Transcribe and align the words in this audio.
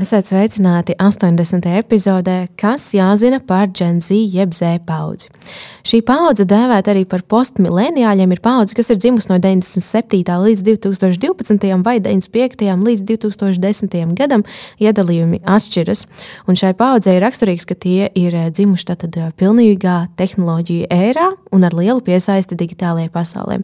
Esiet 0.00 0.30
sveicināti 0.30 0.94
80. 0.96 1.66
epizodē, 1.76 2.46
kas 2.56 2.86
jāzina 2.96 3.42
par 3.44 3.68
Gen 3.76 3.98
Z 4.00 4.16
jeb 4.16 4.54
Z 4.56 4.78
paudzi. 4.88 5.28
Šī 5.84 6.00
paudze, 6.08 6.46
dēvēta 6.48 6.94
arī 6.94 7.02
par 7.08 7.20
postmileniāļiem, 7.28 8.32
ir 8.32 8.40
paudze, 8.42 8.72
kas 8.78 8.88
ir 8.90 8.98
dzimusi 9.02 9.28
no 9.28 9.36
97. 9.36 10.22
līdz 10.46 10.64
2012. 10.70 11.68
vai 11.84 11.98
95. 12.00 12.64
līdz 12.88 13.04
2010. 13.10 13.98
gadam. 14.16 14.46
Iedalījumi 14.80 15.42
atšķiras, 15.44 16.06
un 16.48 16.56
šai 16.56 16.72
paudzei 16.78 17.18
ir 17.18 17.26
raksturīgs, 17.26 17.68
ka 17.68 17.76
tie 17.76 18.08
ir 18.16 18.38
dzimuši 18.48 18.88
tātad 18.94 19.20
pilnīgā 19.36 19.98
tehnoloģiju 20.16 20.88
ērā 20.88 21.28
un 21.52 21.68
ar 21.68 21.76
lielu 21.76 22.00
piesaisti 22.00 22.56
digitālajai 22.56 23.12
pasaulē. 23.12 23.60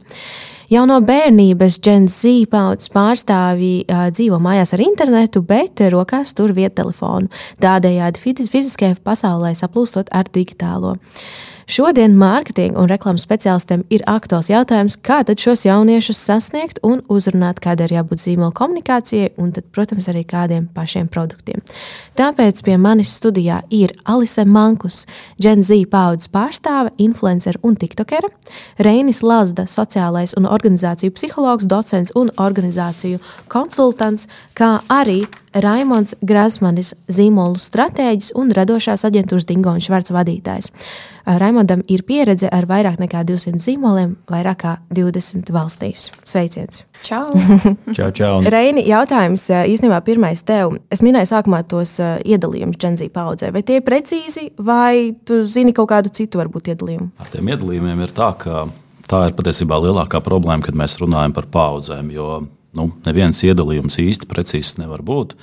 Jau 0.69 0.83
no 0.85 0.99
bērnības 1.01 1.79
Gen 1.81 2.11
Z 2.13 2.45
paudzes 2.53 2.91
pārstāvji 2.93 3.87
uh, 3.89 4.11
dzīvo 4.13 4.37
mājās 4.45 4.75
ar 4.77 4.83
internetu, 4.85 5.41
bet 5.41 5.81
rokās 5.95 6.35
tur 6.37 6.53
viettelefonu. 6.53 7.31
Tādējādi 7.65 8.21
fiziskajai 8.53 8.99
pasaulē 9.01 9.55
saplūstot 9.57 10.13
ar 10.13 10.29
digitālo. 10.35 10.99
Šodien 11.69 12.15
mārketinga 12.17 12.81
un 12.81 12.89
reklāmas 12.89 13.27
speciālistiem 13.27 13.83
ir 13.93 14.01
aktuāls 14.09 14.47
jautājums, 14.49 14.95
kā 15.05 15.19
tad 15.29 15.37
šos 15.43 15.67
jauniešus 15.67 16.17
sasniegt 16.17 16.79
un 16.81 17.03
uzrunāt, 17.13 17.59
kādai 17.61 17.91
ir 17.91 17.99
jābūt 17.99 18.23
zīmola 18.23 18.55
komunikācijai 18.57 19.35
un, 19.37 19.51
tad, 19.53 19.67
protams, 19.77 20.07
arī 20.09 20.23
kādiem 20.25 20.71
pašiem 20.73 21.11
produktiem. 21.13 21.61
Tāpēc 22.17 22.63
pie 22.65 22.79
manis 22.81 23.13
studijā 23.19 23.59
ir 23.69 23.93
Alise 24.09 24.47
Mankus, 24.49 25.03
Gen 25.37 25.61
Z 25.61 25.77
paudzes 25.93 26.33
pārstāve, 26.33 26.95
influencer 27.05 27.61
un 27.61 27.77
tiktokera, 27.77 28.33
Reinis 28.81 29.21
Lazda, 29.21 29.67
sociālais 29.69 30.33
un 30.41 30.49
organizāciju 30.49 31.13
psihologs, 31.19 31.69
docents 31.69 32.17
un 32.17 32.33
organizāciju 32.41 33.21
konsultants, 33.53 34.25
kā 34.57 34.79
arī 34.89 35.27
Raimons 35.55 36.15
Grasmanis, 36.25 36.93
zīmolu 37.09 37.61
stratēģis 37.61 38.35
un 38.39 38.53
radošās 38.57 39.07
aģentūras 39.09 39.47
Dingo 39.49 39.73
un 39.73 39.83
Švarts 39.85 40.13
vadītājs. 40.15 40.73
Raimondam 41.29 41.83
ir 41.93 42.05
pieredze 42.09 42.49
ar 42.53 42.65
vairāk 42.69 42.97
nekā 43.03 43.21
200 43.29 43.61
zīmoliem, 43.61 44.15
vairāk 44.33 44.61
kā 44.63 44.75
20 44.97 45.51
valstīs. 45.53 46.07
Sveiciens! 46.25 46.83
Čau! 47.05 47.37
čau, 47.97 48.09
čau. 48.17 48.41
Reini, 48.49 48.87
jautājums 48.89 49.45
īstenībā 49.53 50.01
pirmais 50.07 50.41
tev. 50.49 50.79
Es 50.93 51.05
minēju 51.05 51.29
sākumā 51.33 51.63
tos 51.69 51.99
iedalījumus 52.01 52.81
Džentlī 52.81 53.11
paudzē. 53.13 53.53
Vai 53.53 53.65
tie 53.67 53.81
ir 53.81 53.87
precīzi, 53.87 54.49
vai 54.57 55.13
tu 55.29 55.43
zini 55.45 55.77
kaut 55.77 55.93
kādu 55.93 56.13
citu 56.17 56.41
varbūt 56.41 56.73
iedalījumu? 56.73 57.11
Ar 57.21 57.33
tiem 57.33 57.53
iedalījumiem 57.53 58.07
ir 58.07 58.17
tā, 58.17 58.33
ka 58.41 58.65
tā 59.09 59.27
ir 59.29 59.37
patiesībā 59.37 59.81
lielākā 59.85 60.23
problēma, 60.25 60.65
kad 60.65 60.77
mēs 60.77 60.97
runājam 61.01 61.37
par 61.37 61.49
paudzēm. 61.53 62.13
Jo 62.17 62.41
nu, 62.77 62.89
neviens 63.07 63.41
iedalījums 63.47 63.99
īsti 64.03 64.29
precīzs 64.29 64.77
nevar 64.81 65.03
būt. 65.07 65.35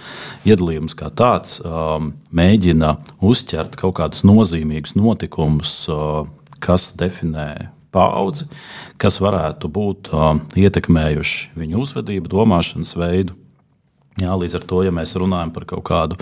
Iedalījums 0.48 0.98
kā 0.98 1.10
tāds 1.10 1.58
um, 1.66 2.14
mēģina 2.36 2.96
uzķert 3.26 3.78
kaut 3.80 3.98
kādus 4.00 4.26
nozīmīgus 4.28 4.96
notikumus, 5.00 5.78
uh, 5.92 6.28
kas 6.64 6.92
definē 6.98 7.72
paudzi, 7.96 8.48
kas 9.02 9.22
varētu 9.24 9.72
būt 9.72 10.12
uh, 10.12 10.36
ietekmējuši 10.60 11.56
viņu 11.58 11.82
uzvedību, 11.86 12.32
domāšanas 12.36 12.96
veidu. 13.00 13.38
Jā, 14.22 14.32
līdz 14.40 14.62
ar 14.62 14.66
to, 14.70 14.80
ja 14.86 14.94
mēs 14.96 15.18
runājam 15.20 15.52
par 15.52 15.66
kaut 15.68 15.84
kādu 15.90 16.18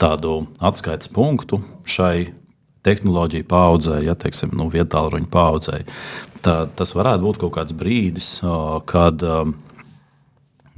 tādu 0.00 0.40
atskaites 0.58 1.10
punktu 1.14 1.60
šai 1.86 2.32
tehnoloģiju 2.86 3.46
paudzē, 3.46 4.00
ja 4.06 4.16
teiksim, 4.18 4.50
nu, 4.58 4.66
vietāluņa 4.72 5.28
paudzē, 5.30 5.78
tad 6.42 6.74
tas 6.78 6.94
varētu 6.98 7.26
būt 7.26 7.40
kaut 7.42 7.54
kāds 7.58 7.74
brīdis, 7.78 8.30
uh, 8.42 8.78
kad 8.90 9.22
um, 9.26 9.54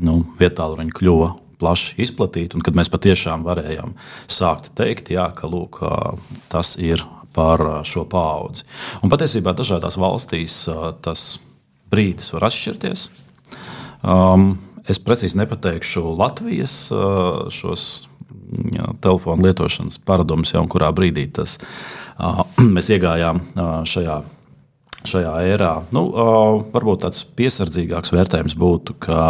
nu, 0.05 0.23
vietāluņi 0.41 0.97
kļuva 0.97 1.31
plaši 1.61 1.99
izplatīti, 2.01 2.57
un 2.57 2.65
kad 2.65 2.77
mēs 2.79 2.91
patiešām 2.93 3.45
varējām 3.45 3.95
sākt 4.31 4.73
teikt, 4.79 5.13
jā, 5.13 5.29
ka 5.37 5.51
lūk, 5.51 5.83
tas 6.53 6.75
ir 6.81 7.05
par 7.37 7.63
šo 7.87 8.07
paudzi. 8.11 8.65
Un 9.05 9.13
patiesībā 9.13 9.55
dažādās 9.57 10.01
valstīs 10.01 10.63
tas 11.05 11.27
brīdis 11.93 12.33
var 12.35 12.49
atšķirties. 12.49 13.09
Um, 14.01 14.55
es 14.89 14.99
precīzi 15.03 15.39
nepateikšu 15.39 16.03
Latvijas 16.17 16.75
šos 17.53 17.87
jā, 18.75 18.91
telefonu 19.05 19.47
lietošanas 19.47 20.01
paradumus, 20.07 20.55
jau 20.55 20.65
kurā 20.71 20.91
brīdī 20.97 21.27
tas, 21.35 21.59
uh, 22.19 22.43
mēs 22.75 22.91
iegājām 22.97 23.43
uh, 23.43 23.73
šajā 23.89 24.21
šajā 25.09 25.35
ērā. 25.55 25.75
Nu, 25.95 26.07
uh, 26.11 26.61
varbūt 26.75 27.07
tāds 27.07 27.25
piesardzīgāks 27.39 28.13
vērtējums 28.13 28.57
būtu, 28.61 28.99
ka 29.07 29.23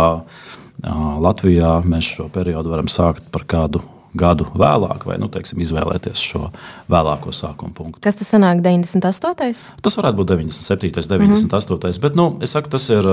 Latvijā 1.20 1.81
mēs 1.84 2.06
šo 2.16 2.31
periodu 2.32 2.70
varam 2.72 2.88
sākt 2.88 3.26
par 3.32 3.44
kādu 3.44 3.82
gadu 4.16 4.47
vēlāk, 4.59 5.04
vai 5.06 5.19
nu, 5.22 5.28
teiksim, 5.30 5.60
izvēlēties 5.62 6.22
šo 6.32 6.48
vēlāko 6.91 7.30
sākuma 7.34 7.75
punktu. 7.75 8.00
Kas 8.03 8.19
tas 8.19 8.32
sanāk 8.32 8.62
98? 8.64 9.69
Tas 9.84 9.98
varētu 10.00 10.19
būt 10.19 10.32
97, 10.32 10.91
98, 10.97 11.20
mm 11.20 11.91
-hmm. 11.91 12.00
bet 12.00 12.16
nu, 12.16 12.36
es 12.41 12.50
saku, 12.50 12.70
tas 12.70 12.91
ir. 12.91 13.06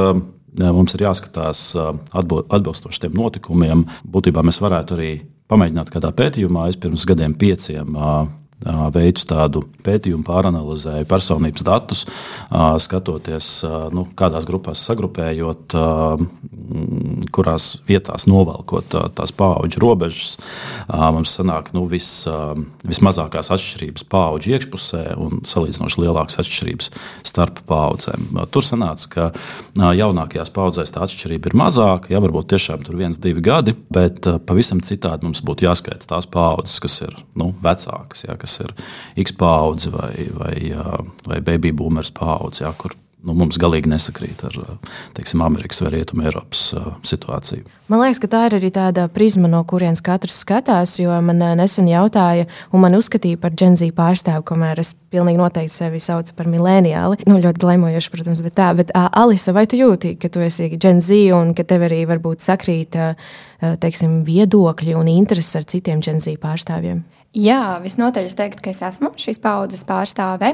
Mums 0.58 0.94
ir 0.96 1.02
jāskatās 1.02 1.76
atbilstoši 2.50 3.00
tiem 3.02 3.14
notikumiem. 3.14 3.86
Būtībā 4.10 4.42
mēs 4.42 4.58
varētu 4.62 4.96
arī 4.96 5.22
pamēģināt 5.48 5.92
kādā 5.94 6.10
pētījumā, 6.12 6.70
es 6.70 6.78
pirms 6.78 7.06
gadiem 7.06 7.34
pieciem 7.34 7.96
veicu 8.66 9.26
tādu 9.30 9.62
pētījumu, 9.86 10.26
pāranalizēju 10.26 11.06
personības 11.10 11.66
datus, 11.66 12.06
skatoties, 12.82 13.50
nu, 13.94 14.06
kādās 14.18 14.48
grupās 14.50 14.82
sagrupējot, 14.88 15.76
kurās 17.36 17.68
vietās 17.88 18.26
novelkot 18.28 18.96
tās 19.16 19.34
paudžu 19.38 19.82
robežas. 19.84 20.38
Mums 20.90 21.36
sanāk 21.38 21.70
nu, 21.78 21.86
vis, 21.92 22.10
vismazākās 22.88 23.52
atšķirības 23.54 24.08
paudžu 24.10 24.56
iekšpusē 24.56 25.04
un 25.22 25.44
salīdzinoši 25.48 26.04
lielākas 26.04 26.42
atšķirības 26.42 26.92
starp 27.30 27.62
paudzēm. 27.70 28.42
Tur 28.52 28.66
sanāca, 28.66 29.12
ka 29.14 29.30
jaunākajās 30.02 30.52
paudzēs 30.56 30.96
tā 30.96 31.06
atšķirība 31.06 31.52
ir 31.52 31.58
mazāka, 31.62 32.12
ja 32.16 32.24
varbūt 32.24 32.50
tiešām 32.56 32.84
tur 32.88 32.98
viens, 33.00 33.22
divi 33.22 33.44
gadi, 33.46 33.76
bet 33.94 34.26
pavisam 34.50 34.82
citādi 34.84 35.30
mums 35.30 35.44
būtu 35.46 35.70
jāskaita 35.70 36.10
tās 36.10 36.28
paudzes, 36.32 36.82
kas 36.84 37.00
ir 37.06 37.18
nu, 37.38 37.52
vecākas. 37.64 38.26
Ja, 38.26 38.36
kas 38.40 38.47
ir 38.64 38.74
X 39.20 39.36
paudze 39.38 39.92
vai, 39.94 40.30
vai, 40.38 40.56
vai 41.28 41.42
baby 41.42 41.74
boomers 41.76 42.14
paudze, 42.16 42.64
ja, 42.64 42.74
kur 42.78 42.96
nu, 43.26 43.34
mums 43.38 43.58
galīgi 43.60 43.90
nesakrīt 43.92 44.44
ar 44.48 44.56
teiksim, 45.18 45.42
Amerikas 45.46 45.82
vai 45.84 45.92
Rietumu 45.96 46.26
Eiropas 46.28 46.70
situāciju. 47.08 47.66
Man 47.92 48.02
liekas, 48.02 48.20
ka 48.24 48.30
tā 48.32 48.44
ir 48.48 48.58
arī 48.58 48.70
tāda 48.74 49.08
prizma, 49.12 49.50
no 49.52 49.62
kurienes 49.68 50.04
katrs 50.04 50.42
skatās. 50.44 50.98
Jo 51.00 51.16
man 51.24 51.42
nesen 51.60 51.90
jautāja, 51.90 52.48
un 52.76 52.84
man 52.84 52.98
uzskatīja 52.98 53.40
par 53.42 53.56
džentlmeņa 53.56 53.96
pārstāvu, 53.98 54.46
kamēr 54.48 54.82
es 54.84 54.94
pilnīgi 55.14 55.40
noteikti 55.40 55.76
sevi 55.76 56.02
saucu 56.04 56.36
par 56.38 56.50
mileniāli. 56.52 57.22
Nu, 57.30 57.40
ļoti 57.44 57.64
glaimojoši, 57.64 58.14
protams, 58.14 58.44
bet 58.46 58.58
tā. 58.60 58.72
Bet, 58.78 58.94
uh, 58.94 59.10
Alisa, 59.24 59.56
vai 59.56 59.68
tu 59.70 59.80
jūti, 59.80 60.16
ka 60.20 60.32
tu 60.32 60.44
esi 60.44 60.70
džentlmeņa 60.76 61.38
un 61.38 61.54
ka 61.58 61.68
tev 61.68 61.88
arī 61.88 62.04
varbūt 62.10 62.44
sakrīt 62.46 63.00
uh, 63.00 63.16
teiksim, 63.82 64.22
viedokļi 64.28 64.98
un 65.00 65.12
intereses 65.16 65.62
ar 65.62 65.70
citiem 65.70 66.04
džentlmeņa 66.04 66.44
pārstāvjiem? 66.44 67.06
Jā, 67.36 67.78
visnotaļ 67.84 68.30
es 68.30 68.38
teiktu, 68.38 68.64
ka 68.64 68.72
es 68.72 68.80
esmu 68.82 69.12
šīs 69.20 69.42
paudzes 69.44 69.84
pārstāve. 69.86 70.54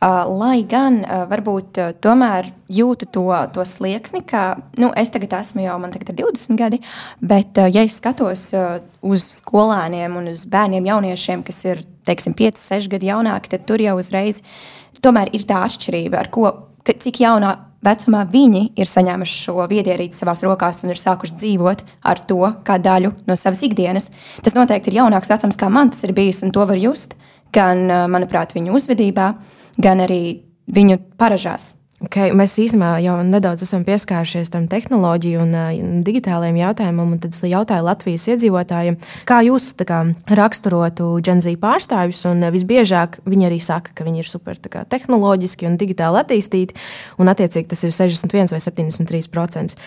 Uh, 0.00 0.24
lai 0.26 0.64
gan 0.66 1.02
uh, 1.04 1.24
varbūt 1.30 1.78
uh, 1.78 1.90
tomēr 2.02 2.48
jūtu 2.72 3.06
to, 3.12 3.26
to 3.54 3.66
slieksni, 3.68 4.22
ka 4.26 4.56
nu, 4.80 4.88
es 4.98 5.12
tagad 5.14 5.36
esmu 5.42 5.66
jau, 5.66 5.76
man 5.82 5.92
tagad 5.94 6.14
ir 6.14 6.24
20 6.24 6.58
gadi, 6.58 6.80
bet 7.20 7.60
ja 7.60 7.84
es 7.84 7.98
skatos 8.00 8.48
uz 9.04 9.26
skolēniem 9.44 10.16
un 10.18 10.32
uz 10.32 10.46
bērniem, 10.50 10.88
jauniešiem, 10.90 11.44
kas 11.46 11.60
ir 11.68 11.84
teiksim, 12.08 12.34
5, 12.34 12.58
6 12.72 12.90
gadi 12.96 13.12
jaunāki, 13.12 13.52
tad 13.52 13.68
tur 13.68 13.84
jau 13.84 13.98
uzreiz 14.00 14.40
tomēr 15.04 15.30
ir 15.36 15.44
tā 15.48 15.60
atšķirība, 15.68 16.24
ar 16.24 16.32
ko, 16.32 16.50
cik 16.88 17.20
jaunā 17.24 17.54
vecumā 17.84 18.24
viņi 18.30 18.64
ir 18.80 18.90
saņēmuši 18.90 19.36
šo 19.46 19.66
viedierīci 19.70 20.18
savās 20.18 20.42
rokās 20.46 20.82
un 20.84 20.94
ir 20.94 21.00
sākuši 21.00 21.38
dzīvot 21.42 21.84
ar 22.10 22.22
to 22.28 22.40
kā 22.66 22.78
daļu 22.82 23.12
no 23.28 23.36
savas 23.38 23.62
ikdienas. 23.66 24.10
Tas 24.44 24.56
noteikti 24.56 24.92
ir 24.92 25.02
jaunāks 25.02 25.32
vecums, 25.32 25.58
kā 25.60 25.70
man 25.72 25.92
tas 25.92 26.04
ir 26.06 26.14
bijis, 26.16 26.42
un 26.46 26.54
to 26.54 26.66
var 26.68 26.80
just 26.80 27.14
gan, 27.54 27.86
manuprāt, 28.10 28.56
viņu 28.56 28.74
uzvedībā, 28.80 29.30
gan 29.78 30.04
arī 30.04 30.22
viņu 30.74 30.98
paražās. 31.20 31.74
Okay, 32.04 32.32
mēs 32.36 32.56
īstenībā 32.60 32.98
jau 33.00 33.14
nedaudz 33.24 33.62
esam 33.64 33.84
pieskārušies 33.86 34.50
tam 34.52 34.66
tehnoloģiju 34.68 35.40
un 35.40 35.52
uh, 35.56 35.68
digitālajiem 36.04 36.58
jautājumam. 36.58 37.14
Tad 37.22 37.36
es 37.36 37.44
jautāju 37.48 37.86
Latvijas 37.86 38.26
iedzīvotājiem, 38.34 38.98
kā 39.28 39.38
jūs 39.46 39.70
kā, 39.88 40.00
raksturotu 40.40 41.06
Genzi 41.24 41.54
pārstāvjus. 41.60 42.24
Un, 42.28 42.42
uh, 42.44 42.52
visbiežāk 42.52 43.20
viņi 43.30 43.48
arī 43.48 43.60
saka, 43.64 43.94
ka 43.96 44.04
viņi 44.04 44.20
ir 44.20 44.28
super 44.28 44.58
kā, 44.58 44.82
tehnoloģiski 44.90 45.68
un 45.70 45.78
digitāli 45.80 46.20
attīstīti. 46.20 46.76
Un, 47.22 47.30
attiecīgi, 47.32 47.70
tas 47.72 47.86
ir 47.86 47.94
61 47.96 48.52
vai 48.52 48.60
73%. 48.66 49.78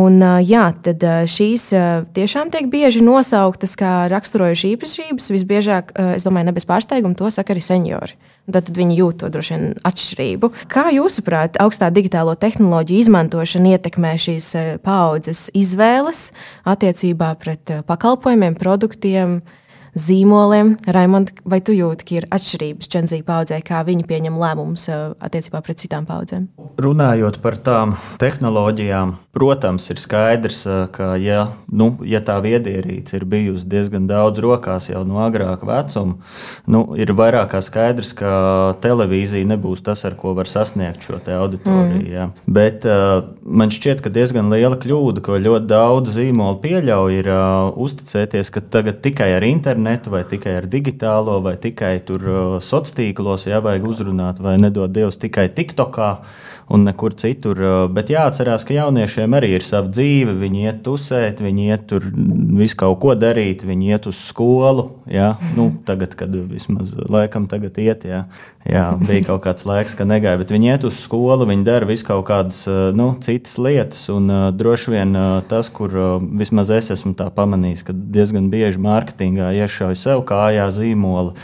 Un, 0.00 0.20
uh, 0.22 0.38
jā, 0.40 0.70
tad 0.86 1.04
uh, 1.04 1.26
šīs 1.28 1.66
uh, 1.76 2.06
tiešām 2.16 2.54
tiek 2.54 2.70
bieži 2.72 3.04
nosauktas 3.04 3.76
kā 3.76 4.06
raksturojušas 4.14 4.72
īpašības. 4.72 5.28
Visbiežāk, 5.36 5.92
uh, 5.92 6.14
es 6.16 6.24
domāju, 6.24 6.48
ne 6.48 6.56
bez 6.56 6.68
pārsteiguma, 6.68 7.18
to 7.18 7.28
saka 7.34 7.52
arī 7.52 7.64
seniori. 7.68 8.16
Tad 8.46 8.70
viņi 8.70 8.94
jūt 9.00 9.18
to 9.22 9.30
droši 9.34 9.54
vien 9.56 9.64
atšķirību. 9.88 10.50
Kā 10.70 10.86
jūsuprāt, 10.94 11.58
augstā 11.62 11.88
digitālo 11.90 12.36
tehnoloģiju 12.38 13.02
izmantošana 13.02 13.74
ietekmē 13.74 14.14
šīs 14.22 14.50
eh, 14.54 14.68
paudzes 14.82 15.48
izvēles 15.50 16.28
attiecībā 16.68 17.32
pret 17.42 17.74
eh, 17.74 17.82
pakalpojumiem, 17.86 18.54
produktiem? 18.58 19.40
Zīmoliem. 19.96 20.74
Raimond, 20.92 21.32
vai 21.48 21.60
tu 21.64 21.74
jūti, 21.74 22.06
ka 22.06 22.16
ir 22.18 22.26
atšķirības 22.34 22.90
Čenzī 22.92 23.22
paudzē, 23.26 23.58
kā 23.64 23.80
viņi 23.86 24.04
pieņem 24.08 24.36
lēmumus 24.40 24.86
uh, 24.92 25.14
attiecībā 25.24 25.62
pret 25.64 25.80
citām 25.80 26.06
paudzēm? 26.08 26.46
Runājot 26.82 27.40
par 27.44 27.56
tām 27.64 27.94
tehnoloģijām, 28.20 29.14
protams, 29.36 29.88
ir 29.92 30.00
skaidrs, 30.02 30.60
uh, 30.68 30.84
ka, 30.92 31.14
ja, 31.20 31.46
nu, 31.72 31.94
ja 32.04 32.20
tā 32.24 32.36
viedierīce 32.44 33.16
ir 33.16 33.26
bijusi 33.28 33.68
diezgan 33.72 34.08
daudz 34.10 34.42
rokās 34.44 34.90
jau 34.92 35.02
no 35.08 35.22
agrāka 35.24 35.68
vecuma, 35.68 36.18
nu, 36.68 36.84
ir 37.00 37.14
vairāk 37.16 37.54
kā 37.54 37.62
skaidrs, 37.64 38.12
ka 38.16 38.76
televīzija 38.84 39.48
nebūs 39.48 39.84
tas, 39.86 40.04
ar 40.04 40.18
ko 40.20 40.34
var 40.36 40.50
sasniegt 40.50 41.06
šo 41.06 41.22
auditoriju. 41.24 42.02
Mm. 42.02 42.12
Ja. 42.12 42.28
Bet 42.44 42.84
uh, 42.84 43.32
man 43.40 43.72
šķiet, 43.72 44.04
ka 44.04 44.12
diezgan 44.12 44.52
liela 44.52 44.76
kļūda, 44.80 45.24
ko 45.24 45.40
ļoti 45.40 45.70
daudz 45.70 46.12
zīmolu 46.18 46.60
pieļauj, 46.60 47.18
ir 47.22 47.32
uh, 47.32 47.72
uzticēties, 47.86 48.52
ka 48.52 48.60
tagad 48.60 49.00
tikai 49.04 49.32
ar 49.38 49.46
internetu 49.46 49.85
internetu, 49.86 50.10
vai 50.10 50.24
tikai 50.24 50.56
ar 50.60 50.66
digitālo, 50.66 51.40
vai 51.42 51.56
tikai 51.56 52.00
tur 52.04 52.20
sociālos 52.60 52.94
tīklos, 52.96 53.46
ja 53.46 53.60
vajag 53.60 53.86
uzrunāt, 53.86 54.40
vai 54.40 54.56
nedod 54.58 54.92
Dievs 54.92 55.16
tikai 55.16 55.48
TikTokā 55.48 56.10
un 56.68 56.82
nekur 56.86 57.14
citur. 57.14 57.60
Bet 57.94 58.10
jāatcerās, 58.10 58.64
ka 58.66 58.74
jauniešiem 58.74 59.36
arī 59.38 59.52
ir 59.56 59.64
sava 59.64 59.90
dzīve. 59.92 60.34
Viņi 60.40 60.64
iet 60.66 60.82
tusēt, 60.86 61.42
viņi 61.44 61.68
iet 61.70 61.86
tur 61.90 62.06
visu 62.58 62.78
kaut 62.80 62.98
ko 63.04 63.14
darīt, 63.18 63.62
viņi 63.66 63.92
iet 63.94 64.08
uz 64.10 64.18
skolu. 64.18 64.88
Ja? 65.10 65.36
Nu, 65.56 65.70
tagad, 65.86 66.16
kad 66.18 66.34
vismaz 66.50 66.90
laikam 67.06 67.46
tagad 67.50 67.78
iet, 67.78 68.06
ja? 68.08 68.24
jā, 68.66 68.86
bija 68.98 69.28
kaut 69.28 69.44
kāds 69.46 69.66
laiks, 69.68 69.94
ka 69.98 70.06
negāja, 70.08 70.40
bet 70.42 70.50
viņi 70.54 70.72
iet 70.72 70.88
uz 70.88 70.98
skolu, 70.98 71.46
viņi 71.46 71.66
dara 71.66 71.86
visu 71.86 72.08
kaut 72.08 72.26
kādas 72.30 72.64
nu, 72.98 73.12
citas 73.22 73.54
lietas. 73.62 74.02
Un 74.12 74.30
droši 74.58 74.96
vien 74.96 75.14
tas, 75.50 75.70
kur 75.70 75.94
vismaz 76.26 76.72
es 76.74 76.90
esmu 76.96 77.14
pamanījis, 77.14 77.86
ka 77.86 77.94
diezgan 77.94 78.50
bieži 78.50 78.82
mārketingā 78.82 79.52
iešauj 79.76 79.96
sev 80.00 80.22
kājā 80.26 80.66
zīmoli, 80.72 81.34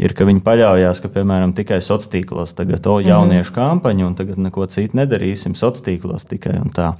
ir, 0.00 0.14
ka 0.16 0.24
viņi 0.24 0.42
paļaujas, 0.44 1.02
ka, 1.02 1.10
piemēram, 1.12 1.52
tikai 1.56 1.80
sociālos 1.80 2.10
tīklos 2.12 2.54
tagad 2.56 2.86
o 2.86 2.98
jauniešu 3.00 3.52
mm 3.52 3.54
-hmm. 3.54 3.58
kampaņu 3.58 4.06
un 4.06 4.14
tagad 4.14 4.38
neko 4.38 4.66
citu 4.66 4.96
nedarīsim, 4.96 5.54
sociālos 5.54 5.84
tīklos 5.84 6.26
tikai 6.28 6.58
un 6.60 6.70
tā. 6.72 6.94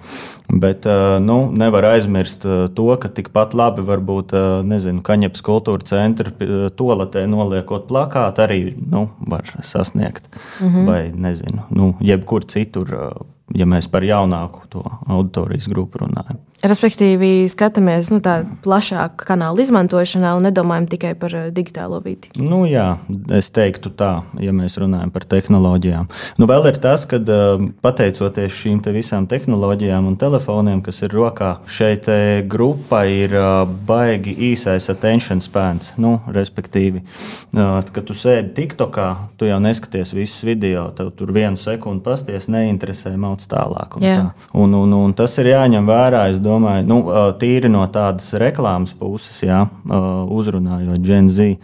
Bet 0.49 0.85
nu, 1.21 1.51
nevar 1.53 1.85
aizmirst 1.85 2.45
to, 2.75 2.97
ka 2.97 3.09
tikpat 3.09 3.55
labi 3.55 3.83
varbūt, 3.83 4.33
nezinu, 4.65 5.03
Kaņepes 5.03 5.43
kultūra 5.43 5.85
centra 5.85 6.31
toaletē 6.77 7.27
noliekot 7.27 7.89
plakātu 7.89 8.43
arī 8.43 8.75
nu, 8.91 9.09
var 9.29 9.43
sasniegt. 9.63 10.29
Mm 10.61 10.69
-hmm. 10.69 10.87
Vai, 10.87 11.13
nezinu, 11.15 11.63
nu, 11.71 11.95
jebkur 12.01 12.45
citur, 12.45 13.17
ja 13.55 13.67
mēs 13.67 13.91
par 13.91 14.03
jaunāku 14.03 14.61
to 14.69 14.83
auditorijas 15.09 15.69
grupu 15.69 15.99
runājam. 15.99 16.52
Respektīvi, 16.63 17.49
skatāmies 17.51 18.13
nu, 18.13 18.21
plašāk 18.63 19.25
kanāla 19.27 19.65
izmantošanā 19.65 20.37
un 20.39 20.45
nedomājam 20.47 20.85
tikai 20.93 21.11
par 21.19 21.33
eh, 21.35 21.49
digitālo 21.51 21.99
vidi. 22.05 22.31
Nu, 22.39 22.61
jā, 22.71 23.01
es 23.35 23.49
teiktu 23.51 23.91
tā, 23.99 24.13
ja 24.39 24.55
mēs 24.55 24.77
runājam 24.79 25.11
par 25.11 25.27
tehnoloģijām. 25.27 26.07
Nu, 26.39 26.47
vēl 26.47 26.69
ir 26.71 26.79
tas, 26.85 27.03
ka 27.11 27.19
eh, 27.19 27.65
pateicoties 27.83 28.55
šīm 28.55 28.79
te 28.85 28.95
visām 28.95 29.27
tehnoloģijām 29.27 30.07
un 30.07 30.15
telefoniem, 30.21 30.85
kas 30.87 31.03
ir 31.03 31.17
rokā, 31.19 31.57
šeit 31.67 32.07
grupai 32.47 33.09
ir 33.25 33.35
eh, 33.41 33.49
baigi 33.91 34.37
īsais 34.53 34.87
attention 34.95 35.43
spans. 35.43 35.91
Nu, 35.99 36.21
respektīvi, 36.31 37.03
kad 37.51 38.01
tu 38.07 38.15
sēdi 38.15 38.55
TikTokā, 38.61 39.09
tu 39.35 39.51
jau 39.51 39.59
neskaties 39.67 40.15
visus 40.15 40.47
video, 40.47 40.87
tev 40.95 41.11
tur 41.19 41.35
vienu 41.35 41.59
sekundi 41.59 42.07
pasties, 42.07 42.47
neinteresē, 42.47 43.17
mauc 43.19 43.43
tālāk. 43.51 43.99
Un, 43.99 44.07
tā. 44.07 44.49
un, 44.55 44.79
un, 44.79 44.97
un 45.09 45.19
tas 45.19 45.35
ir 45.43 45.51
jāņem 45.57 45.91
vērā. 45.91 46.25
Es 46.31 46.39
domāju, 46.39 46.52
nu, 46.61 46.99
tīri 47.41 47.71
no 47.73 47.87
tādas 47.93 48.33
reklāmas 48.41 48.93
puses, 48.99 49.41
jā, 49.45 49.65
uzrunājot 49.87 51.03
Gen 51.07 51.31
Z, 51.33 51.57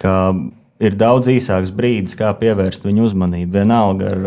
ka 0.00 0.34
ir 0.84 0.96
daudz 0.98 1.30
īsāks 1.30 1.70
brīdis, 1.74 2.16
kā 2.18 2.32
pievērst 2.36 2.84
viņu 2.84 3.06
uzmanību. 3.08 3.52
Vienalga 3.54 4.10
ar 4.10 4.24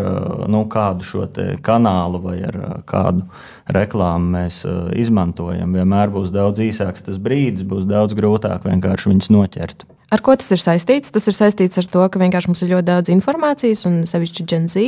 nu, 0.50 0.64
kādu 0.70 1.06
šo 1.06 1.26
kanālu 1.64 2.22
vai 2.24 2.38
ar 2.48 2.58
kādu 2.88 3.26
reklāmu 3.74 4.32
mēs 4.38 4.62
izmantojam. 4.96 5.76
Vienmēr 5.76 6.10
būs 6.14 6.32
daudz 6.34 6.64
īsāks 6.64 7.04
tas 7.06 7.20
brīdis, 7.20 7.66
būs 7.68 7.86
daudz 7.88 8.16
grūtāk 8.18 8.66
vienkārši 8.66 9.12
viņus 9.12 9.32
noķert. 9.34 9.86
Ar 10.08 10.22
ko 10.24 10.32
tas 10.40 10.48
ir 10.54 10.60
saistīts? 10.62 11.12
Tas 11.12 11.26
ir 11.28 11.34
saistīts 11.36 11.80
ar 11.82 11.88
to, 11.92 12.02
ka 12.08 12.20
vienkārši 12.20 12.48
mums 12.48 12.62
ir 12.64 12.70
ļoti 12.72 12.86
daudz 12.86 13.10
informācijas, 13.12 13.82
un 13.90 13.98
sevišķi 14.08 14.46
Gen-Z, 14.48 14.84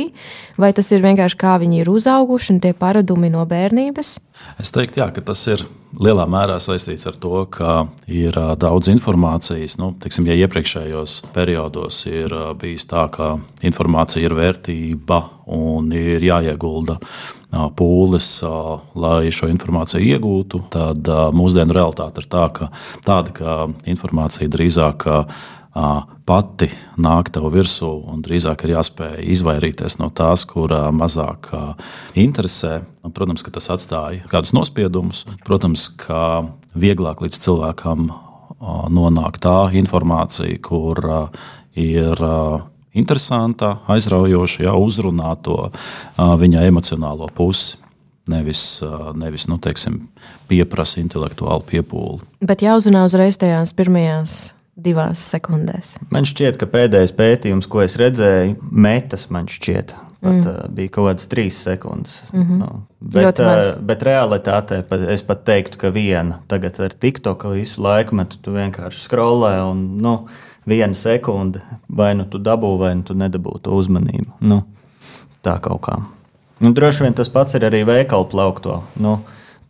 vai 0.57 0.71
tas 0.73 0.89
ir 0.89 1.03
vienkārši 1.03 1.37
kā 1.43 1.59
viņi 1.61 1.83
ir 1.83 1.91
uzauguši 1.93 2.55
un 2.55 2.61
tie 2.63 2.71
paradumi 2.73 3.29
no 3.29 3.45
bērnības? 3.45 4.15
Es 4.57 4.73
teiktu, 4.73 5.03
jā, 5.03 5.11
ka 5.13 5.21
tas 5.27 5.43
ir 5.51 5.61
lielā 6.01 6.25
mērā 6.25 6.55
saistīts 6.57 7.05
ar 7.05 7.19
to, 7.21 7.43
ka 7.53 7.75
ir 8.09 8.33
uh, 8.33 8.55
daudz 8.57 8.89
informācijas. 8.89 9.77
Nu, 9.77 9.91
tiksim, 10.01 10.25
ja 10.25 10.39
iepriekšējos 10.41 11.19
periodos 11.35 12.01
ir 12.09 12.33
uh, 12.33 12.49
bijis 12.57 12.89
tā, 12.89 13.05
ka 13.13 13.35
informācija 13.61 14.25
ir 14.25 14.33
vērtība 14.41 15.21
un 15.45 15.91
ir 15.95 16.23
jāiegulda 16.23 16.99
pūles, 17.51 18.27
lai 18.95 19.31
šo 19.33 19.49
informāciju 19.51 20.13
iegūtu, 20.15 20.61
tad 20.71 21.09
mūsdienu 21.35 21.75
realitāte 21.75 22.23
ir 22.23 22.29
tā, 22.31 22.45
ka 22.55 22.69
tāda 23.07 23.35
ka 23.35 23.57
informācija 23.91 24.51
drīzāk. 24.51 25.07
Pati 25.71 26.67
nāk 26.99 27.29
tev 27.31 27.45
virsū, 27.51 27.89
un 28.11 28.19
drīzāk 28.23 28.65
ir 28.65 28.73
jāspēj 28.73 29.21
izvairīties 29.35 29.97
no 30.01 30.09
tās, 30.11 30.43
kurā 30.47 30.89
mazāk 30.91 31.47
interesē. 32.19 32.81
Nu, 33.03 33.11
protams, 33.15 33.43
ka 33.43 33.53
tas 33.55 33.69
atstāja 33.71 34.27
kādus 34.31 34.51
nospiedumus. 34.55 35.23
Protams, 35.47 35.87
ka 35.95 36.43
vieglāk 36.75 37.23
līdz 37.23 37.39
cilvēkam 37.47 38.11
nonāk 38.91 39.39
tā 39.43 39.71
informācija, 39.79 40.59
kur 40.63 40.99
ir 41.79 42.25
interesanta, 42.93 43.77
aizraujoša, 43.91 44.63
jau 44.67 44.77
uzrunā 44.85 45.35
to 45.43 45.57
viņa 46.17 46.65
emocionālo 46.67 47.29
pusi 47.35 47.77
nevis, 48.31 48.81
nevis 49.17 49.47
nu, 49.49 49.57
teiksim, 49.61 50.05
pieprasa 50.49 51.01
intelektuālu 51.01 51.65
piepūli. 51.67 52.21
Bet 52.45 52.63
jāuzrunā 52.65 53.03
uzreiz 53.07 53.39
tajās 53.41 53.73
pirmajās 53.75 54.53
divās 54.81 55.23
sekundēs. 55.33 55.97
Man 56.13 56.27
šķiet, 56.27 56.57
ka 56.59 56.69
pēdējais 56.69 57.13
pētījums, 57.17 57.67
ko 57.71 57.83
es 57.85 57.97
redzēju, 57.99 58.57
metas 58.71 59.27
man 59.33 59.49
šķiet. 59.51 59.93
Pat, 60.21 60.35
mm. 60.35 60.45
uh, 60.45 60.65
bija 60.69 60.91
kaut 60.93 61.07
kādas 61.07 61.29
trīs 61.31 61.55
sekundes. 61.65 62.19
Mm 62.29 62.41
-hmm. 62.43 62.57
nu, 62.61 62.83
bet, 63.01 63.39
uh, 63.41 63.71
bet 63.81 64.03
realitātē 64.05 64.83
pat, 64.85 65.01
es 65.09 65.23
pat 65.25 65.41
teiktu, 65.47 65.79
ka 65.81 65.89
viena. 65.89 66.37
Tagad 66.47 66.77
ar 66.79 66.93
TikTok 66.93 67.47
visu 67.55 67.81
laikmetu 67.81 68.37
tu 68.41 68.53
vienkārši 68.53 69.01
skrolē 69.07 69.55
un 69.71 69.97
nu, 69.97 70.27
viena 70.71 70.97
sekunde 70.97 71.61
vai 71.89 72.13
nu 72.15 72.25
tu 72.31 72.39
dabū, 72.39 72.71
vai 72.79 72.95
nu 72.95 73.05
tu 73.07 73.17
nedabū 73.17 73.59
to 73.61 73.75
uzmanību. 73.75 74.39
Nu, 74.47 74.63
tā 75.45 75.59
kaut 75.61 75.83
kā. 75.85 75.99
Nu, 76.61 76.71
droši 76.77 77.05
vien 77.05 77.15
tas 77.17 77.29
pats 77.33 77.57
ir 77.57 77.67
arī 77.67 77.83
veikalu 77.87 78.27
plaukto. 78.31 78.81
Nu, 78.95 79.19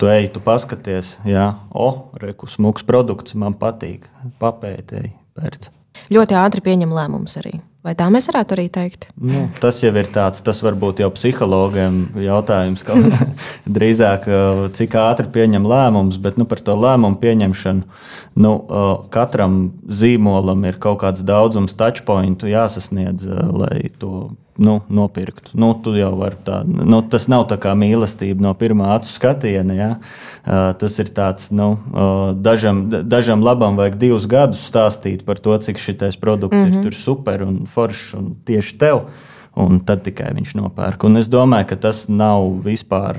Tu 0.01 0.07
ej, 0.09 0.31
tu 0.33 0.41
paskaties, 0.41 1.11
jā, 1.29 1.43
o, 1.77 2.09
reku, 2.17 2.47
smūgs 2.49 2.81
produkts, 2.81 3.35
man 3.37 3.53
patīk. 3.53 4.07
Papētēji, 4.41 5.11
pērc. 5.37 5.67
Ļoti 6.11 6.37
ātri 6.39 6.63
pieņem 6.65 6.95
lēmumus 6.95 7.37
arī. 7.41 7.59
Vai 7.81 7.95
tā 7.97 8.05
mēs 8.13 8.27
varētu 8.29 8.53
arī 8.53 8.67
teikt? 8.69 9.07
Nu, 9.17 9.47
tas 9.57 9.79
jau 9.81 9.89
ir 9.97 10.09
tāds, 10.13 10.43
tas 10.45 10.59
varbūt 10.61 10.99
jau 11.01 11.07
psihologiem 11.15 12.11
jautājums, 12.21 12.83
ka 12.85 12.93
drīzāk 13.77 14.27
cik 14.77 14.97
ātri 15.01 15.31
pieņem 15.33 15.65
lēmumus, 15.65 16.19
bet 16.21 16.37
nu, 16.37 16.45
par 16.45 16.61
to 16.61 16.75
lēmumu 16.77 17.17
pieņemšanu 17.23 17.81
nu, 18.45 18.53
katram 19.13 19.57
zīmolam 19.89 20.61
ir 20.69 20.77
kaut 20.83 21.01
kāds 21.01 21.25
daudzums 21.25 21.73
touchpointu 21.79 22.51
jāsasniedz, 22.51 23.25
lai 23.49 23.89
to 23.97 24.29
nu, 24.61 24.77
nopirkt. 24.93 25.51
Nu, 25.57 25.71
tā, 25.81 26.61
nu, 26.65 27.01
tas 27.01 27.25
nav 27.31 27.47
tā 27.49 27.57
kā 27.61 27.73
mīlestība 27.77 28.45
no 28.45 28.53
pirmā 28.57 28.93
acu 28.95 29.09
skatiena. 29.09 29.77
Ja? 29.77 29.89
Uh, 30.45 30.71
tas 30.77 30.99
ir 31.01 31.09
tāds, 31.15 31.49
nu, 31.55 31.73
uh, 31.91 32.21
dažam, 32.37 32.85
dažam 33.09 33.43
labam 33.45 33.79
vajag 33.79 33.97
divus 34.01 34.29
gadus 34.29 34.61
stāstīt 34.69 35.25
par 35.25 35.41
to, 35.41 35.57
cik 35.57 35.81
šis 35.81 36.17
produkts 36.21 36.63
mm 36.63 36.71
-hmm. 36.71 36.85
ir 36.85 36.93
mhm. 36.93 37.01
super 37.01 37.43
un 37.43 37.65
foršs 37.65 38.13
un 38.13 38.35
tieši 38.45 38.77
tev. 38.77 39.05
un 39.55 39.79
tad 39.79 40.03
tikai 40.03 40.31
viņš 40.33 40.53
nopērk. 40.55 41.03
Un 41.03 41.17
es 41.17 41.27
domāju, 41.27 41.65
ka 41.65 41.75
tas 41.75 42.05
nav 42.07 42.63
vispār, 42.63 43.17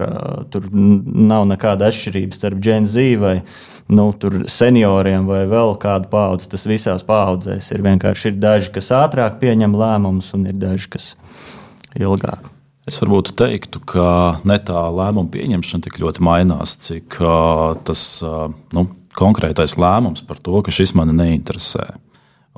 tur 0.50 0.62
nav 0.72 1.44
nekāda 1.46 1.90
atšķirība 1.90 2.32
starp 2.32 2.58
Gen 2.58 2.86
Z 2.86 3.16
vai 3.20 3.42
nu, 3.90 4.08
senioriem 4.50 5.26
vai 5.28 5.42
vēl 5.50 5.74
kādu 5.82 6.10
paudzi. 6.12 6.50
Tas 6.52 6.68
visās 6.68 7.04
paudzēs 7.06 7.72
ir 7.74 7.84
vienkārši 7.84 8.32
ir 8.32 8.40
daži, 8.42 8.72
kas 8.74 8.92
ātrāk 8.94 9.40
pieņem 9.42 9.76
lēmumus, 9.78 10.32
un 10.36 10.46
ir 10.50 10.58
daži, 10.60 10.90
kas 10.94 11.12
ilgāk. 11.98 12.50
Es 12.90 12.98
varbūt 12.98 13.36
teiktu, 13.38 13.78
ka 13.86 14.06
ne 14.48 14.58
tā 14.58 14.80
lēmuma 14.90 15.30
pieņemšana 15.30 15.86
tik 15.86 16.00
ļoti 16.02 16.24
mainās, 16.26 16.74
cik 16.82 17.20
uh, 17.22 17.76
tas 17.86 18.02
uh, 18.26 18.48
nu, 18.74 18.88
konkrētais 19.18 19.76
lēmums 19.78 20.24
par 20.26 20.40
to, 20.42 20.56
ka 20.66 20.74
šis 20.74 20.96
mani 20.98 21.14
neinteresē. 21.14 21.92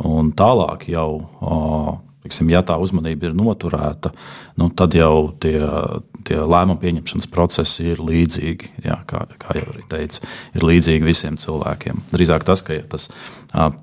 Un 0.09 0.33
tālāk 0.35 0.89
jau 0.91 1.09
uh, 1.21 1.91
Tiksim, 2.25 2.49
ja 2.49 2.63
tā 2.65 2.79
uzmanība 2.81 3.29
ir 3.29 3.35
noturēta, 3.37 4.15
nu, 4.57 4.71
tad 4.73 4.95
jau 4.97 5.35
tie, 5.45 5.59
tie 6.25 6.39
lēmumu 6.41 6.81
pieņemšanas 6.81 7.29
procesi 7.29 7.91
ir 7.93 8.01
līdzīgi. 8.01 8.71
Jā, 8.87 8.97
kā, 9.11 9.27
kā 9.41 9.59
jau 9.59 9.67
arī 9.75 9.85
teicu, 9.91 10.23
ir 10.57 10.65
līdzīgi 10.65 11.05
visiem 11.05 11.37
cilvēkiem. 11.41 12.01
Drīzāk 12.15 12.47
tas, 12.49 12.65
ka 12.65 12.79
tas, 12.95 13.11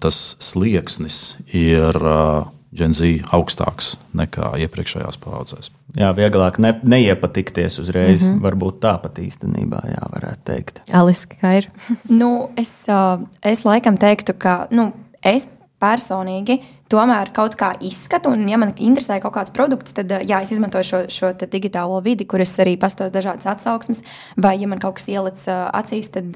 tas 0.02 0.24
slieksnis 0.42 1.20
ir 1.54 2.02
Gen 2.72 2.94
Z 2.96 3.28
augstāks 3.36 3.94
nekā 4.16 4.54
iepriekšējās 4.64 5.22
paudzēs. 5.22 5.70
Jā, 6.00 6.10
vieglāk 6.16 6.58
ne, 6.64 6.72
neiepatikties 6.82 7.78
uzreiz. 7.84 8.22
Mm 8.24 8.28
-hmm. 8.28 8.44
Varbūt 8.48 8.82
tā 8.82 8.98
pat 9.04 9.20
īstenībā, 9.20 9.86
jā, 9.92 10.04
varētu 10.16 10.42
teikt. 10.48 10.82
Aliska, 10.92 11.36
kā 11.42 11.58
ir? 11.62 11.68
nu, 12.22 12.50
es, 12.58 12.74
es 13.44 13.66
laikam 13.66 13.98
teiktu, 13.98 14.34
ka 14.34 14.68
nu, 14.72 14.92
es 15.22 15.50
personīgi 15.82 16.62
tomēr 16.92 17.32
kaut 17.36 17.56
kā 17.60 17.72
izskatu. 17.84 18.34
Un, 18.36 18.46
ja 18.52 18.60
man 18.62 18.74
interesē 18.76 19.20
kaut 19.24 19.36
kāds 19.38 19.54
produkts, 19.56 19.96
tad 19.96 20.12
jā, 20.28 20.42
es 20.44 20.52
izmantoju 20.54 20.88
šo, 20.88 21.02
šo 21.12 21.32
digitālo 21.42 22.02
vidi, 22.04 22.28
kur 22.30 22.44
es 22.44 22.54
arī 22.62 22.76
pastāstu 22.80 23.14
dažādas 23.16 23.48
atsauksmes. 23.54 24.04
Vai, 24.42 24.58
ja 24.62 24.70
man 24.72 24.82
kaut 24.84 25.00
kas 25.00 25.08
ielicis 25.12 25.48
acīs, 25.50 26.12
tad 26.14 26.36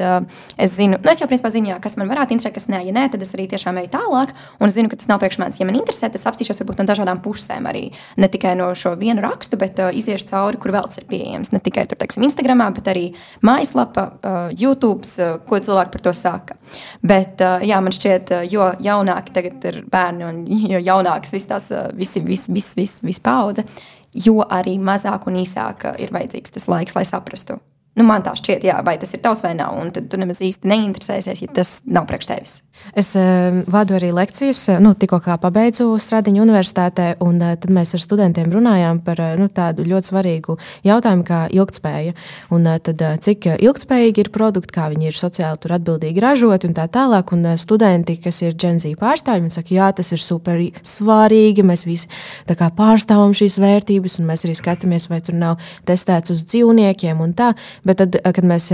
es 0.57 0.75
zinu, 0.77 0.99
nu, 1.01 1.11
es 1.11 1.21
jau 1.21 1.29
principā 1.29 1.51
zinu, 1.53 1.73
jā, 1.73 1.79
kas 1.83 1.97
man 1.99 2.09
varētu 2.11 2.35
interesēt, 2.35 2.55
kas 2.57 2.69
nē, 2.71 2.81
ja 2.87 2.95
nē, 2.95 3.07
tad 3.13 3.25
es 3.25 3.33
arī 3.35 3.47
tiešām 3.51 3.81
eju 3.83 3.91
tālāk. 3.95 4.33
Un 4.63 4.73
zinu, 4.73 4.91
ka 4.91 4.99
tas 4.99 5.09
nav 5.11 5.21
priekš 5.23 5.39
manis. 5.41 5.59
Ja 5.61 5.67
man 5.67 5.79
interesē, 5.79 6.07
tad 6.07 6.19
es 6.19 6.27
apstīšos 6.29 6.61
varbūt 6.63 6.81
no 6.81 6.87
dažādām 6.89 7.21
pusēm 7.25 7.67
arī. 7.69 7.85
Ne 8.21 8.31
tikai 8.31 8.55
no 8.59 8.71
šo 8.77 8.95
vienu 8.99 9.23
rakstu, 9.25 9.59
bet 9.61 9.79
iziešu 9.79 10.31
cauri, 10.31 10.61
kur 10.61 10.73
vēl 10.75 10.89
tas 10.89 11.01
ir 11.01 11.09
pieejams. 11.09 11.51
Ne 11.55 11.61
tikai 11.63 11.87
tur, 11.89 11.99
teiksim, 11.99 12.25
Instagram, 12.27 12.63
bet 12.75 12.89
arī 12.91 13.05
mājaslapa, 13.45 14.07
YouTube, 14.55 15.07
ko 15.49 15.59
cilvēki 15.59 15.95
par 15.95 16.05
to 16.07 16.15
saka. 16.15 16.59
Bet, 17.05 17.41
uh, 17.43 17.63
jā, 17.65 17.81
man 17.83 17.95
šķiet, 17.95 18.33
uh, 18.35 18.47
jo 18.49 18.71
jaunāki 18.83 19.35
tagad 19.35 19.69
ir 19.69 19.83
bērni 19.91 20.27
un 20.27 20.41
jo 20.73 20.81
jaunāks 20.81 21.35
viss 21.35 21.51
tas 21.51 21.69
visi, 21.97 22.23
vis, 22.25 22.47
vis, 22.49 22.73
vis, 22.77 22.97
vis 23.05 23.21
paudze, 23.23 23.67
jo 24.15 24.39
arī 24.43 24.77
mazāk 24.79 25.27
un 25.29 25.41
īsāk 25.43 25.89
ir 26.01 26.13
vajadzīgs 26.15 26.57
tas 26.57 26.69
laiks, 26.71 26.97
lai 26.97 27.05
saprastu. 27.07 27.59
Nu, 27.95 28.03
man 28.03 28.25
tā 28.25 28.33
šķiet, 28.35 28.65
jā, 28.67 28.75
vai 28.83 28.97
tas 28.99 29.13
ir 29.15 29.21
tavs 29.23 29.45
vai 29.45 29.53
nav. 29.55 29.77
Un 29.79 29.93
tad 29.95 30.09
tu 30.11 30.19
nemaz 30.19 30.41
īsti 30.43 30.67
neinteresēsies, 30.67 31.45
ja 31.45 31.51
tas 31.55 31.77
nav 31.87 32.09
priekš 32.09 32.27
tevis. 32.27 32.55
Es 32.93 33.13
uh, 33.15 33.63
vadu 33.71 33.95
arī 33.95 34.11
lekcijas, 34.13 34.59
eh, 34.69 34.79
nu, 34.83 34.91
tikko 34.99 35.21
pabeidzu 35.41 35.87
Stradiņu 35.99 36.43
universitātē, 36.43 37.05
un 37.23 37.39
uh, 37.39 37.53
tad 37.59 37.71
mēs 37.73 37.95
ar 37.95 38.03
studentiem 38.03 38.51
runājām 38.51 38.99
par 39.03 39.19
uh, 39.23 39.31
nu, 39.39 39.47
tādu 39.47 39.85
ļoti 39.87 40.11
svarīgu 40.11 40.57
jautājumu, 40.85 41.23
kā 41.25 41.39
ilgspēja. 41.55 42.13
Un, 42.53 42.67
uh, 42.67 42.77
tad, 42.83 42.99
uh, 43.01 43.15
cik 43.15 43.47
ilgspējīgi 43.55 44.25
ir 44.25 44.31
produkti, 44.35 44.75
kā 44.75 44.89
viņi 44.91 45.09
ir 45.09 45.17
sociāli 45.17 45.71
atbildīgi 45.77 46.23
ražoti 46.23 46.69
un 46.69 46.75
tā 46.77 46.85
tālāk. 46.91 47.31
Un 47.35 47.47
uh, 47.47 47.55
studenti, 47.59 48.17
kas 48.21 48.41
ir 48.43 48.55
Z 48.59 48.91
pārstāvji, 48.99 49.53
saka, 49.55 49.73
jā, 49.75 49.89
tas 49.95 50.11
ir 50.11 50.21
super 50.21 50.59
svarīgi. 50.83 51.63
Mēs 51.65 51.87
visi 51.87 52.11
kā, 52.45 52.69
pārstāvam 52.75 53.33
šīs 53.35 53.57
vērtības, 53.63 54.19
un 54.19 54.29
mēs 54.29 54.45
arī 54.45 54.55
skatāmies, 54.59 55.09
vai 55.09 55.21
tur 55.25 55.39
nav 55.39 55.63
testēts 55.87 56.35
uz 56.35 56.43
dzīvniekiem 56.43 57.23
un 57.23 57.33
tā. 57.37 57.53
Bet 57.85 57.99
tad, 58.01 58.17
kad 58.17 58.47
mēs 58.47 58.71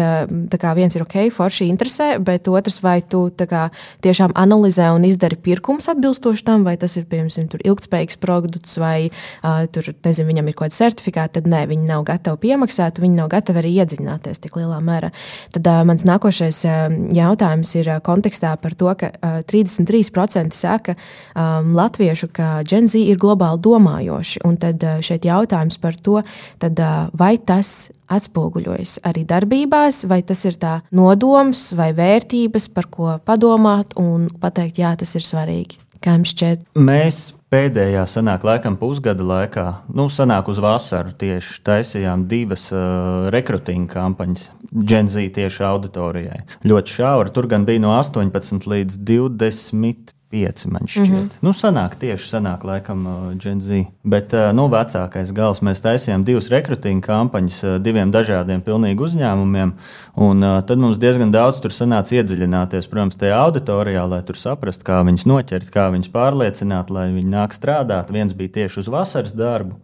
kā, 0.61 0.73
viens 0.77 0.95
ir 0.95 1.03
ok, 1.03 1.17
forši 1.35 1.67
interesē, 1.71 2.13
bet 2.23 2.47
otrs 2.47 2.79
vai 2.83 2.99
tu 3.03 3.25
kā, 3.35 3.67
tiešām 4.05 4.33
analizē 4.39 4.91
un 4.95 5.05
izdara 5.07 5.35
pirkums 5.35 5.89
atbilstoši 5.91 6.45
tam, 6.47 6.63
vai 6.67 6.77
tas 6.79 6.95
ir 6.99 7.07
piemēram 7.11 7.59
ilgspējīgs 7.59 8.19
produkts 8.21 8.77
vai 8.81 9.09
uh, 9.09 9.65
tur, 9.73 9.91
nezinu, 10.05 10.29
viņam 10.31 10.47
ir 10.49 10.55
kaut 10.55 10.71
kāda 10.71 10.77
certifikāta, 10.77 11.39
tad 11.39 11.49
nē, 11.51 11.65
viņi 11.69 11.87
nav 11.89 12.05
gatavi 12.07 12.39
piemaksāt, 12.45 13.01
viņi 13.01 13.19
nav 13.19 13.31
gatavi 13.33 13.61
arī 13.61 13.73
iedziļināties 13.81 14.41
tik 14.43 14.57
lielā 14.59 14.79
mērā. 14.83 15.11
Tad 15.55 15.67
uh, 15.67 15.81
mans 15.87 16.05
nākošais 16.07 16.61
uh, 16.69 16.97
jautājums 17.15 17.75
ir 17.79 17.91
uh, 17.91 18.01
kontekstā 18.03 18.53
par 18.61 18.75
to, 18.77 18.91
ka 18.97 19.11
uh, 19.11 19.39
33% 19.47 20.55
saka 20.57 20.95
um, 20.95 21.73
latviešu, 21.77 22.31
ka 22.35 22.61
Gen 22.67 22.87
Z 22.91 23.01
ir 23.01 23.19
globāli 23.21 23.61
domājoši. 23.63 24.43
Un 24.47 24.59
tad 24.61 24.83
uh, 24.85 25.01
šeit 25.03 25.27
jautājums 25.27 25.81
par 25.81 25.97
to, 25.99 26.21
tad, 26.61 26.79
uh, 26.79 27.09
vai 27.17 27.35
tas 27.37 27.91
atspoguļojas 28.11 28.99
arī 29.07 29.25
darbībās, 29.27 30.03
vai 30.09 30.21
tas 30.27 30.43
ir 30.47 30.57
tā 30.61 30.79
nodoms 30.95 31.69
vai 31.77 31.91
vērtības, 31.97 32.69
par 32.75 32.89
ko 32.91 33.15
padomāt 33.25 33.95
un 33.99 34.27
pateikt, 34.41 34.81
jā, 34.83 34.95
tas 34.99 35.15
ir 35.17 35.25
svarīgi. 35.25 35.79
Kā 36.01 36.15
jums 36.17 36.31
šķiet? 36.33 36.63
Mēs 36.81 37.19
pēdējā 37.53 38.05
sanāk, 38.09 38.45
laikam, 38.47 38.77
pusgada 38.79 39.25
laikā, 39.27 39.65
nu, 39.93 40.07
sanāk 40.09 40.49
uz 40.49 40.61
vasaru 40.63 41.13
tieši 41.19 41.59
taisījām 41.67 42.25
divas 42.31 42.69
uh, 42.73 43.27
rekrutinga 43.33 43.91
kampaņas 43.99 44.47
Gen 44.71 45.11
Z 45.11 45.27
tieši 45.35 45.65
auditorijai. 45.67 46.45
Ļoti 46.63 46.95
šaura. 46.95 47.33
Tur 47.35 47.49
gan 47.51 47.67
bija 47.67 47.83
no 47.83 47.91
18 47.97 48.69
līdz 48.71 48.97
20 49.03 50.15
pieci, 50.31 50.69
man 50.71 50.87
šķiet. 50.87 51.09
Mm 51.09 51.15
-hmm. 51.15 51.39
Nu, 51.41 51.51
sanāk, 51.53 51.95
tieši 51.99 52.29
sanāk, 52.29 52.63
laikam, 52.63 53.05
uh, 53.05 53.33
Gen 53.37 53.61
Z. 53.61 53.83
Bet, 54.03 54.33
uh, 54.33 54.51
nu, 54.55 54.67
vecākais 54.71 55.33
gals 55.35 55.61
mēs 55.61 55.83
taisījām 55.83 56.23
divas 56.23 56.49
rekrutīna 56.49 57.01
kampaņas 57.01 57.63
uh, 57.63 57.77
diviem 57.83 58.11
dažādiem 58.11 58.61
pilnīgi 58.61 59.03
uzņēmumiem. 59.07 59.73
Un 60.15 60.41
tad 60.67 60.77
mums 60.77 60.97
diezgan 60.99 61.31
daudz 61.31 61.59
tur 61.63 61.71
sanāca 61.71 62.15
iedziļināties, 62.15 62.87
protams, 62.91 63.15
tajā 63.15 63.37
auditorijā, 63.45 64.09
lai 64.09 64.21
tur 64.27 64.35
saprastu, 64.35 64.83
kā 64.83 64.99
viņus 65.07 65.25
noķert, 65.25 65.69
kā 65.71 65.87
viņus 65.91 66.11
pārliecināt, 66.11 66.89
lai 66.89 67.11
viņi 67.11 67.31
nāk 67.31 67.55
strādāt. 67.55 68.11
Viens 68.11 68.33
bija 68.33 68.49
tieši 68.49 68.79
uz 68.79 68.87
vasaras 68.87 69.31
darbu, 69.31 69.75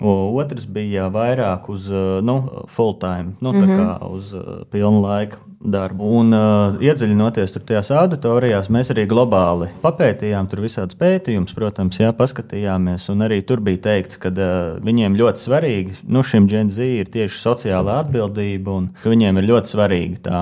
otrs 0.00 0.66
bija 0.66 1.08
vairāk 1.08 1.68
uz 1.68 1.88
nu, 2.22 2.64
full 2.66 2.98
time, 2.98 3.36
nu, 3.40 3.52
mm 3.52 3.62
-hmm. 3.62 4.10
uz 4.10 4.34
pilnu 4.70 5.00
laiku 5.02 5.38
darbu. 5.58 6.06
Un, 6.20 6.32
uh, 6.34 6.78
iedziļinoties 6.82 7.54
tur 7.54 7.64
tajās 7.66 7.90
auditorijās, 7.94 8.70
mēs 8.70 8.92
arī 8.94 9.06
globāli 9.10 9.70
papētījām 9.88 10.48
tur 10.50 10.62
visādus 10.64 10.98
pētījumus, 10.98 11.54
protams, 11.56 11.98
jā, 12.00 12.12
paskatījāmies. 12.16 13.08
Un 13.12 13.24
arī 13.26 13.40
tur 13.46 13.62
bija 13.64 13.80
teikts, 13.88 14.20
ka 14.20 14.30
uh, 14.32 14.76
viņiem 14.84 15.16
ļoti 15.18 15.44
svarīgi, 15.44 15.98
nu, 16.08 16.24
šim 16.26 16.48
Z 16.48 16.84
ir 16.84 17.08
tieši 17.12 17.40
sociālā 17.40 18.00
atbildība 18.04 18.74
un 18.76 18.88
ka 19.02 19.12
viņiem 19.12 19.40
ir 19.40 19.48
ļoti 19.48 19.72
svarīga 19.72 20.20
tā. 20.24 20.40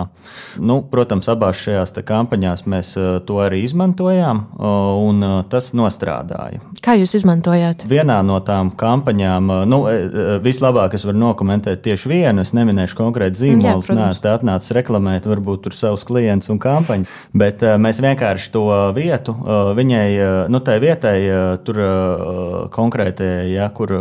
Nu, 0.59 0.81
protams, 0.91 1.29
abās 1.31 1.61
šajās 1.63 1.95
kampaņās 2.07 2.65
mēs 2.71 2.93
uh, 2.99 3.19
to 3.27 3.39
arī 3.45 3.63
izmantojām, 3.67 4.43
uh, 4.57 4.97
un 5.07 5.23
uh, 5.23 5.37
tas 5.51 5.73
nostrādāja. 5.77 6.63
Kā 6.85 6.97
jūs 6.99 7.17
izmantojāt? 7.19 7.87
Vienā 7.91 8.19
no 8.27 8.39
tām 8.47 8.73
kampaņām, 8.79 9.53
uh, 9.53 9.65
nu, 9.69 9.83
vislabāk 10.43 10.97
es 10.99 11.07
varu 11.07 11.21
nokomentēt 11.23 11.85
tieši 11.87 12.11
vienu, 12.11 12.45
es 12.45 12.55
neminēšu 12.57 12.99
konkrēti 12.99 13.45
zīmolus, 13.45 13.91
neesmu 13.93 14.33
atnācis 14.33 14.75
reklamēt 14.77 15.29
varbūt 15.29 15.67
tur 15.67 15.77
savus 15.77 16.05
klientus 16.07 16.51
un 16.53 16.61
kampaņu, 16.63 17.09
bet 17.37 17.65
uh, 17.67 17.77
mēs 17.81 18.03
vienkārši 18.05 18.53
to 18.55 18.67
vietu 18.97 19.36
uh, 19.36 19.36
viņai, 19.77 20.07
uh, 20.17 20.39
nu, 20.53 20.61
tai 20.65 20.79
vietai, 20.83 21.17
uh, 21.29 21.45
tur 21.67 21.81
konkrētajai, 22.73 23.47
ja, 23.53 23.69
kur, 23.75 23.93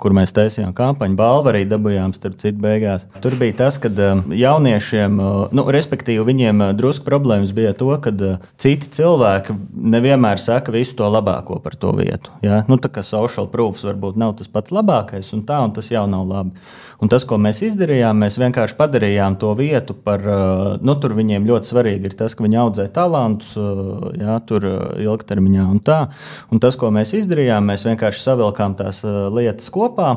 kur 0.00 0.14
mēs 0.16 0.34
taisījām 0.36 0.72
kampaņu, 0.76 1.16
balvu 1.18 1.52
arī 1.52 1.64
dabūjām, 1.68 2.14
starp 2.16 2.38
citu, 2.42 2.58
beigās. 2.62 3.06
Tur 3.24 3.36
bija 3.40 3.56
tas, 3.62 3.78
ka 3.80 3.90
jauniešiem, 3.90 5.20
nu, 5.56 5.66
respektīvi, 5.74 6.24
viņiem 6.26 6.64
drusku 6.78 7.06
problēmas 7.06 7.54
bija 7.56 7.72
to, 7.78 7.90
ka 8.02 8.12
citi 8.60 8.90
cilvēki 8.98 9.56
nevienmēr 9.96 10.42
saka 10.42 10.74
visu 10.74 10.96
to 10.98 11.08
labāko 11.10 11.60
par 11.62 11.76
to 11.80 11.94
vietu. 11.96 12.34
Ja? 12.44 12.62
Nu, 12.70 12.80
tā 12.82 12.92
kā 12.92 13.04
social 13.06 13.50
proofs 13.50 13.86
varbūt 13.86 14.20
nav 14.20 14.36
tas 14.40 14.50
pats 14.52 14.74
labākais, 14.74 15.32
un 15.36 15.44
tā, 15.48 15.62
un 15.64 15.74
tas 15.76 15.90
jau 15.92 16.06
nav 16.10 16.28
labi. 16.28 16.64
Un 17.00 17.08
tas, 17.08 17.24
ko 17.24 17.38
mēs 17.40 17.62
izdarījām, 17.64 18.18
mēs 18.20 18.36
vienkārši 18.40 18.76
padarījām 18.76 19.38
to 19.40 19.54
vietu 19.56 19.94
par, 19.96 20.20
nu, 20.84 20.94
tur 21.00 21.14
viņiem 21.16 21.46
ļoti 21.48 21.72
svarīgi 21.72 22.10
ir 22.10 22.16
tas, 22.18 22.34
ka 22.36 22.44
viņi 22.44 22.60
audzē 22.60 22.86
talantus, 22.92 23.54
jā, 24.20 24.36
tur 24.48 24.66
ilgtermiņā 25.00 25.64
un 25.72 25.80
tā. 25.84 26.00
Un 26.52 26.60
tas, 26.60 26.76
ko 26.80 26.92
mēs 26.92 27.14
izdarījām, 27.16 27.72
mēs 27.72 27.86
vienkārši 27.88 28.24
savilkām 28.26 28.76
tās 28.76 29.00
lietas 29.32 29.72
kopā, 29.72 30.12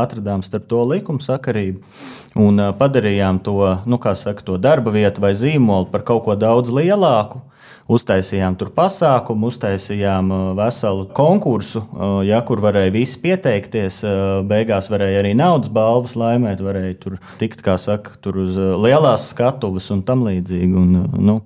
atradām 0.00 0.44
starp 0.46 0.68
to 0.72 0.80
likumsakarību 0.94 2.40
un 2.40 2.68
padarījām 2.80 3.42
to, 3.44 3.58
nu, 3.84 4.00
saka, 4.00 4.40
to 4.46 4.56
darba 4.56 4.94
vietu 4.96 5.22
vai 5.24 5.34
zīmolu 5.36 5.92
par 5.92 6.08
kaut 6.08 6.24
ko 6.24 6.38
daudz 6.40 6.72
lielāku 6.72 7.44
uztaisījām 7.90 8.56
tur 8.60 8.70
pasākumu, 8.74 9.50
uztaisījām 9.52 10.30
uh, 10.32 10.44
veselu 10.58 11.06
konkursu, 11.16 11.84
uh, 11.84 12.16
ja, 12.24 12.40
kur 12.46 12.62
varēja 12.64 12.94
visi 12.94 13.18
pieteikties. 13.20 14.00
Uh, 14.06 14.40
beigās 14.48 14.88
varēja 14.92 15.20
arī 15.22 15.34
naudas 15.36 15.72
balvas 15.72 16.16
laimēt, 16.18 16.64
varēja 16.64 16.96
tur 17.02 17.18
tikt, 17.40 17.64
kā 17.64 17.76
saka, 17.80 18.16
tur 18.24 18.40
uz 18.46 18.56
lielās 18.56 19.28
skatuves 19.34 19.90
un 19.94 20.04
tam 20.06 20.24
līdzīgi. 20.26 20.72
Un, 20.80 20.94
nu, 21.20 21.40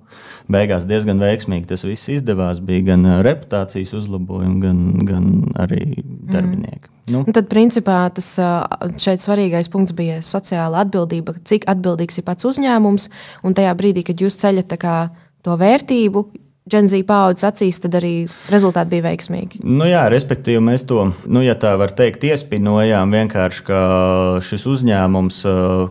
beigās 0.49 0.87
diezgan 0.89 1.19
veiksmīgi 1.21 1.69
tas 1.73 1.83
viss 1.87 2.11
izdevās. 2.11 2.63
Bija 2.63 2.93
gan 2.93 3.05
reputācijas 3.25 3.93
uzlabojumi, 3.99 4.61
gan, 4.63 4.85
gan 5.07 5.27
arī 5.59 5.83
darbinieki. 6.05 6.87
Mm. 6.87 6.95
Nu. 7.09 7.23
Un 7.25 7.33
tad, 7.33 7.47
principā, 7.49 8.03
tas 8.13 8.27
šeit 9.01 9.23
svarīgais 9.23 9.69
punkts 9.73 9.95
bija 9.97 10.19
sociāla 10.25 10.83
atbildība, 10.83 11.33
cik 11.49 11.65
atbildīgs 11.71 12.21
ir 12.21 12.25
pats 12.27 12.45
uzņēmums. 12.45 13.09
Un 13.49 13.57
tajā 13.57 13.73
brīdī, 13.79 14.03
kad 14.05 14.21
jūs 14.21 14.37
ceļat 14.37 14.69
to 15.45 15.55
vērtību, 15.59 16.23
Genzi 16.69 17.01
paudzes 17.07 17.47
acīs, 17.47 17.79
tad 17.81 17.95
arī 17.99 18.13
rezultāti 18.51 18.93
bija 18.95 19.07
veiksmīgi. 19.07 19.61
Nu 19.65 19.87
jā, 19.89 20.03
respektīvi, 20.11 20.61
mēs 20.63 20.85
to, 20.89 21.09
nu, 21.25 21.41
ja 21.43 21.55
tā 21.59 21.73
var 21.79 21.93
teikt, 21.97 22.25
iespinojām 22.29 23.13
vienkārši, 23.15 23.63
ka 23.67 23.79
šis 24.45 24.65
uzņēmums, 24.69 25.39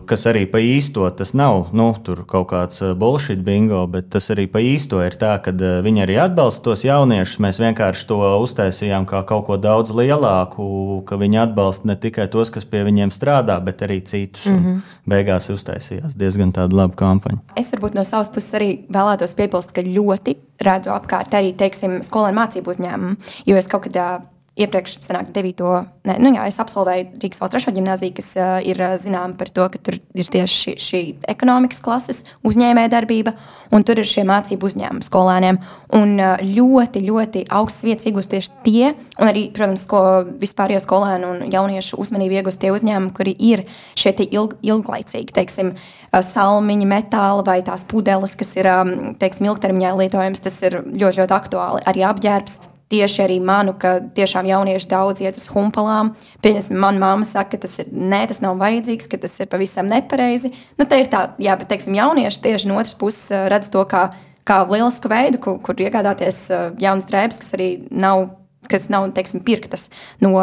kas 0.09 0.25
arī 0.31 0.45
pa 0.49 0.61
īsto, 0.63 1.07
tas 1.15 1.33
nav 1.37 1.73
nu, 1.75 1.89
kaut 2.29 2.47
kāds 2.51 2.83
bullshit 2.99 3.43
bingo, 3.45 3.83
bet 3.91 4.09
tas 4.13 4.29
arī 4.33 4.47
pa 4.51 4.63
īsto 4.63 5.01
ir 5.05 5.17
tā, 5.19 5.35
ka 5.43 5.53
viņi 5.53 6.05
arī 6.05 6.19
atbalsta 6.23 6.69
tos 6.69 6.85
jauniešus. 6.87 7.41
Mēs 7.43 7.61
vienkārši 7.61 8.07
to 8.09 8.19
uztaisījām 8.45 9.07
kā 9.09 9.23
kaut 9.27 9.47
ko 9.49 9.59
daudz 9.61 9.93
lielāku, 9.95 11.03
ka 11.09 11.19
viņi 11.19 11.43
atbalsta 11.45 11.89
ne 11.91 11.97
tikai 11.99 12.29
tos, 12.31 12.51
kas 12.53 12.67
pie 12.69 12.83
viņiem 12.87 13.13
strādā, 13.15 13.59
bet 13.63 13.83
arī 13.85 14.01
citus. 14.05 14.47
Mm 14.47 14.59
-hmm. 14.63 14.81
Beigās 15.09 15.49
uztaisījās 15.49 16.15
diezgan 16.15 16.51
tāda 16.53 16.75
laba 16.75 16.95
kampaņa. 16.95 17.39
Es 17.55 17.73
varbūt 17.73 17.95
no 17.95 18.03
savas 18.03 18.29
puses 18.29 18.53
arī 18.53 18.69
vēlētos 18.89 19.35
piebilst, 19.35 19.71
ka 19.71 19.81
ļoti 19.81 20.35
redzu 20.65 20.93
apkārt 20.95 21.35
arī, 21.37 21.53
teiksim, 21.57 21.99
skolēnu 22.05 22.39
mācību 22.41 22.73
uzņēmumu. 22.75 23.33
Jo 23.49 23.59
es 23.59 23.69
kaut 23.71 23.87
kad 23.87 23.99
uh, 23.99 24.27
iepriekš 24.59 24.97
sanāk, 25.05 25.31
9. 25.35 25.63
Ne, 26.07 26.15
nu 26.21 26.31
jā, 26.33 26.45
es 26.49 26.59
absolvēju 26.61 27.19
Rīgas 27.21 27.41
valsts 27.41 27.55
trešo 27.55 27.73
ģimnāziju, 27.75 28.15
kas 28.17 28.29
uh, 28.37 28.57
ir 28.65 28.81
zināma 29.01 29.37
par 29.39 29.51
to, 29.53 29.67
ka 29.71 29.81
tur 29.81 29.99
ir 29.99 30.31
tieši 30.31 30.59
šī, 30.59 30.73
šī 30.83 31.01
ekonomikas 31.31 31.81
klases 31.85 32.23
uzņēmējdarbība, 32.47 33.33
un 33.75 33.85
tur 33.87 34.01
ir 34.01 34.09
šie 34.09 34.25
mācību 34.27 34.69
uzņēmumi 34.69 35.07
skolēniem. 35.07 35.59
Un 35.99 36.15
uh, 36.19 36.41
ļoti, 36.43 37.03
ļoti 37.07 37.45
augsts 37.59 37.85
vietas 37.87 38.09
iegūst 38.09 38.33
tieši 38.33 38.55
tie, 38.65 38.91
un 39.19 39.31
arī, 39.31 39.47
protams, 39.55 39.85
ko 39.89 40.03
vispārējo 40.41 40.83
skolēnu 40.85 41.33
un 41.33 41.53
jauniešu 41.53 41.99
uzmanību 42.01 42.41
iegūst 42.41 42.61
tie 42.63 42.73
uzņēmumi, 42.75 43.15
kuri 43.15 43.35
ir 43.51 43.65
šie 43.99 44.15
ilg, 44.29 44.57
ilglaicīgi, 44.65 45.35
teiksim, 45.35 45.75
uh, 45.75 46.23
salmiņi, 46.25 46.89
metāli 46.89 47.45
vai 47.47 47.59
tās 47.65 47.85
pudeles, 47.89 48.35
kas 48.39 48.55
ir, 48.57 48.69
um, 48.71 49.13
teiksim, 49.19 49.49
ilgtermiņā 49.49 49.93
lietojams, 50.03 50.43
tas 50.45 50.57
ir 50.65 50.81
ļoti, 50.87 51.21
ļoti 51.21 51.37
aktuāli. 51.39 51.85
Arī 51.89 52.05
apģērbs 52.07 52.59
tieši 52.89 53.21
arī 53.23 53.37
manu, 53.43 53.75
ka 53.77 53.97
tiešām 54.17 54.47
jaunieši 54.49 54.89
daudz 54.89 55.21
iet 55.21 55.37
uz 55.37 55.45
humpalām. 55.53 56.13
Pieņemsim, 56.43 56.79
manā 56.81 57.01
māma 57.03 57.27
saka, 57.27 57.53
ka 57.53 57.65
tas, 57.65 57.77
ir, 57.83 57.91
nē, 57.93 58.23
tas 58.31 58.41
nav 58.41 58.57
vajadzīgs, 58.61 59.09
ka 59.11 59.19
tas 59.21 59.35
ir 59.39 59.49
pavisam 59.51 59.89
nepareizi. 59.91 60.51
Nu, 60.79 60.87
tā 60.89 61.03
ir 61.03 61.11
tā, 61.11 61.27
jā, 61.41 61.55
bet 61.59 61.69
teiksim, 61.69 61.97
jaunieši 61.99 62.41
tieši 62.45 62.71
no 62.71 62.79
otras 62.81 62.97
puses 62.97 63.29
eh, 63.35 63.45
redz 63.51 63.69
to 63.73 63.85
kā, 63.89 64.07
kā 64.49 64.61
lielisku 64.65 65.11
veidu, 65.11 65.41
kur, 65.43 65.59
kur 65.65 65.85
iegādāties 65.85 66.41
eh, 66.49 66.67
jaunas 66.81 67.09
drēbes, 67.09 67.41
kas 67.43 67.55
arī 67.57 67.69
nav, 67.93 68.31
kas 68.71 68.89
nav 68.89 69.09
teiksim, 69.17 69.45
pirktas 69.45 69.87
no 70.25 70.33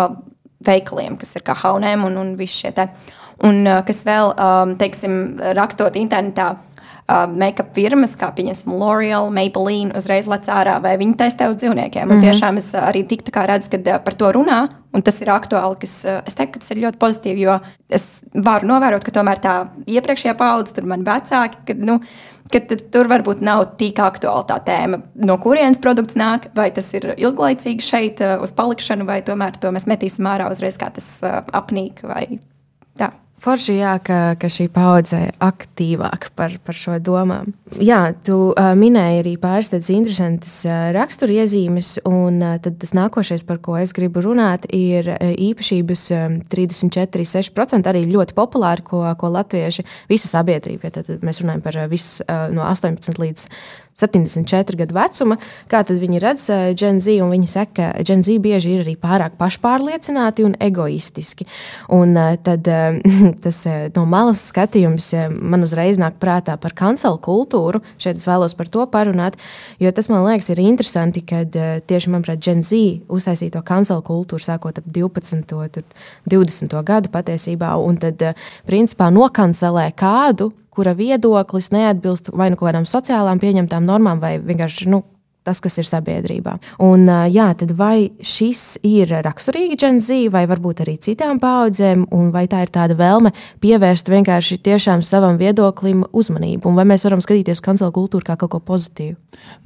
veikaliem, 0.67 1.19
kas 1.19 1.35
ir 1.37 1.47
kā 1.47 1.57
haunēm 1.59 2.07
un, 2.07 2.21
un 2.23 2.35
visi 2.39 2.63
šie 2.63 2.75
te. 2.79 2.89
Un 3.47 3.65
eh, 3.67 3.83
kas 3.89 4.07
vēl, 4.07 4.37
teiksim, 4.79 5.19
rakstot 5.59 5.99
internetā, 5.99 6.53
uh, 7.09 7.25
make-up 7.31 7.73
firmas, 7.77 8.17
kā 8.19 8.31
pieņemsim 8.35 8.75
L'Oreal, 8.75 9.31
Maybelline, 9.35 9.95
uzreiz 9.99 10.29
lec 10.31 10.49
ārā, 10.53 10.77
vai 10.83 10.97
viņi 11.01 11.17
testē 11.21 11.49
uz 11.51 11.59
dzīvniekiem. 11.61 12.05
Mm 12.05 12.11
-hmm. 12.11 12.13
Un 12.13 12.19
mhm. 12.19 12.27
tiešām 12.27 12.57
es 12.59 12.73
arī 12.75 13.07
tiktu 13.07 13.33
kā 13.33 13.47
redzu, 13.47 13.71
kad 13.71 13.87
uh, 13.87 13.99
par 14.05 14.15
to 14.15 14.33
runā, 14.33 14.69
un 14.93 15.03
tas 15.03 15.21
ir 15.21 15.29
aktuāli, 15.29 15.77
kas 15.81 16.05
uh, 16.05 16.21
es 16.27 16.35
teiktu, 16.35 16.53
ka 16.53 16.59
tas 16.59 16.71
ir 16.71 16.83
ļoti 16.85 16.99
pozitīvi, 16.99 17.41
jo 17.41 17.59
es 17.89 18.23
varu 18.35 18.67
novērot, 18.67 19.05
ka 19.05 19.11
tomēr 19.11 19.39
tā 19.39 19.67
iepriekšējā 19.87 20.35
paudze, 20.35 20.75
tur 20.75 20.85
man 20.85 21.05
vecāki, 21.05 21.57
kad, 21.67 21.79
nu, 21.79 22.01
ka 22.53 22.61
tur 22.91 23.09
varbūt 23.09 23.41
nav 23.41 23.77
tik 23.77 23.99
aktuāla 23.99 24.45
tā 24.47 24.59
tēma, 24.65 25.01
no 25.15 25.39
kurienes 25.39 25.79
produkts 25.79 26.15
nāk, 26.15 26.49
vai 26.55 26.71
tas 26.71 26.95
ir 26.95 27.15
ilglaicīgi 27.17 27.81
šeit 27.81 28.21
uh, 28.21 28.43
uz 28.43 28.53
palikšanu, 28.53 29.05
vai 29.05 29.23
tomēr 29.23 29.57
to 29.61 29.71
mēs 29.71 29.87
metīsim 29.87 30.27
ārā 30.27 30.51
uzreiz, 30.51 30.77
kā 30.77 30.91
tas 30.91 31.23
uh, 31.23 31.43
apnīk 31.53 32.03
vai. 32.03 32.39
Forši, 33.47 33.77
jā, 33.79 33.93
ka, 34.03 34.35
ka 34.43 34.49
šī 34.51 34.65
paudze 34.75 35.21
ir 35.29 35.37
aktīvāka 35.39 36.33
par, 36.35 36.57
par 36.67 36.75
šo 36.75 36.97
domām. 36.99 37.53
Jā, 37.79 38.01
tu 38.27 38.51
uh, 38.51 38.73
minēji 38.75 39.21
arī 39.21 39.35
pāris 39.39 39.71
tādas 39.71 39.93
interesantas 39.95 40.57
uh, 40.67 40.89
raksturiezīmes, 40.97 41.93
un 42.11 42.43
uh, 42.43 42.57
tas 42.67 42.95
nākošais, 42.99 43.47
par 43.47 43.61
ko 43.63 43.79
es 43.79 43.95
gribu 43.95 44.25
runāt, 44.27 44.67
ir 44.75 45.13
uh, 45.15 45.31
īpašības 45.31 46.05
um, 46.19 46.37
34,6% 46.51 47.93
arī 47.93 48.03
ļoti 48.11 48.35
populāri, 48.35 48.83
ko, 48.91 49.05
ko 49.15 49.31
latvieši, 49.39 49.87
visa 50.11 50.33
sabiedrība, 50.33 50.91
ja 50.91 50.99
tad 50.99 51.23
mēs 51.23 51.45
runājam 51.45 51.63
par 51.63 51.85
visu 51.93 52.27
uh, 52.27 52.49
no 52.51 52.67
18 52.67 53.23
līdz 53.23 53.47
74 53.97 54.77
gadu 54.77 54.97
vecuma, 54.97 55.39
kā 55.71 55.81
viņi 55.89 56.21
redz 56.21 56.45
Gen 56.77 57.01
Z. 57.01 57.17
Viņi 57.31 57.49
saka, 57.49 57.93
ka 57.97 58.05
Gen 58.05 58.23
Z 58.27 58.37
bieži 58.45 58.75
ir 58.77 58.85
arī 58.85 58.97
pārāk 59.01 59.39
pašpārliecināti 59.41 60.45
un 60.45 60.57
egoistiski. 60.61 61.47
Un 61.97 62.13
tad 62.45 62.69
tas 63.43 63.63
no 63.95 64.05
malas 64.09 64.43
skatījums 64.51 65.09
man 65.37 65.65
uzreiz 65.67 66.01
nāk 66.01 66.19
prātā 66.23 66.57
par 66.61 66.75
kancelu 66.77 67.19
kultūru. 67.23 67.83
Šeit 68.03 68.21
es 68.21 68.27
vēlos 68.29 68.57
par 68.59 68.71
to 68.73 68.87
parunāt, 68.91 69.39
jo 69.83 69.93
tas 69.95 70.11
man 70.13 70.25
liekas 70.27 70.51
ir 70.55 70.63
interesanti, 70.65 71.23
kad 71.27 71.55
tieši 71.89 72.13
manuprāt 72.13 72.43
Gen 72.43 72.63
Z 72.67 72.79
uztaisīja 73.13 73.57
to 73.57 73.65
kancelu 73.67 74.05
kultūru 74.07 74.45
sākot 74.45 74.83
ap 74.83 74.87
12. 74.93 75.57
un 75.57 75.91
20. 76.31 76.79
gadu 76.87 77.13
patiesībā, 77.13 77.75
un 77.81 77.99
tad 78.03 78.23
principā 78.69 79.11
nokancelē 79.15 79.91
kādu, 79.97 80.53
kura 80.77 80.93
viedoklis 80.97 81.71
neatbilst 81.73 82.31
vai 82.37 82.51
nu 82.53 82.61
kādām 82.61 82.85
sociālām 82.89 83.41
pieņemtām 83.41 83.87
normām, 83.89 84.21
vai 84.21 84.37
vienkārši 84.43 84.91
nu, 84.93 85.03
tas, 85.47 85.61
kas 85.63 85.79
ir 85.81 85.89
sabiedrībā. 85.89 86.57
Un, 86.85 87.07
jā, 87.33 87.49
tad 87.59 87.73
vai 87.79 88.11
šis 88.21 88.79
ir 88.87 89.15
raksturīgi 89.27 89.79
Z, 89.97 90.19
vai 90.35 90.45
varbūt 90.51 90.83
arī 90.85 90.97
citām 91.03 91.39
paudzēm, 91.43 92.07
un 92.15 92.31
vai 92.35 92.47
tā 92.51 92.65
ir 92.67 92.73
tāda 92.75 92.97
vēlme 92.99 93.33
pievērst 93.63 94.11
vienkārši 94.11 94.59
tiešām 94.67 95.05
savam 95.07 95.39
viedoklim 95.41 96.05
uzmanību, 96.13 96.69
un 96.69 96.79
vai 96.79 96.85
mēs 96.89 97.07
varam 97.07 97.23
skatīties 97.25 97.63
kancelu 97.65 97.95
kultūru 97.95 98.27
kā 98.27 98.37
kaut 98.41 98.57
ko 98.57 98.61
pozitīvu? 98.73 99.17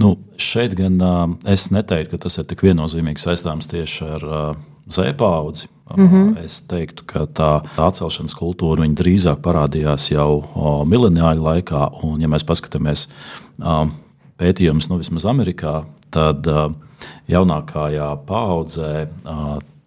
Nu, 0.02 0.16
šeit 0.36 0.76
gan 0.78 1.00
es 1.48 1.70
neteiktu, 1.74 2.16
ka 2.16 2.26
tas 2.28 2.38
ir 2.38 2.48
tik 2.50 2.64
viennozīmīgi 2.66 3.22
saistāms 3.22 3.70
tieši 3.70 4.10
ar 4.16 4.30
Z 4.90 5.12
paudzi. 5.16 5.68
Mm 5.96 6.08
-hmm. 6.08 6.44
Es 6.44 6.60
teiktu, 6.60 7.02
ka 7.06 7.26
tā 7.26 7.62
atcelšanas 7.76 8.34
kultūra 8.34 8.86
drīzāk 8.86 9.40
parādījās 9.42 10.10
jau 10.12 10.44
mileniāļu 10.86 11.42
laikā. 11.42 11.90
Un, 12.02 12.20
ja 12.20 12.28
mēs 12.28 12.44
paskatāmies 12.44 13.08
pētījumus, 14.40 14.88
nu, 14.90 14.98
vismaz 15.00 15.28
Amerikā, 15.28 15.82
tad 16.14 16.48
jaunākajā 17.30 18.08
paudzē 18.28 18.94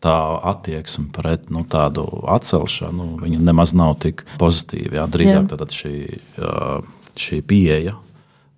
tā 0.04 0.18
attieksme 0.52 1.08
pret 1.16 1.48
nu, 1.54 1.64
tādu 1.70 2.06
atcelšanu 2.32 3.24
nemaz 3.40 3.74
nav 3.78 3.96
tik 4.04 4.26
pozitīva. 4.42 5.02
Jā. 5.02 5.06
Drīzāk 5.12 5.54
jā. 5.54 5.68
Šī, 5.78 5.96
šī 7.20 7.40
pieeja 7.48 7.96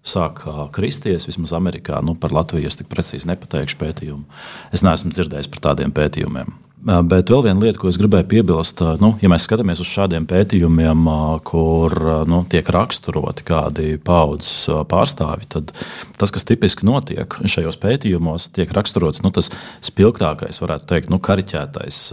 sāk 0.05 0.43
kristies, 0.73 1.25
vismaz 1.29 1.53
Amerikā. 1.57 2.01
Nu, 2.05 2.15
par 2.17 2.33
Latviju 2.35 2.69
es 2.69 2.77
tik 2.77 2.89
precīzi 2.91 3.29
nepateikšu 3.29 3.79
pētījumu. 3.81 4.25
Es 4.73 4.85
neesmu 4.85 5.13
dzirdējis 5.13 5.49
par 5.53 5.63
tādiem 5.71 5.93
pētījumiem. 5.95 6.53
Bet 6.85 7.31
vēl 7.33 7.41
viena 7.47 7.63
lieta, 7.63 7.79
ko 7.81 7.89
es 7.89 7.97
gribēju 7.97 8.27
piebilst, 8.29 8.83
nu, 9.01 9.15
ja 9.17 9.29
mēs 9.31 9.47
skatāmies 9.47 9.79
uz 9.81 9.89
šādiem 9.89 10.27
pētījumiem, 10.29 11.07
kur 11.47 11.95
nu, 12.29 12.43
tiek 12.51 12.69
raksturoti 12.69 13.45
kādi 13.47 13.95
paudzes 14.05 14.67
pārstāvji, 14.91 15.49
tad 15.55 15.73
tas, 16.19 16.33
kas 16.35 16.45
tipiski 16.45 16.85
notiek 16.85 17.39
šajos 17.41 17.81
pētījumos, 17.81 18.51
tiek 18.53 18.69
raksturots 18.77 19.23
nu, 19.25 19.33
tas 19.33 19.49
spilgtākais, 19.85 20.61
varētu 20.61 20.91
teikt, 20.93 21.09
nu, 21.09 21.17
kariķētais 21.25 22.03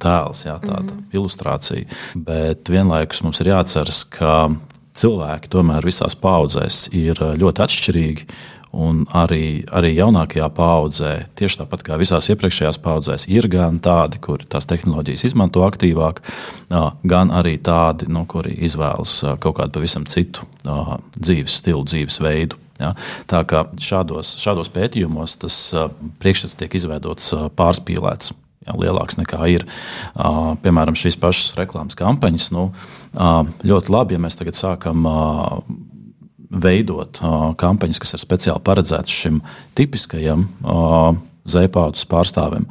tēls, 0.00 0.46
jā, 0.48 0.56
tāda 0.62 0.88
mm 0.88 0.94
-hmm. 0.94 1.18
ilustrācija. 1.20 1.84
Bet 2.16 2.72
vienlaikus 2.72 3.22
mums 3.22 3.44
ir 3.44 3.52
jāatceras, 3.52 4.04
ka 4.08 4.50
cilvēki 4.94 5.50
tomēr 5.50 5.84
visās 5.84 6.16
paudzēs 6.16 6.88
ir 6.94 7.18
ļoti 7.18 7.64
atšķirīgi. 7.66 8.26
Un 8.74 9.04
arī, 9.14 9.62
arī 9.70 9.92
jaunākajā 9.94 10.48
paudzē, 10.56 11.12
tieši 11.38 11.60
tāpat 11.60 11.84
kā 11.86 11.98
visās 12.00 12.26
iepriekšējās 12.32 12.80
paudzēs, 12.82 13.28
ir 13.30 13.46
gan 13.52 13.78
tādi, 13.84 14.18
kuri 14.22 14.48
tās 14.50 14.66
tehnoloģijas 14.70 15.26
izmanto 15.28 15.62
aktīvāk, 15.66 16.20
gan 17.06 17.30
arī 17.34 17.54
tādi, 17.62 18.08
nu, 18.10 18.24
kuri 18.30 18.56
izvēlas 18.66 19.20
kaut 19.44 19.60
kādu 19.60 19.78
pavisam 19.78 20.08
citu 20.10 20.48
dzīves 20.64 21.60
stilu, 21.60 21.84
dzīvesveidu. 21.86 22.58
Ja? 22.82 22.94
Tā 23.30 23.44
kā 23.46 23.66
šādos, 23.78 24.34
šādos 24.42 24.72
pētījumos 24.74 25.38
tas 25.44 25.58
priekšstats 26.22 26.58
tiek 26.58 26.74
izveidots 26.80 27.30
pārspīlēts. 27.54 28.34
Ja, 28.64 28.72
lielāks 28.80 29.18
nekā 29.20 29.44
ir. 29.52 29.66
Uh, 30.16 30.54
piemēram, 30.64 30.96
šīs 30.96 31.18
pašas 31.20 31.52
reklāmas 31.58 31.98
kampaņas. 32.00 32.46
Nu, 32.54 32.70
uh, 32.72 33.42
ļoti 33.60 33.92
labi, 33.92 34.16
ja 34.16 34.22
mēs 34.24 34.38
tagad 34.40 34.56
sākam 34.56 35.04
uh, 35.04 35.58
veidot 36.54 37.20
uh, 37.22 37.50
kampaņas, 37.60 38.00
kas 38.02 38.16
ir 38.16 38.22
speciāli 38.22 38.64
paredzētas 38.64 39.22
šim 39.22 39.40
tipiskajam 39.78 40.46
uh, 40.62 41.16
zēpaudzes 41.50 42.06
pārstāvim. 42.10 42.68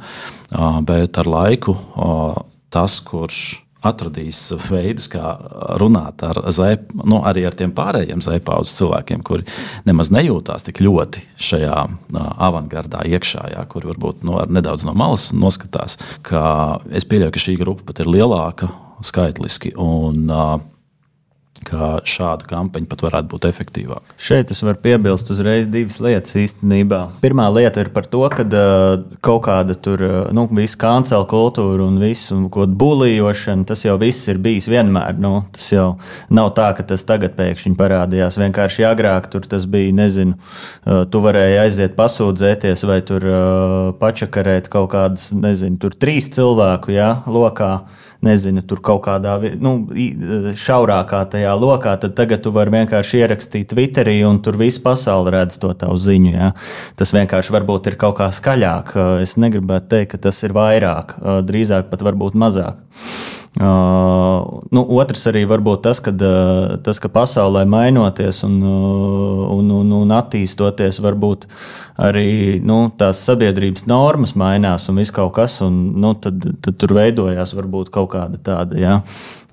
Uh, 0.50 0.80
bet 0.86 1.20
ar 1.20 1.30
laiku 1.30 1.76
uh, 1.76 2.40
tas, 2.74 2.98
kurš 3.04 3.64
atradīs 3.84 4.38
veidus, 4.70 5.08
kā 5.12 5.34
runāt 5.80 6.22
ar, 6.24 6.40
zēp, 6.54 6.88
nu, 7.04 7.20
arī 7.28 7.44
ar 7.48 7.56
tiem 7.58 7.74
pārējiem 7.76 8.22
zēpaudzes 8.24 8.78
cilvēkiem, 8.78 9.24
kuri 9.26 9.44
nemaz 9.88 10.08
nejūtās 10.14 10.64
tik 10.64 10.80
ļoti 10.84 11.24
šajā 11.50 11.80
avangardā 12.48 13.04
iekšā, 13.12 13.48
jā, 13.52 13.64
kuri 13.68 13.92
varbūt 13.92 14.24
nu, 14.24 14.38
nedaudz 14.56 14.86
no 14.88 14.96
malas 14.96 15.30
noskatās. 15.36 15.98
Es 16.96 17.08
pieļauju, 17.10 17.34
ka 17.34 17.44
šī 17.44 17.58
grupa 17.60 17.90
pat 17.90 18.00
ir 18.00 18.08
lielāka 18.16 18.70
skaitliski. 19.04 19.74
Un, 19.80 20.24
uh, 20.32 20.56
ka 21.64 22.00
šāda 22.08 22.48
kampaņa 22.50 22.88
pat 22.90 23.02
varētu 23.06 23.30
būt 23.30 23.46
efektīvāka. 23.48 24.16
Šeit 24.20 24.50
es 24.52 24.60
varu 24.66 24.80
piebilst 24.82 25.30
uzreiz 25.32 25.68
divas 25.70 26.00
lietas 26.02 26.34
īstenībā. 26.40 27.00
Pirmā 27.22 27.46
lieta 27.54 27.84
ir 27.84 27.90
par 27.94 28.08
to, 28.10 28.24
ka 28.32 28.44
kaut 29.24 29.44
kāda 29.46 29.76
tur 29.78 30.02
nu, 30.34 30.46
visa 30.58 30.78
kancela 30.80 31.26
kultūra 31.30 31.86
un 31.86 32.00
viss, 32.02 32.32
un 32.34 32.48
ko 32.52 32.66
bulījošana, 32.66 33.66
tas 33.70 33.84
jau 33.86 33.96
viss 34.02 34.28
ir 34.32 34.42
bijis 34.44 34.68
vienmēr. 34.70 35.16
Nu, 35.22 35.44
tas 35.54 35.70
jau 35.72 35.88
nav 36.34 36.52
tā, 36.58 36.72
ka 36.76 36.86
tas 36.90 37.06
tagad 37.06 37.36
pēkšņi 37.38 37.76
parādījās. 37.78 38.40
Vienkārši 38.42 38.88
agrāk 38.90 39.30
tur 39.32 39.46
tas 39.48 39.68
bija, 39.70 39.94
nezinu, 39.94 40.36
tu 40.84 41.24
varēji 41.24 41.60
aiziet 41.64 41.98
pasūdzēties 41.98 42.84
vai 42.90 43.00
tur 43.06 43.28
pačakarēt 44.02 44.68
kaut 44.72 44.90
kādus, 44.96 45.30
nezinu, 45.36 45.78
tur 45.80 45.96
trīs 45.96 46.28
cilvēku 46.34 46.96
jā, 46.98 47.14
lokā 47.30 47.76
nezinu, 48.24 48.64
tur 48.66 48.80
kaut 48.84 49.04
kādā 49.06 49.36
nu, 49.62 49.74
šaurākā 50.64 51.22
tajā 51.34 51.54
lokā, 51.60 51.94
tad 52.02 52.16
tagad 52.18 52.42
tu 52.44 52.52
vari 52.54 52.74
vienkārši 52.74 53.22
ierakstīt 53.22 53.70
Twitterī, 53.72 54.16
un 54.28 54.40
tur 54.44 54.58
viss 54.60 54.82
pasaule 54.82 55.34
redz 55.34 55.60
to 55.62 55.72
tavu 55.78 55.98
ziņu. 56.00 56.32
Ja? 56.34 56.50
Tas 56.98 57.14
vienkārši 57.16 57.54
varbūt 57.54 57.92
ir 57.92 57.98
kaut 58.00 58.18
kā 58.22 58.30
skaļāk. 58.34 58.96
Es 59.24 59.36
negribētu 59.40 59.92
teikt, 59.94 60.14
ka 60.14 60.24
tas 60.28 60.42
ir 60.46 60.56
vairāk, 60.56 61.18
drīzāk 61.46 61.90
pat 61.92 62.04
varbūt 62.06 62.38
mazāk. 62.38 62.82
Uh, 63.54 64.64
nu, 64.74 64.82
otrs 64.98 65.28
arī 65.30 65.44
var 65.46 65.60
būt 65.62 65.84
tas, 65.84 66.00
ka, 66.02 66.10
uh, 66.10 66.72
tas, 66.82 66.98
ka 66.98 67.06
pasaulē 67.14 67.60
mainoties 67.70 68.40
un, 68.42 68.56
uh, 68.66 69.44
un, 69.54 69.68
un, 69.70 69.92
un 70.00 70.14
attīstoties, 70.16 70.98
varbūt 71.04 71.46
arī 72.02 72.58
nu, 72.66 72.88
tās 72.98 73.20
sabiedrības 73.22 73.86
normas 73.86 74.34
mainās 74.34 74.88
un 74.90 74.98
viss 74.98 75.14
kaut 75.14 75.36
kas, 75.38 75.60
un 75.62 75.78
nu, 76.02 76.16
tad, 76.18 76.42
tad 76.66 76.80
tur 76.82 76.96
veidojās 76.98 77.54
varbūt 77.54 77.94
kaut 77.94 78.10
kāda 78.16 78.42
tāda. 78.42 78.80
Ja? 78.80 78.98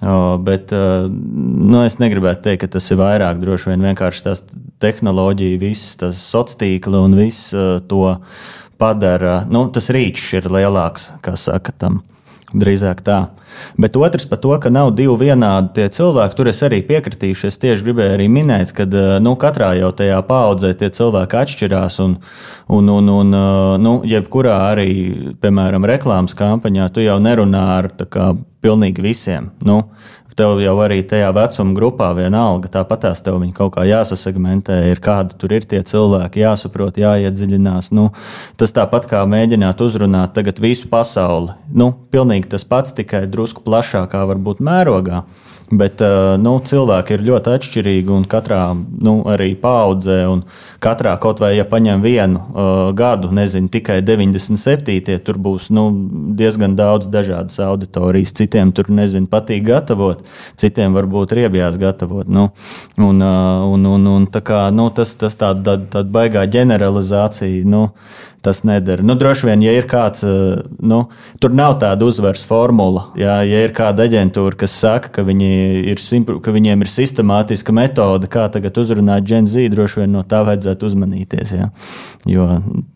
Uh, 0.01 0.33
bet 0.41 0.73
uh, 0.73 1.05
nu, 1.05 1.83
es 1.85 1.99
negribētu 2.01 2.47
teikt, 2.47 2.63
ka 2.63 2.73
tas 2.79 2.89
ir 2.89 2.97
vairāk. 3.03 3.37
Droši 3.37 3.69
vien 3.69 3.85
vienkārši 3.85 4.25
tās 4.25 4.41
tehnoloģija, 4.81 5.61
visas 5.61 5.99
tās 6.01 6.25
sociālās 6.25 6.57
tīkli 6.57 7.05
un 7.05 7.19
viss 7.21 7.53
uh, 7.53 7.75
to 7.85 8.15
padara. 8.81 9.43
Nu, 9.45 9.67
tas 9.69 9.93
rīčs 9.93 10.31
ir 10.41 10.49
lielāks, 10.49 11.11
kā 11.21 11.37
saka 11.37 11.77
tam. 11.77 12.01
Drīzāk 12.51 12.99
tā. 13.07 13.17
Bet 13.79 13.95
otrs 13.95 14.25
par 14.27 14.39
to, 14.43 14.51
ka 14.59 14.71
nav 14.73 14.89
divi 14.97 15.13
vienādi 15.21 15.85
cilvēki, 15.95 16.35
tur 16.35 16.49
es 16.51 16.59
arī 16.67 16.81
piekritīšu. 16.87 17.47
Es 17.47 17.59
tieši 17.61 17.85
gribēju 17.85 18.15
arī 18.17 18.27
minēt, 18.31 18.73
ka 18.75 18.83
eh, 18.83 19.13
nu, 19.23 19.37
katrā 19.39 19.71
jau 19.79 19.91
tajā 19.95 20.19
paudzē 20.27 20.73
tie 20.79 20.91
cilvēki 20.91 21.39
atšķirās. 21.41 21.99
Un, 22.03 22.17
un, 22.67 22.91
un, 22.91 23.11
un 23.15 23.39
eh, 23.39 23.77
nu, 23.83 23.95
jebkurā 24.07 24.57
arī, 24.73 24.89
piemēram, 25.43 25.87
reklāmas 25.87 26.35
kampaņā, 26.37 26.89
tu 26.91 27.05
jau 27.05 27.19
nerunā 27.23 27.63
ar 27.77 27.91
kā, 28.11 28.33
pilnīgi 28.61 29.07
visiem. 29.07 29.51
Nu, 29.67 29.85
tev 30.41 30.57
jau 30.63 30.73
arī 30.81 31.01
tajā 31.05 31.29
vecuma 31.37 31.75
grupā 31.77 32.09
vienalga, 32.17 32.69
tāpat 32.73 33.03
tās 33.05 33.21
tev 33.21 33.37
kaut 33.57 33.75
kā 33.75 33.85
jāsasegmentē, 33.85 34.79
ir 34.89 35.01
kādi 35.03 35.37
tur 35.37 35.53
ir 35.53 35.67
tie 35.69 35.81
cilvēki, 35.85 36.41
jāsaprot, 36.41 36.97
jāiedziļinās. 37.01 37.91
Nu, 37.93 38.09
tas 38.57 38.73
tāpat 38.73 39.05
kā 39.11 39.21
mēģināt 39.29 39.83
uzrunāt 39.85 40.33
tagad 40.37 40.61
visu 40.63 40.89
pasauli. 40.89 41.53
Nu, 41.69 41.91
pilnīgi 42.13 42.49
tas 42.55 42.65
pats, 42.65 42.95
tikai 42.97 43.27
drusku 43.29 43.61
plašākā 43.65 44.23
varbūt 44.33 44.63
mērogā. 44.65 45.23
Bet 45.71 46.01
uh, 46.03 46.35
nu, 46.35 46.57
cilvēki 46.67 47.15
ir 47.15 47.21
ļoti 47.29 47.51
atšķirīgi 47.55 48.11
un 48.11 48.25
katrā 48.27 48.59
nu, 48.75 49.13
arī 49.31 49.53
paudzē, 49.59 50.17
un 50.27 50.41
katrā 50.83 51.13
kaut 51.23 51.39
vai 51.39 51.53
ja 51.55 51.63
paņem 51.67 52.03
vienu 52.03 52.41
uh, 52.41 52.81
gadu, 52.97 53.29
nezinu, 53.31 53.71
tikai 53.71 54.01
97. 54.03 55.15
tur 55.23 55.39
būs 55.39 55.69
nu, 55.71 55.85
diezgan 56.35 56.75
daudz 56.75 57.07
dažādas 57.11 57.55
auditorijas. 57.63 58.35
Citiem 58.35 58.73
tur 58.75 58.91
nezinu, 58.91 59.29
patīk 59.31 59.63
gatavot, 59.69 60.25
citiem 60.59 60.97
varbūt 60.97 61.37
riebjās 61.39 61.79
gatavot. 61.79 62.27
Nu, 62.27 62.49
un, 62.99 63.23
uh, 63.23 63.63
un, 63.71 63.87
un, 63.95 64.11
un, 64.17 64.27
kā, 64.27 64.65
nu, 64.75 64.89
tas 64.91 65.15
tas 65.15 65.39
tāda 65.39 65.77
tā, 65.77 65.87
tā 65.95 66.03
baigā 66.03 66.43
ģeneralizācija. 66.51 67.63
Nu, 67.63 67.87
tas 68.41 68.63
nedara. 68.63 69.03
Nu, 69.03 69.15
droši 69.15 69.47
vien, 69.47 69.61
ja 69.61 69.73
ir 69.77 69.87
kāds, 69.89 70.23
eh, 70.25 70.61
nu, 70.79 71.03
tur 71.39 71.53
nav 71.53 71.77
tāda 71.81 72.07
uzvaras 72.09 72.43
formula. 72.45 73.07
Jā, 73.19 73.41
ja 73.45 73.65
ir 73.65 73.73
kāda 73.77 74.07
aģentūra, 74.09 74.57
kas 74.63 74.73
saka, 74.81 75.11
ka, 75.13 75.25
viņi 75.27 75.51
ir, 75.93 76.01
ka 76.41 76.53
viņiem 76.55 76.81
ir 76.81 76.89
sistemātiska 76.89 77.73
metode, 77.75 78.29
kā 78.31 78.47
tagad 78.51 78.77
uzrunāt 78.77 79.29
Z, 79.31 79.69
droši 79.69 80.01
vien 80.01 80.11
no 80.11 80.23
tā 80.23 80.41
vajadzētu 80.45 80.89
uzmanīties. 80.89 81.53
Jā. 81.53 81.69
Jo 82.25 82.47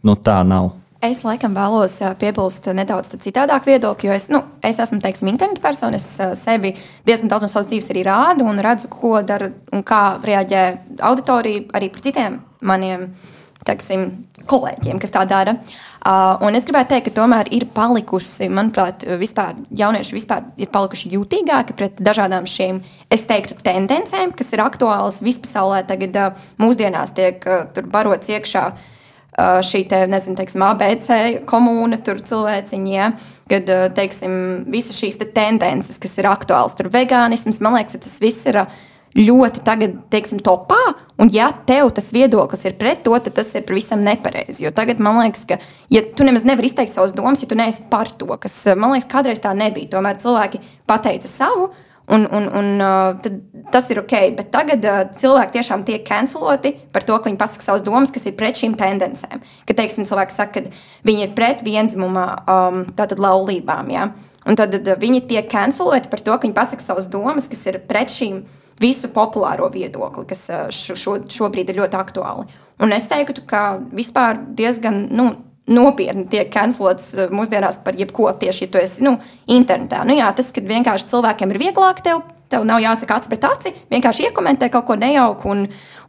nu, 0.03 0.15
tā 0.15 0.41
nav. 0.45 0.73
Es 1.05 1.21
laikam 1.21 1.53
vēlos 1.53 1.99
eh, 2.01 2.15
piebilst 2.17 2.65
nedaudz 2.73 3.13
citādāk 3.21 3.67
viedokli, 3.69 4.09
jo 4.09 4.15
es, 4.15 4.25
nu, 4.33 4.41
es 4.65 4.79
esmu 4.81 4.97
teiksim, 5.03 5.29
interneta 5.29 5.61
persona. 5.61 6.01
Es 6.01 6.07
eh, 6.17 6.33
sevi 6.39 6.73
diezgan 7.05 7.29
daudz 7.29 7.45
no 7.45 7.51
savas 7.51 7.69
dzīves 7.69 7.91
arī 7.93 8.07
rādu 8.07 8.49
un 8.49 8.57
redzu, 8.65 8.89
ko 8.89 9.21
dara 9.21 9.51
un 9.71 9.85
kā 9.85 10.17
reaģē 10.25 10.65
auditorija 11.05 11.69
arī 11.77 11.93
par 11.93 12.01
citiem 12.01 12.41
maniem 12.65 13.09
uh, 13.11 13.31
teiksim, 13.65 14.05
kolēģiem, 14.49 14.99
kas 15.01 15.13
tā 15.13 15.25
dara. 15.29 15.57
Uh, 16.05 16.37
un 16.45 16.53
es 16.53 16.65
gribētu 16.67 16.91
teikt, 16.91 17.07
ka 17.07 17.15
tomēr 17.17 17.49
ir 17.55 17.65
palikusi, 17.73 18.45
manuprāt, 18.53 19.07
vispār, 19.17 19.55
jaunieši 19.73 20.13
vispār 20.13 20.43
ir 20.61 20.69
palikuši 20.73 21.09
jutīgāki 21.15 21.73
pret 21.77 21.97
dažādām 21.97 22.45
šīm, 22.49 22.83
es 23.09 23.25
teiktu, 23.25 23.57
tendencēm, 23.65 24.35
kas 24.37 24.53
ir 24.53 24.61
aktuālas 24.61 25.23
vispasaulē. 25.25 25.81
Tagad 25.89 26.19
uh, 26.21 26.43
mūsdienās 26.61 27.15
tiek 27.17 27.41
uh, 27.49 27.65
barots 27.89 28.29
iekšā 28.29 28.65
uh, 28.69 29.61
šī 29.65 29.85
te, 29.89 30.03
nezinu, 30.11 30.37
teiksim, 30.37 30.65
ABC 30.69 31.09
komūna, 31.49 32.03
tur 32.05 32.21
cilvēciņi. 32.21 32.93
Ja? 32.93 33.13
Kad 33.49 33.69
teiksim, 33.97 34.35
visas 34.73 34.97
šīs 34.97 35.17
te 35.21 35.25
tendences, 35.29 35.97
kas 36.01 36.13
ir 36.21 36.29
aktuālas, 36.29 36.77
tur 36.77 36.93
vegānisms, 36.93 37.61
man 37.65 37.79
liekas, 37.79 37.97
tas 38.05 38.21
viss 38.21 38.45
ir. 38.45 38.61
Uh, 38.61 38.91
ļoti 39.15 39.63
tagad, 39.63 39.95
teiksim, 40.11 40.41
topā, 40.43 40.79
un 41.21 41.29
ja 41.31 41.47
tev 41.67 41.93
tas 41.95 42.09
viedoklis 42.11 42.65
ir 42.67 42.75
pret 42.79 43.03
to, 43.05 43.15
tad 43.23 43.37
tas 43.37 43.53
ir 43.55 43.63
pavisam 43.67 44.03
nepareizi. 44.03 44.65
Jo 44.65 44.73
tagad 44.75 44.99
man 45.03 45.21
liekas, 45.21 45.45
ka, 45.47 45.59
ja 45.93 46.03
tu 46.03 46.27
nemaz 46.27 46.43
nevari 46.47 46.67
izteikt 46.67 46.93
savas 46.95 47.15
domas, 47.15 47.43
ja 47.43 47.47
tu 47.47 47.55
neesi 47.55 47.85
par 47.91 48.11
to, 48.11 48.27
kas 48.41 48.57
man 48.75 48.91
liekas, 48.95 49.07
kādreiz 49.11 49.39
tā 49.43 49.55
nebija, 49.55 49.93
tomēr 49.95 50.19
cilvēki 50.23 50.61
pateica 50.89 51.31
savu. 51.31 51.71
Un, 52.05 52.27
un, 52.29 52.43
un 52.53 52.67
uh, 52.85 53.63
tas 53.73 53.87
ir 53.89 53.97
ok, 53.97 54.11
bet 54.37 54.51
tagad 54.53 54.83
uh, 54.85 54.99
cilvēki 55.17 55.55
tiešām 55.55 55.85
tiek 55.87 56.03
canceloti 56.05 56.75
par 56.93 57.01
to, 57.01 57.15
ka 57.17 57.25
viņi 57.25 57.39
pasaka 57.39 57.65
savas 57.65 57.81
domas, 57.87 58.11
kas 58.13 58.27
ir 58.29 58.35
pret 58.37 58.59
šīm 58.59 58.75
tendencēm. 58.77 59.41
Kad, 59.65 59.79
teiksim, 59.79 60.05
cilvēki 60.05 60.35
saka, 60.35 60.61
ka 60.67 61.07
viņi 61.09 61.25
ir 61.25 61.33
pret 61.33 61.63
vienzimuma 61.65 62.27
um, 62.45 62.83
laulībām, 62.93 63.89
ja? 63.89 64.11
un 64.45 64.59
tad 64.59 64.77
viņi 64.77 65.23
tiek 65.31 65.49
canceloti 65.49 66.11
par 66.11 66.21
to, 66.21 66.37
ka 66.37 66.45
viņi 66.45 66.59
pasaka 66.59 66.85
savas 66.85 67.09
domas, 67.09 67.49
kas 67.49 67.65
ir 67.71 67.81
pret 67.89 68.13
šīm 68.13 68.37
tendencēm 68.43 68.61
visu 68.81 69.09
populāro 69.13 69.69
viedokli, 69.71 70.25
kas 70.29 70.45
šo, 70.75 70.95
šo, 70.99 71.17
šobrīd 71.31 71.71
ir 71.71 71.81
ļoti 71.81 71.99
aktuāli. 71.99 72.47
Un 72.83 72.91
es 72.91 73.07
teiktu, 73.07 73.45
ka 73.47 73.77
vispār 73.95 74.39
diezgan 74.57 75.05
nu, 75.15 75.29
nopietni 75.71 76.27
tiek 76.29 76.51
cancelots 76.53 77.13
mūsdienās 77.33 77.79
par 77.85 77.97
jebko 77.97 78.27
tieši, 78.39 78.67
ja 78.67 78.71
tu 78.71 78.81
esi 78.81 79.05
nu, 79.05 79.15
internetā. 79.49 80.03
Nu, 80.05 80.13
jā, 80.17 80.27
tas, 80.37 80.51
ka 80.53 80.61
vienkārši 80.61 81.09
cilvēkiem 81.13 81.53
ir 81.53 81.61
vieglāk 81.67 82.03
tev. 82.05 82.23
Tev 82.45 82.61
nav 82.61 82.77
jāsaka 82.77 83.15
acis 83.17 83.29
pret 83.31 83.45
aci, 83.47 83.71
vienkārši 83.89 84.27
iekomentē 84.27 84.67
kaut 84.69 84.85
ko 84.85 84.95
nejauku 85.01 85.49
un, 85.49 85.63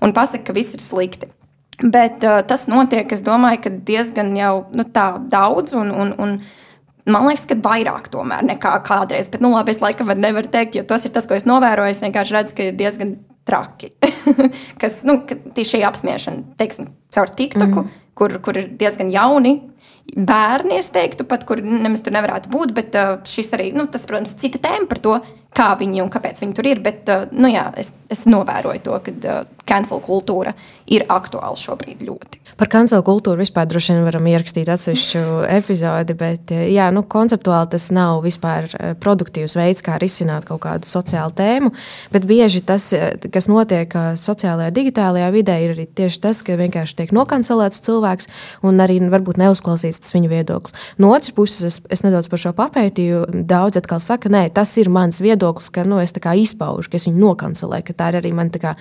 un 0.04 0.12
pasaka, 0.12 0.50
ka 0.50 0.54
viss 0.56 0.74
ir 0.76 0.82
slikti. 0.84 1.30
Bet 1.80 2.24
uh, 2.24 2.42
tas 2.44 2.66
notiek, 2.68 3.08
es 3.12 3.22
domāju, 3.24 3.72
diezgan 3.88 4.34
jau 4.36 4.66
nu, 4.76 4.84
daudz. 5.32 5.72
Un, 5.76 5.88
un, 5.92 6.12
un, 6.20 6.36
Man 7.06 7.28
liekas, 7.28 7.44
ka 7.46 7.54
vairāk 7.62 8.08
tomēr 8.10 8.42
nekā 8.48 8.72
kādreiz. 8.86 9.28
Bet, 9.30 9.42
nu, 9.44 9.52
labi, 9.54 9.74
es 9.76 9.82
laikam 9.82 10.10
nevaru 10.18 10.50
teikt, 10.50 10.74
jo 10.78 10.82
tas 10.88 11.06
ir 11.06 11.14
tas, 11.14 11.28
ko 11.28 11.36
es 11.38 11.46
novēroju. 11.46 11.94
Es 11.94 12.02
vienkārši 12.02 12.34
redzu, 12.34 12.56
ka 12.56 12.66
ir 12.66 12.78
diezgan 12.78 13.14
traki. 13.46 13.92
Kas, 14.82 15.00
nu, 15.06 15.20
tieši 15.28 15.76
šī 15.76 15.84
apspiešana, 15.86 16.58
teiksim, 16.58 16.90
caur 17.14 17.30
TikToku, 17.30 17.84
mm. 17.84 18.04
kur, 18.18 18.36
kur 18.42 18.58
ir 18.58 18.72
diezgan 18.80 19.12
jauni. 19.14 19.54
Bērni, 20.06 20.76
es 20.78 20.92
teiktu, 20.94 21.24
pat 21.26 21.42
kur 21.46 21.58
nemaz 21.62 22.04
tur 22.06 22.14
nevarētu 22.14 22.50
būt, 22.52 22.74
bet 22.74 22.94
uh, 22.98 23.16
šis 23.26 23.50
arī, 23.56 23.72
nu, 23.74 23.88
tas, 23.90 24.04
protams, 24.06 24.36
cita 24.38 24.60
tēma 24.62 24.86
par 24.90 25.00
to, 25.02 25.16
kā 25.56 25.72
viņi 25.80 26.02
un 26.04 26.12
kāpēc 26.12 26.42
viņi 26.42 26.56
tur 26.56 26.68
ir. 26.68 26.82
Bet 26.84 27.08
nu, 27.32 27.50
jā, 27.52 27.68
es, 27.80 27.92
es 28.12 28.26
novēroju 28.28 28.82
to, 28.84 28.98
ka 29.04 29.36
cancel 29.66 30.02
kultūra 30.04 30.54
ir 30.86 31.06
aktuāla 31.10 31.56
šobrīd 31.58 32.04
ļoti. 32.06 32.42
Par 32.56 32.70
cancel 32.72 33.02
kultūru 33.04 33.42
vispār 33.42 33.66
droši 33.68 33.92
vien 33.92 34.06
varam 34.06 34.26
ierakstīt 34.30 34.68
atsevišķu 34.72 35.22
epizodi, 35.58 36.14
bet 36.16 36.52
jā, 36.54 36.86
nu, 36.94 37.02
konceptuāli 37.04 37.68
tas 37.74 37.90
nav 37.92 38.22
vispār 38.24 38.70
produktīvs 39.02 39.56
veids, 39.58 39.84
kā 39.84 39.98
risināt 40.00 40.46
kaut 40.48 40.62
kādu 40.64 40.88
sociālu 40.88 41.34
tēmu. 41.36 41.72
Bet 42.14 42.24
bieži 42.28 42.62
tas, 42.64 42.88
kas 43.34 43.50
notiek 43.52 43.92
sociālajā, 44.22 44.72
digitālajā 44.78 45.28
vidē, 45.34 45.58
ir 45.66 45.74
arī 45.74 45.84
tieši 46.00 46.22
tas, 46.24 46.40
ka 46.46 46.56
vienkārši 46.56 46.96
tiek 47.02 47.12
nokancelēts 47.16 47.82
cilvēks 47.84 48.30
un 48.64 48.80
arī 48.80 49.02
varbūt 49.12 49.42
neuzklausīts 49.42 50.00
tas 50.06 50.16
viņa 50.16 50.32
viedoklis. 50.32 50.76
No 51.02 51.12
otras 51.12 51.34
puses, 51.36 51.60
es, 51.66 51.80
es 51.92 52.06
nedaudz 52.06 52.30
par 52.32 52.40
šo 52.40 52.54
papētīju. 52.56 53.26
Daudz 53.44 53.82
atkal 53.82 54.00
saka, 54.00 54.32
nē, 54.32 54.46
tas 54.56 54.72
ir 54.80 54.88
mans 54.88 55.20
viedoklis, 55.20 55.45
ka 55.54 55.84
nu, 55.88 56.00
es 56.02 56.14
izpaužu, 56.16 56.90
ka 56.90 56.98
es 56.98 57.06
viņu 57.08 57.20
nokancelēju, 57.22 57.86
ka 57.86 57.96
tā 57.96 58.10
ir 58.12 58.20
arī 58.20 58.32
mana 58.36 58.62
kā, 58.62 58.74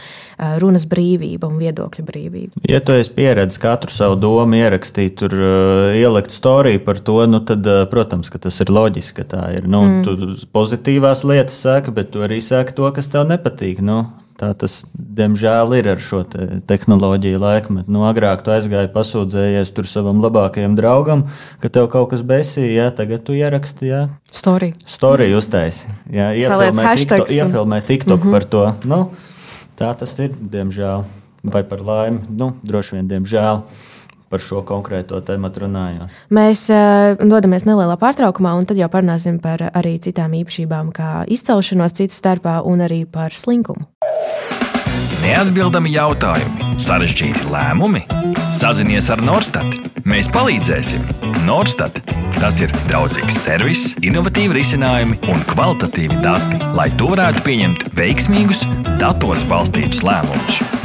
runas 0.61 0.85
brīvība 0.89 1.49
un 1.49 1.59
viedokļa 1.61 2.05
brīvība. 2.05 2.63
Ja 2.69 2.81
tu 2.83 2.95
esi 2.95 3.13
pieredzējis 3.15 3.61
katru 3.61 3.93
savu 3.93 4.17
domu 4.19 4.59
ierakstīt, 4.59 5.17
tur 5.19 5.35
uh, 5.35 5.95
ielikt 5.95 6.33
storiju 6.33 6.83
par 6.85 6.99
to, 7.05 7.21
nu, 7.29 7.41
tad, 7.45 7.65
uh, 7.67 7.85
protams, 7.91 8.31
tas 8.31 8.59
ir 8.63 8.71
loģiski, 8.73 9.17
ka 9.21 9.29
tā 9.35 9.45
ir. 9.57 9.69
Nu, 9.69 9.83
mm. 9.85 10.03
Tu 10.05 10.49
pozitīvās 10.55 11.25
lietas 11.27 11.57
saka, 11.65 11.93
bet 11.95 12.13
tu 12.13 12.23
arī 12.25 12.41
saki 12.43 12.75
to, 12.77 12.89
kas 12.95 13.09
tev 13.11 13.27
nepatīk. 13.29 13.81
Nu, 13.85 14.05
Tā 14.35 14.49
tas, 14.59 14.81
diemžēl, 14.91 15.77
ir 15.77 15.87
ar 15.93 16.01
šo 16.03 16.19
te 16.27 16.59
tehnoloģiju 16.67 17.39
laikmetu. 17.39 17.91
Nu, 17.95 18.01
agrāk 18.03 18.43
tu 18.43 18.51
aizgāji 18.51 18.89
pasūdzējies 18.91 19.71
tur 19.77 19.87
savam 19.87 20.19
labākajam 20.23 20.75
draugam, 20.75 21.23
ka 21.63 21.71
tev 21.71 21.87
kaut 21.93 22.09
kas 22.11 22.25
besīja, 22.27 22.73
jā, 22.81 22.89
tagad 22.97 23.23
tu 23.23 23.37
ieraksti. 23.37 23.87
Jā. 23.93 24.01
Story. 24.35 24.73
Story 24.91 25.29
uztaisi. 25.37 25.87
Jā, 26.11 26.33
iefilmē 26.35 26.97
TikTok, 26.99 27.31
iefilmē 27.31 27.81
TikTok 27.87 28.19
mm 28.19 28.27
-hmm. 28.27 28.35
par 28.35 28.43
to. 28.43 28.65
Nu, 28.83 28.99
tā 29.79 29.95
tas 29.95 30.19
ir, 30.19 30.35
diemžēl. 30.35 31.03
Vai 31.43 31.63
par 31.63 31.79
laimi? 31.79 32.19
Nu, 32.29 32.55
droši 32.63 32.95
vien, 32.95 33.07
diemžēl 33.07 33.61
par 34.35 34.43
šo 34.43 34.61
konkrēto 34.67 35.21
tēmu 35.23 35.51
runājot. 35.63 36.11
Mēs 36.35 36.67
uh, 36.73 37.15
dodamies 37.21 37.63
nelielā 37.67 37.95
pārtraukumā, 38.01 38.55
un 38.59 38.67
tad 38.67 38.79
jau 38.81 38.91
parunāsim 38.91 39.39
par 39.43 39.63
arī 39.71 39.95
citām 40.03 40.35
īpašībām, 40.35 40.91
kā 40.95 41.23
izcelšanos 41.31 41.95
citu 41.95 42.17
starpā, 42.17 42.59
un 42.67 42.83
arī 42.83 43.05
par 43.07 43.31
slinkumu. 43.31 43.87
Neatbildami 45.23 45.89
jautājumi, 45.95 46.75
sarežģīti 46.83 47.47
lēmumi. 47.49 48.03
Sazinies 48.53 49.09
ar 49.13 49.23
Norstat. 49.25 49.79
Mēs 50.05 50.29
palīdzēsim. 50.33 51.07
Norstat. 51.47 51.97
Tas 52.35 52.59
ir 52.61 52.73
draudzīgs 52.89 53.39
servis, 53.41 53.87
innovatīvi 54.05 54.59
risinājumi 54.59 55.17
un 55.31 55.41
kvalitatīvi 55.49 56.19
dati, 56.25 56.59
lai 56.77 56.91
tu 56.99 57.09
varētu 57.13 57.45
pieņemt 57.47 57.87
veiksmīgus, 57.97 58.67
datos 59.01 59.47
balstītus 59.49 60.03
lēmumus. 60.05 60.84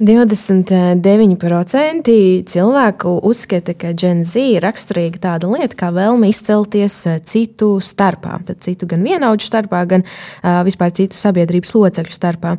29% 0.00 2.08
cilvēku 2.48 3.10
uzskata, 3.28 3.74
ka 3.76 3.92
Z 4.00 4.40
ir 4.40 4.64
raksturīga 4.64 5.20
tāda 5.20 5.44
lieta 5.52 5.76
kā 5.76 5.92
vēlme 5.92 6.32
izcelties 6.32 7.04
eh, 7.06 7.20
citu 7.20 7.76
starpā. 7.84 8.40
Tad 8.48 8.64
citu 8.64 8.88
gan 8.88 9.04
vienaudžu 9.04 9.44
starpā, 9.50 9.84
gan 9.88 10.02
uh, 10.04 10.62
vispār 10.64 10.90
citu 10.96 11.16
sabiedrības 11.18 11.74
locekļu 11.76 12.14
starpā. 12.16 12.56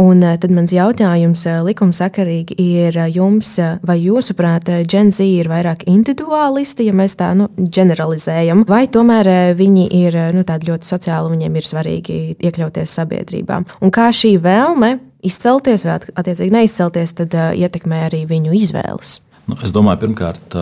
Un 0.00 0.22
uh, 0.24 0.38
tad 0.40 0.50
mans 0.56 0.72
jautājums 0.72 1.44
uh, 1.44 1.60
likumsakarīgi 1.66 2.54
ir 2.56 2.96
jums, 3.12 3.58
vai 3.84 3.98
jūsuprāt, 4.00 4.64
Z 4.88 5.20
ir 5.24 5.48
vairāk 5.50 5.84
individuālisti, 5.90 6.84
ja 6.88 6.92
mēs 6.96 7.16
tā 7.20 7.34
nu, 7.36 7.48
generalizējam, 7.58 8.64
vai 8.68 8.86
tomēr 8.88 9.54
viņi 9.58 9.84
ir 10.00 10.12
nu, 10.36 10.42
ļoti 10.46 10.84
sociāli, 10.88 11.30
viņiem 11.36 11.56
ir 11.56 11.64
svarīgi 11.68 12.36
iekļauties 12.40 12.88
sabiedrībā. 13.00 13.56
Un 13.84 13.90
kā 13.92 14.08
šī 14.14 14.38
vēlme 14.40 15.07
izcelties 15.24 15.86
vai 15.86 15.98
attiecīgi 15.98 16.54
neizcelties, 16.54 17.16
tad 17.18 17.34
uh, 17.34 17.50
ietekmē 17.56 18.04
arī 18.08 18.24
viņu 18.30 18.54
izvēles. 18.58 19.18
Nu, 19.48 19.56
es 19.64 19.72
domāju, 19.72 20.02
pirmkārt, 20.02 20.52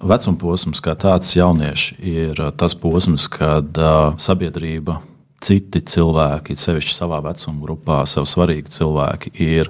vecuma 0.00 0.38
posms, 0.40 0.80
kā 0.80 0.94
tāds 0.96 1.34
jaunieši, 1.36 1.98
ir 2.08 2.38
tas 2.56 2.72
posms, 2.80 3.26
kad 3.28 3.76
sabiedrība, 4.16 4.96
citi 5.44 5.82
cilvēki, 5.92 6.56
sevišķi 6.56 6.96
savā 6.96 7.20
vecuma 7.26 7.60
grupā, 7.66 8.00
sev 8.08 8.24
svarīgi 8.30 8.72
cilvēki, 8.72 9.34
ir 9.44 9.68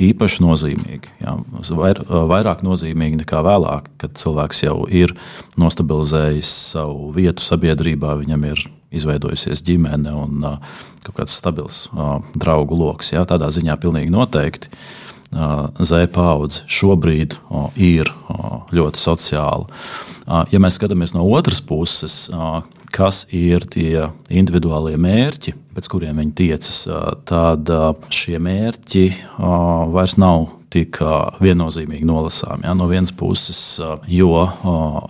īpaši 0.00 0.40
nozīmīgi. 0.40 1.12
Jā, 1.20 1.36
vair, 1.76 2.00
vairāk 2.08 2.64
nozīmīgi 2.64 3.20
nekā 3.26 3.42
vēlāk, 3.44 3.92
kad 4.00 4.16
cilvēks 4.16 4.64
jau 4.64 4.78
ir 4.88 5.12
nostabilizējis 5.60 6.54
savu 6.72 7.12
vietu 7.12 7.44
sabiedrībā, 7.44 8.16
viņam 8.22 8.48
ir 8.54 8.64
izveidojusies 8.92 9.62
ģimene 9.66 10.12
un 10.14 10.44
kaut 11.02 11.16
kāds 11.16 11.34
stabils 11.38 11.86
draugu 12.38 12.78
lokus. 12.78 13.12
Tādā 13.12 13.48
ziņā 13.52 13.78
pilnīgi 13.82 14.12
noteikti. 14.12 14.72
Z 15.32 16.06
paudze 16.12 16.60
šobrīd 16.68 17.38
ir 17.80 18.10
ļoti 18.76 19.00
sociāla. 19.00 19.66
Ja 20.52 20.60
mēs 20.60 20.76
skatāmies 20.76 21.14
no 21.16 21.24
otras 21.32 21.62
puses, 21.64 22.26
kas 22.92 23.22
ir 23.32 23.64
tie 23.72 24.10
individuālie 24.28 24.98
mērķi, 25.00 25.54
pēc 25.72 25.88
kuriem 25.88 26.20
viņi 26.20 26.34
tiecas, 26.36 26.82
tad 27.24 27.72
šie 28.12 28.36
mērķi 28.44 29.06
vairs 29.96 30.18
nav 30.20 30.50
tik 30.72 30.98
viennozīmīgi 31.42 32.06
nolasām. 32.08 32.64
Ja? 32.64 32.72
No 32.76 32.88
vienas 32.90 33.12
puses, 33.12 33.60
jo 34.08 34.46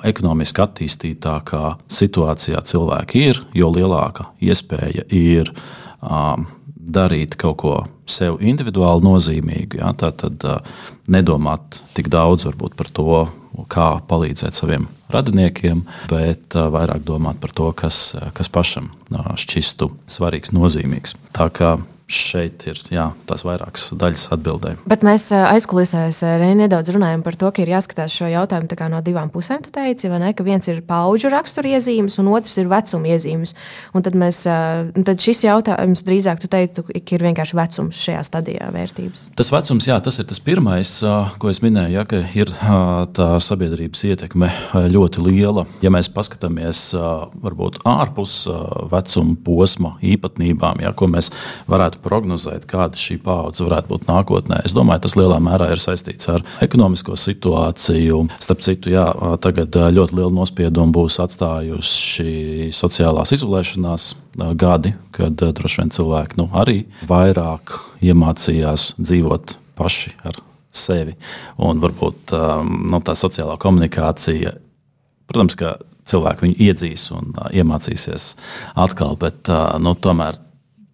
ekonomiski 0.09 0.65
attīstītākā 0.65 1.77
situācijā 1.93 2.63
cilvēki 2.67 3.27
ir, 3.31 3.43
jo 3.55 3.71
lielāka 3.75 4.33
iespēja 4.43 5.07
ir 5.15 5.53
darīt 6.83 7.37
kaut 7.39 7.61
ko 7.63 7.77
sev 8.11 8.41
individuāli 8.43 9.07
nozīmīgu. 9.07 9.79
Ja? 9.79 9.93
Tad 9.95 10.43
nedomāt 11.07 11.79
tik 11.95 12.11
daudz 12.13 12.49
par 12.59 12.91
to, 12.91 13.23
kā 13.71 13.87
palīdzēt 14.09 14.57
saviem 14.57 14.89
radiniekiem, 15.13 15.85
bet 16.09 16.57
vairāk 16.57 17.05
domāt 17.05 17.37
par 17.43 17.53
to, 17.53 17.69
kas, 17.77 18.15
kas 18.33 18.49
pašam 18.49 18.89
šķistu 19.13 19.91
svarīgs, 20.11 20.55
nozīmīgs. 20.57 21.15
Tā 21.37 21.51
kā 21.53 21.75
šeit 22.13 22.67
ir 22.69 22.79
jā, 22.93 23.09
tās 23.29 23.45
vairākas 23.47 23.91
daļas 23.99 24.29
atbildēji. 24.37 24.81
Bet 24.89 25.05
mēs 25.07 25.29
aizkulisēs 25.33 26.23
nedaudz 26.59 26.93
runājam 26.95 27.25
par 27.25 27.37
to, 27.41 27.51
ka 27.55 27.65
ir 27.65 27.73
jāskatās 27.73 28.15
šo 28.15 28.29
jautājumu 28.31 28.91
no 28.93 29.01
divām 29.05 29.31
pusēm. 29.33 29.63
Tu 29.65 29.73
teici, 29.75 30.11
ne, 30.13 30.33
ka 30.37 30.45
viens 30.47 30.67
ir 30.69 30.83
paudžu 30.87 31.31
raksturiezīmes, 31.33 32.19
un 32.21 32.31
otrs 32.35 32.55
ir 32.61 32.69
vecuma 32.71 33.13
iezīmes. 33.15 33.55
Un 33.97 34.05
tad, 34.05 34.17
mēs, 34.19 34.43
tad 34.45 35.23
šis 35.23 35.45
jautājums 35.47 36.05
drīzāk, 36.07 36.43
tu 36.43 36.51
teiktu, 36.53 36.85
ir 36.93 37.25
vienkārši 37.29 37.59
vecums 37.59 38.03
šajā 38.07 38.23
stadijā 38.29 38.69
vērtības. 38.75 39.27
Tas 39.39 39.53
vecums, 39.55 39.89
jā, 39.89 39.99
tas 40.05 40.21
ir 40.21 40.29
tas 40.29 40.43
pirmais, 40.43 40.95
ko 41.41 41.53
es 41.53 41.63
minēju, 41.65 41.97
ja, 41.97 42.05
ka 42.09 42.23
ir 42.37 42.53
tā 43.17 43.29
sabiedrības 43.43 44.05
ietekme 44.11 44.51
ļoti 44.93 45.25
liela. 45.25 45.67
Ja 45.85 45.93
mēs 45.95 46.11
paskatāmies 46.13 46.91
varbūt 46.93 47.81
ārpus 47.89 48.43
vecuma 48.93 49.39
posma 49.45 49.97
īpatnībām, 50.05 50.83
ja, 50.85 50.93
ko 50.97 51.09
mēs 51.13 51.33
varētu 51.71 52.02
prognozēt, 52.05 52.67
kāda 52.71 52.99
šī 52.99 53.19
paudze 53.23 53.65
varētu 53.67 53.91
būt 53.93 54.07
nākotnē. 54.11 54.61
Es 54.67 54.75
domāju, 54.77 55.05
tas 55.07 55.17
lielā 55.19 55.39
mērā 55.43 55.71
ir 55.73 55.83
saistīts 55.83 56.29
ar 56.33 56.45
ekonomisko 56.65 57.17
situāciju. 57.19 58.25
Starp 58.43 58.65
citu, 58.67 58.93
jā, 58.95 59.07
tagad 59.45 59.77
ļoti 59.97 60.19
lielu 60.19 60.33
nospiedumu 60.37 60.95
būs 60.99 61.21
atstājuši 61.23 62.71
sociālās 62.75 63.35
izolēšanās 63.37 64.09
gadi, 64.59 64.95
kad 65.15 65.37
droši 65.39 65.83
vien 65.83 65.93
cilvēki 65.95 66.41
nu, 66.41 66.49
arī 66.59 66.83
vairāk 67.09 67.77
iemācījās 68.03 68.95
dzīvot 69.01 69.57
paši 69.79 70.17
ar 70.29 70.41
sevi. 70.73 71.17
Un 71.63 71.81
varbūt 71.83 72.35
nu, 72.67 73.01
tā 73.05 73.17
sociālā 73.19 73.59
komunikācija, 73.61 74.55
protams, 75.31 75.57
ka 75.61 75.77
cilvēki 76.09 76.47
viņu 76.47 76.57
iedzīs 76.67 77.05
un 77.15 77.35
iemācīsies 77.55 78.33
atkal, 78.81 79.15
bet 79.21 79.51
nu, 79.83 79.95
tomēr 79.95 80.41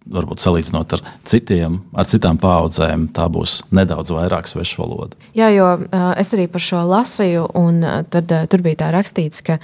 varbūt 0.09 0.41
salīdzinot 0.41 0.95
ar, 0.97 1.03
citiem, 1.27 1.79
ar 1.93 2.07
citām 2.09 2.39
paudzēm, 2.41 3.09
tā 3.15 3.27
būs 3.31 3.59
nedaudz 3.75 4.13
vairāk 4.15 4.49
svešu 4.49 4.81
valoda. 4.81 5.19
Jā, 5.37 5.51
jo 5.53 5.67
uh, 5.75 6.11
es 6.19 6.33
arī 6.35 6.47
par 6.51 6.63
šo 6.63 6.81
lasīju, 6.89 7.45
un 7.59 7.83
uh, 7.83 7.99
tad, 8.09 8.31
uh, 8.33 8.47
tur 8.49 8.63
bija 8.65 8.83
tā 8.85 8.91
rakstīts, 8.95 9.43
ka, 9.45 9.59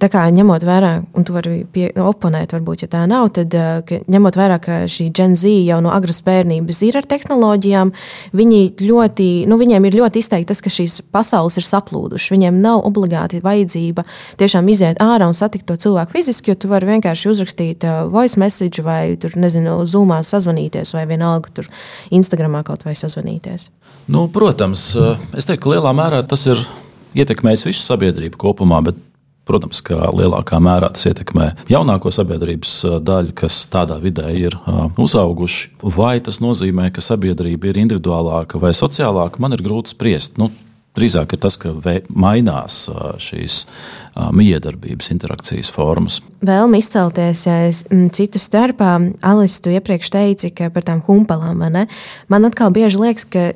tā 0.00 0.08
kā 0.12 0.24
ņemot 0.34 0.64
vērā, 0.66 0.92
un 1.14 1.26
tu 1.26 1.34
vari 1.34 1.62
pie, 1.70 1.88
oponēt, 2.00 2.54
varbūt, 2.56 2.84
ja 2.84 2.88
tā 2.92 3.02
nav, 3.10 3.30
tad 3.36 3.54
uh, 3.58 3.92
ņemot 4.10 4.38
vērā, 4.38 4.58
ka 4.62 4.78
šī 4.90 5.10
Z 5.14 5.50
jau 5.66 5.80
no 5.84 5.92
agras 5.94 6.20
bērnības 6.24 6.82
ir 6.86 6.98
ar 7.00 7.06
tehnoloģijām, 7.10 7.92
viņi 8.36 8.60
ļoti, 8.80 9.28
nu, 9.50 9.58
viņiem 9.60 9.88
ir 9.88 9.98
ļoti 10.00 10.22
izteikti 10.22 10.50
tas, 10.50 10.62
ka 10.64 10.72
šīs 10.72 11.00
pasaules 11.14 11.58
ir 11.60 11.66
saplūdušas. 11.66 12.32
Viņiem 12.34 12.60
nav 12.62 12.84
obligāti 12.86 13.42
vajadzība 13.44 14.04
tiešām 14.40 14.68
iziet 14.72 15.00
ārā 15.02 15.28
un 15.30 15.36
satikt 15.36 15.66
to 15.68 15.78
cilvēku 15.80 16.16
fiziski, 16.18 16.52
jo 16.52 16.60
tu 16.60 16.70
vari 16.72 16.88
vienkārši 16.94 17.30
uzrakstīt 17.32 17.86
voice 18.12 18.40
message 18.40 18.84
vai, 18.84 19.16
tur, 19.20 19.36
nezinu, 19.40 19.80
zūmā 19.88 20.20
sazvanīties 20.26 20.94
vai 20.96 21.06
vienalga 21.10 21.52
tur 21.54 21.70
Instagramā 22.14 22.64
kaut 22.66 22.86
vai 22.86 22.96
sazvanīties. 22.98 23.70
Nu, 24.12 24.26
protams, 24.28 24.92
es 25.32 25.48
teiktu, 25.48 25.62
ka 25.64 25.76
lielā 25.76 25.94
mērā 25.96 26.20
tas 26.28 26.44
ir 26.50 26.60
ietekmējis 27.16 27.66
visu 27.68 27.84
sabiedrību 27.86 28.38
kopumā, 28.40 28.82
bet 28.84 28.98
Protams, 29.44 29.82
ka 29.84 30.08
lielākā 30.16 30.56
mērā 30.62 30.88
tas 30.94 31.04
ietekmē 31.10 31.50
jaunāko 31.68 32.12
sabiedrības 32.14 32.72
daļu, 33.04 33.34
kas 33.36 33.58
tādā 33.72 33.98
vidē 34.00 34.30
ir 34.40 34.56
uzauguši. 35.00 35.74
Vai 35.96 36.16
tas 36.24 36.40
nozīmē, 36.40 36.88
ka 36.94 37.04
sabiedrība 37.04 37.68
ir 37.68 37.82
individuālāka 37.84 38.60
vai 38.62 38.72
sociālāka, 38.76 39.42
man 39.44 39.56
ir 39.56 39.64
grūti 39.64 39.92
spriest. 39.92 40.40
Nu, 40.40 40.48
drīzāk 40.94 41.34
ir 41.34 41.40
tas, 41.42 41.58
ka 41.60 41.74
mainās 42.14 42.84
šīs 43.22 43.64
miedarbības, 44.14 45.08
interakcijas 45.10 45.72
formas. 45.74 46.20
Vēlme 46.44 46.78
izcelties 46.78 47.40
citu 48.14 48.38
starpā, 48.38 48.92
Alis, 49.26 49.56
tu 49.64 49.72
iepriekš 49.74 50.10
teici, 50.14 50.50
ka 50.54 50.68
par 50.70 50.84
tām 50.86 51.00
humpalām, 51.02 51.64
man 52.30 52.46
atkal 52.46 52.70
bieži 52.74 53.00
liekas, 53.00 53.26
ka 53.26 53.46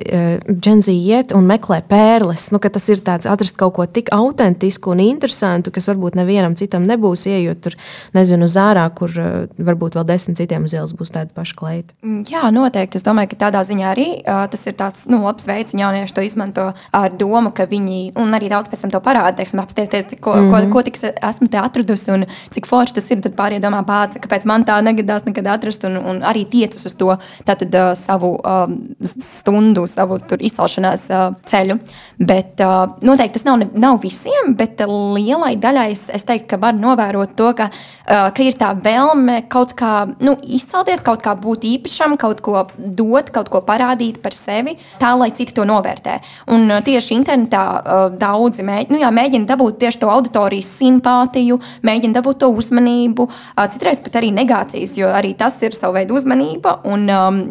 Dženzi 0.49 0.95
iet 0.97 1.31
un 1.37 1.47
meklē 1.47 1.79
pērles, 1.87 2.49
nu, 2.51 2.59
ka 2.59 2.71
tas 2.73 2.89
ir 2.91 2.99
tāds 3.05 3.29
atrast 3.29 3.55
kaut 3.59 3.77
ko 3.77 3.85
tik 3.87 4.11
autentisku 4.15 4.91
un 4.91 5.03
interesantu, 5.05 5.71
kas 5.71 5.87
varbūt 5.91 6.17
nevienam 6.19 6.57
citam 6.59 6.89
nebūs 6.89 7.23
ieejot 7.29 7.63
tur, 7.63 7.77
nezinu, 8.17 8.49
zārā, 8.51 8.83
kur 8.91 9.13
varbūt 9.55 9.95
vēl 9.95 10.09
desmit 10.09 10.41
citiem 10.41 10.67
uz 10.67 10.75
ielas 10.75 10.95
būs 10.97 11.13
tāda 11.15 11.31
paša 11.37 11.55
kleita. 11.61 11.95
Mm, 12.03 12.25
jā, 12.27 12.43
noteikti. 12.51 12.99
Es 12.99 13.07
domāju, 13.07 13.31
ka 13.31 13.43
tādā 13.47 13.63
ziņā 13.69 13.87
arī 13.93 14.09
tas 14.25 14.67
ir 14.67 14.75
tāds 14.81 15.07
nu, 15.07 15.21
labs 15.23 15.47
veids, 15.47 15.77
un 15.77 15.85
jaunieši 15.85 16.17
to 16.17 16.25
izmanto 16.25 16.71
ar 16.91 17.13
domu, 17.13 17.28
ka 17.55 17.65
viņi, 17.69 18.13
un 18.19 18.33
arī 18.35 18.49
daudz 18.51 18.69
pēc 18.71 18.83
tam 18.83 18.93
to 18.93 19.01
parāda, 19.03 19.35
teiksim, 19.37 19.61
apstāties, 19.63 20.15
ko, 20.19 20.33
mm 20.33 20.39
-hmm. 20.39 20.51
ko, 20.51 20.57
mhm. 20.57 20.71
ko 20.71 20.81
tik 20.81 20.97
esmu 21.29 21.47
te 21.47 21.57
atradusi 21.57 22.11
un 22.11 22.25
cik 22.51 22.65
forši 22.65 22.93
tas 22.93 23.11
ir. 23.11 23.21
Tad 23.21 23.35
pārējie 23.35 23.61
domā, 23.61 23.83
bāca, 23.85 24.19
kāpēc 24.19 24.45
man 24.45 24.63
tā 24.65 24.81
negadās 24.81 25.25
nekad 25.25 25.47
atrast, 25.47 25.83
un, 25.83 25.97
un 25.97 26.21
arī 26.21 26.45
tiecas 26.49 26.85
uz 26.85 26.93
to 26.93 27.17
tātad, 27.45 27.75
uh, 27.75 27.95
savu 27.97 28.39
um, 28.43 28.95
stundu, 29.09 29.87
savu 29.87 30.17
izcelšanās 30.39 31.09
uh, 31.09 31.33
ceļu. 31.45 31.79
Bet 32.19 32.59
uh, 32.59 32.95
noteikti 33.01 33.39
tas 33.39 33.45
nav, 33.45 33.63
nav 33.73 33.99
visiem, 34.01 34.55
bet 34.55 34.81
lielai 34.87 35.55
daļai 35.55 35.91
es, 35.91 36.03
es 36.09 36.23
teiktu, 36.23 36.47
ka 36.47 36.57
var 36.57 36.73
novērot 36.73 37.35
to, 37.35 37.53
ka, 37.53 37.69
uh, 37.71 38.31
ka 38.35 38.43
ir 38.43 38.57
tā 38.59 38.73
vēlme 38.75 39.41
kaut 39.51 39.73
kā 39.79 39.93
nu, 40.19 40.35
izcelties, 40.43 41.03
kaut 41.05 41.23
kā 41.25 41.35
būt 41.39 41.67
īpašam, 41.75 42.17
kaut 42.19 42.41
ko 42.45 42.65
dot, 42.77 43.31
kaut 43.35 43.51
ko 43.51 43.61
parādīt 43.65 44.21
par 44.23 44.35
sevi, 44.35 44.77
tā 44.99 45.13
lai 45.19 45.31
citi 45.35 45.55
to 45.55 45.65
novērtē. 45.67 46.19
Un 46.55 46.71
tieši 46.85 47.18
internetā 47.19 47.63
uh, 47.79 48.05
daudzi 48.15 48.65
mēģina, 48.65 48.95
nu, 48.95 49.01
jā, 49.03 49.11
mēģina 49.13 49.49
dabūt 49.49 49.79
tieši 49.83 50.01
to 50.03 50.11
auditorijas 50.13 50.71
simpātiju, 50.79 51.59
mēģina 51.85 52.19
dabūt 52.19 52.41
to 52.43 52.51
uzmanību, 52.55 53.27
uh, 53.29 53.67
citreiz 53.73 54.01
pat 54.05 54.19
arī 54.21 54.33
negācijas, 54.35 54.97
jo 54.99 55.11
arī 55.13 55.35
tas 55.37 55.59
ir 55.63 55.77
sava 55.77 55.99
veida 55.99 56.15
uzmanība. 56.17 56.79
Un, 56.89 57.07
um, 57.11 57.45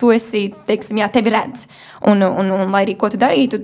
tu 0.00 0.12
esi, 0.14 0.48
teiksim, 0.68 1.00
jā, 1.02 1.10
tevi 1.12 1.32
redz. 1.34 1.66
Un, 2.06 2.22
un, 2.22 2.44
un, 2.44 2.52
un 2.66 2.72
lai 2.74 2.84
arī 2.86 2.96
ko 3.00 3.10
tu 3.12 3.20
darītu, 3.20 3.62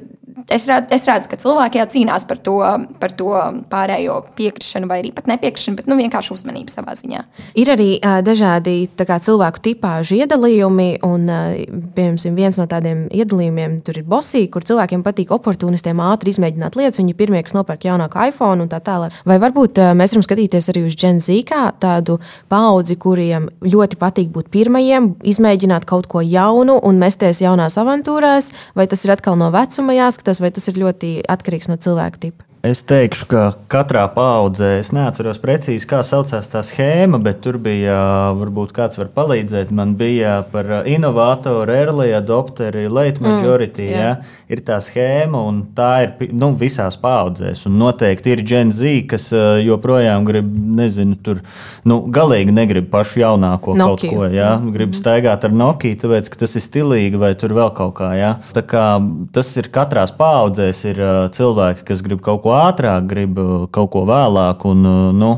es, 0.48 0.66
redz, 0.66 0.88
es 0.94 1.06
redzu, 1.06 1.30
ka 1.30 1.38
cilvēki 1.40 1.80
jā, 1.80 1.86
cīnās 1.92 2.24
par 2.28 2.40
to, 2.44 2.56
par 3.00 3.14
to 3.18 3.32
pārējo 3.70 4.18
piekrišanu, 4.38 4.88
vai 4.90 5.00
arī 5.02 5.12
pat 5.14 5.28
nepiekrišanu, 5.30 5.78
bet 5.80 5.90
nu, 5.90 5.98
vienkārši 6.00 6.34
uzmanību 6.34 6.72
savā 6.72 6.94
ziņā. 6.98 7.24
Ir 7.58 7.72
arī 7.74 7.88
uh, 7.98 8.20
dažādi 8.24 8.76
kā, 8.96 9.18
cilvēku 9.22 9.62
tipāžu 9.68 10.18
iedalījumi, 10.20 10.88
un 11.06 11.28
uh, 11.30 11.58
piemēram, 11.96 12.36
viens 12.36 12.58
no 12.60 12.66
tādiem 12.70 13.04
iedalījumiem 13.12 13.78
tur 13.86 14.00
ir 14.00 14.08
bosī, 14.08 14.44
kur 14.52 14.66
cilvēkiem 14.66 15.04
patīk 15.06 15.32
oportunistiem 15.34 16.00
ātri 16.02 16.34
izmēģināt 16.34 16.78
lietas. 16.78 17.00
Viņi 17.02 17.16
pirmie, 17.18 17.42
kas 17.44 17.56
nopērk 17.56 17.86
jaunāku 17.88 18.20
iPhone 18.30 18.64
un 18.64 18.72
tā 18.72 18.82
tālāk. 18.84 19.14
Vai 19.28 19.38
varbūt 19.42 19.82
uh, 19.82 19.92
mēs 19.98 20.14
varam 20.14 20.26
skatīties 20.26 20.70
arī 20.72 20.86
uz 20.88 20.96
Gen 20.98 21.20
Z 21.22 21.42
kā 21.48 21.64
tādu 21.82 22.18
paudzi, 22.52 22.96
kuriem 23.00 23.48
ļoti 23.62 23.98
patīk 24.00 24.32
būt 24.34 24.50
pirmajiem, 24.54 25.12
izmēģināt 25.32 25.86
kaut 25.88 26.08
ko 26.10 26.21
jaunu 26.22 26.78
un 26.82 27.02
mesties 27.02 27.42
jaunās 27.42 27.78
avantūrās, 27.80 28.52
vai 28.78 28.86
tas 28.90 29.04
ir 29.04 29.14
atkal 29.16 29.36
no 29.40 29.50
vecuma 29.54 29.96
jāskatās, 29.96 30.40
vai 30.42 30.52
tas 30.54 30.68
ir 30.70 30.80
ļoti 30.82 31.18
atkarīgs 31.30 31.70
no 31.70 31.78
cilvēka 31.82 32.26
tipa. 32.26 32.51
Es 32.62 32.78
teikšu, 32.86 33.24
ka 33.26 33.40
katrā 33.66 34.04
paudzē, 34.14 34.76
es 34.78 34.92
neatceros 34.94 35.40
precīzi, 35.42 35.82
kā 35.90 36.04
saucās 36.06 36.46
tā 36.46 36.60
schēma, 36.62 37.18
bet 37.18 37.40
tur 37.42 37.56
bija, 37.58 37.96
varbūt 38.38 38.70
kāds 38.76 39.00
var 39.00 39.08
palīdzēt. 39.16 39.72
Man 39.74 39.96
bija 39.98 40.36
par 40.52 40.86
inovātoru, 40.86 41.74
early 41.74 42.12
adopteri, 42.14 42.84
late 42.86 43.18
mm, 43.18 43.26
majority. 43.26 43.88
Mm, 43.88 43.96
ja? 43.98 44.12
Ir 44.46 44.62
tā 44.62 44.76
schēma, 44.78 45.40
un 45.42 45.58
tā 45.74 45.88
ir 46.04 46.30
nu, 46.30 46.52
visās 46.60 47.00
paudzēs. 47.02 47.64
Un 47.66 47.80
noteikti 47.80 48.36
ir 48.36 48.44
Gen 48.46 48.70
Z, 48.70 49.08
kas 49.10 49.26
joprojām 49.66 50.22
grib, 50.30 50.54
nezinu, 50.54 51.18
tur 51.18 51.42
nu, 51.82 51.98
galīgi 52.14 52.54
negrib 52.54 52.86
pašu 52.94 53.24
jaunāko 53.24 53.74
Nokia. 53.74 54.06
kaut 54.06 54.06
ko. 54.06 54.30
Ja? 54.30 54.52
Grib 54.62 54.92
mm. 54.92 55.00
staigāt 55.02 55.48
ar 55.50 55.58
Nokia, 55.64 55.98
tāpēc, 55.98 56.30
ka 56.30 56.44
tas 56.44 56.54
ir 56.54 56.66
stilīgi 56.68 57.18
vai 57.18 57.34
tur 57.34 57.58
vēl 57.58 57.74
kaut 57.74 57.98
kā. 57.98 58.14
Ja? 58.20 58.32
Tā 58.54 58.62
kā 58.62 58.86
tas 59.34 59.50
ir 59.58 59.72
katrās 59.74 60.14
paudzēs, 60.14 60.86
ir 60.94 61.04
cilvēki, 61.34 61.88
kas 61.90 62.06
grib 62.06 62.22
kaut 62.22 62.44
ko 62.46 62.51
ātrāk, 62.56 63.06
grib 63.10 63.38
kaut 63.74 63.90
ko 63.94 64.04
vēlāk. 64.08 64.66
Un, 64.68 64.86
nu, 65.18 65.32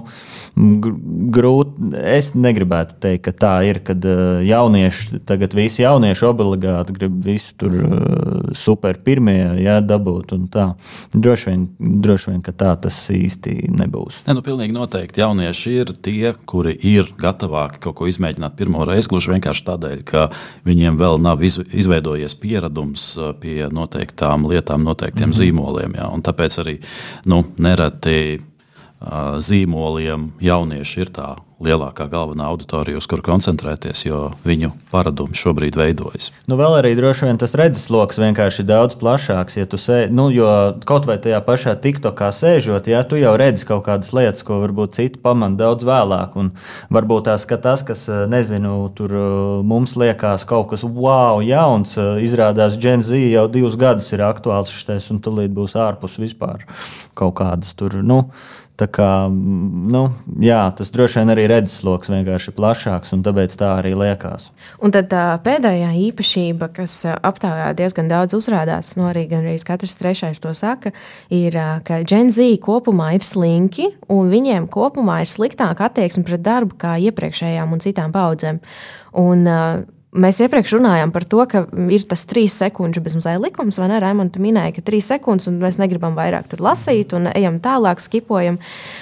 grūti, 0.54 1.90
es 1.98 2.30
negribētu 2.38 2.98
teikt, 3.02 3.24
ka 3.26 3.32
tā 3.44 3.52
ir, 3.66 3.80
kad 3.86 4.04
jaunieši, 4.46 5.20
tagad 5.26 5.54
visi 5.56 5.82
jaunieši 5.82 6.28
obligāti 6.28 6.94
grib 6.94 7.16
visu 7.24 7.56
tur 7.58 7.74
super 8.56 9.00
pirmie 9.04 9.64
jā, 9.64 9.80
dabūt. 9.82 10.34
Droši 11.14 11.50
vien, 11.50 11.64
droši 11.78 12.30
vien, 12.30 12.42
ka 12.44 12.54
tā 12.54 12.74
tas 12.86 12.98
īsti 13.10 13.56
nebūs. 13.74 14.22
Ne, 14.28 14.36
nu, 14.38 14.44
pilnīgi 14.46 14.76
noteikti 14.76 15.24
jaunieši 15.24 15.74
ir 15.82 15.94
tie, 16.04 16.34
kuri 16.46 16.76
ir 16.86 17.10
gatavāki 17.20 17.82
kaut 17.88 17.98
ko 17.98 18.08
izmēģināt 18.10 18.56
pirmo 18.58 18.86
reizi, 18.86 19.10
gluži 19.10 19.34
vienkārši 19.34 19.66
tādēļ, 19.66 20.04
ka 20.06 20.28
viņiem 20.68 20.98
vēl 21.00 21.18
nav 21.22 21.42
izveidojies 21.44 22.36
pieredums 22.40 23.06
pie 23.42 23.66
noteiktām 23.74 24.46
lietām, 24.50 24.86
noteiktiem 24.86 25.30
mm 25.30 25.32
-hmm. 25.32 25.40
zīmoliem. 25.40 25.98
Jā, 25.98 26.08
tāpēc 26.30 26.58
arī 26.62 26.78
nu, 27.30 27.42
nereti 27.58 28.40
zīmoliem 29.44 30.30
jaunieši 30.40 31.00
ir 31.04 31.10
tā 31.14 31.28
lielākā 31.64 32.06
galvenā 32.12 32.46
auditorija, 32.52 33.00
uz 33.00 33.08
kuru 33.10 33.24
koncentrēties, 33.26 34.04
jo 34.06 34.20
viņu 34.46 34.70
paradumi 34.92 35.36
šobrīd 35.38 35.78
veidojas. 35.78 36.30
Nu, 36.50 36.58
vēl 36.60 36.78
arī 36.80 36.94
droši 36.98 37.28
vien 37.28 37.40
tas 37.40 37.56
redzesloks 37.58 38.20
vienkārši 38.20 38.62
ir 38.62 38.68
daudz 38.68 38.98
plašāks. 39.00 39.58
Ja 39.58 39.68
sēdi, 39.68 40.14
nu, 40.14 40.28
jo 40.34 40.48
kaut 40.88 41.08
vai 41.08 41.16
tajā 41.22 41.40
pašā 41.44 41.74
TikTokā 41.82 42.30
sēžot, 42.34 42.88
ja 42.90 43.02
tu 43.08 43.18
jau 43.20 43.34
redzi 43.40 43.66
kaut 43.68 43.84
kādas 43.88 44.12
lietas, 44.16 44.44
ko 44.46 44.60
varbūt 44.62 44.98
citi 44.98 45.20
pamana 45.22 45.58
daudz 45.58 45.86
vēlāk. 45.88 46.36
Un 46.40 46.52
varbūt 46.94 47.28
tās, 47.30 47.46
ka 47.48 47.58
tas, 47.60 47.84
kas, 47.86 48.06
nezinu, 48.30 48.76
tur 48.96 49.14
mums 49.66 49.96
liekas 50.00 50.46
kaut 50.48 50.70
kas 50.72 50.84
wow, 50.84 51.42
jauns, 51.44 51.96
izrādās 52.24 52.78
Gen 52.80 53.04
Z 53.04 53.20
jau 53.32 53.46
divus 53.52 53.78
gadus 53.80 54.10
ir 54.14 54.24
aktuāls 54.26 54.72
šis, 54.72 55.10
un 55.14 55.22
tūlīt 55.24 55.54
būs 55.54 55.76
ārpus 55.78 56.18
vispār 56.20 56.66
kaut 57.18 57.36
kādas 57.40 57.74
tur. 57.78 57.96
Nu, 58.04 58.24
Tā 58.74 58.88
kā, 58.90 59.08
nu, 59.30 60.00
jā, 60.42 60.58
tas 60.74 60.88
droši 60.90 61.20
vien 61.20 61.30
arī 61.30 61.44
redzesloks 61.46 62.10
vienkārši 62.10 62.50
ir 62.50 62.56
plašāks, 62.56 63.12
un 63.14 63.20
tāpēc 63.22 63.54
tā 63.60 63.68
arī 63.78 63.92
liekas. 63.94 64.48
Un 64.82 64.90
tad 64.94 65.06
tā 65.12 65.22
pēdējā 65.44 65.92
īpašība, 66.08 66.72
kas 66.74 66.96
aptaujā 67.06 67.68
diezgan 67.78 68.10
daudz 68.10 68.34
uzrādās, 68.34 68.96
no 68.98 69.04
nu, 69.04 69.12
arī 69.12 69.28
gandrīz 69.30 69.62
katrs 69.68 69.94
trešais 70.00 70.42
to 70.42 70.50
saka, 70.58 70.90
ir, 71.30 71.54
ka 71.86 72.02
Z 72.02 72.50
kopumā 72.64 73.12
ir 73.14 73.22
slinki, 73.22 73.92
un 74.10 74.34
viņiem 74.34 74.66
kopumā 74.66 75.20
ir 75.22 75.30
sliktāka 75.30 75.86
attieksme 75.86 76.26
pret 76.26 76.42
darbu 76.42 76.74
kā 76.74 76.96
iepriekšējām 76.98 77.78
un 77.78 77.84
citām 77.84 78.10
paudzēm. 78.10 78.58
Un, 79.22 79.46
Mēs 80.14 80.38
iepriekš 80.44 80.76
runājām 80.76 81.10
par 81.10 81.24
to, 81.26 81.40
ka 81.50 81.64
ir 81.90 82.04
tas 82.06 82.22
trīs 82.30 82.54
sekundžu 82.60 83.02
bezmazliet 83.02 83.40
likums, 83.42 83.80
vai 83.82 83.88
ne? 83.90 83.98
Raimonds 84.02 84.38
minēja, 84.38 84.76
ka 84.76 84.84
trīs 84.86 85.08
sekundes, 85.10 85.48
un 85.50 85.58
mēs 85.58 85.80
negribam 85.80 86.14
vairāk 86.14 86.46
tur 86.52 86.62
lasīt, 86.62 87.16
un 87.18 87.26
ejam 87.32 87.58
tālāk, 87.64 88.02
skipojam. 88.02 88.60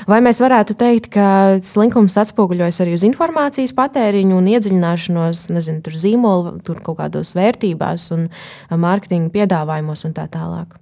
Vai 0.09 0.23
mēs 0.25 0.41
varētu 0.41 0.77
teikt, 0.81 1.11
ka 1.13 1.27
slinkums 1.69 2.17
atspoguļojas 2.23 2.81
arī 2.85 2.97
uz 2.97 3.05
informācijas 3.05 3.75
patēriņu 3.77 4.39
un 4.41 4.49
iedziļināšanos, 4.55 5.47
nezinu, 5.53 5.85
tur 5.85 6.01
zīmolu, 6.01 6.57
tur 6.65 6.81
kaut 6.85 7.03
kādos 7.03 7.35
vērtībās 7.37 8.09
un 8.17 8.31
mārketinga 8.73 9.35
piedāvājumos 9.37 10.09
un 10.09 10.17
tā 10.17 10.31
tālāk? 10.33 10.79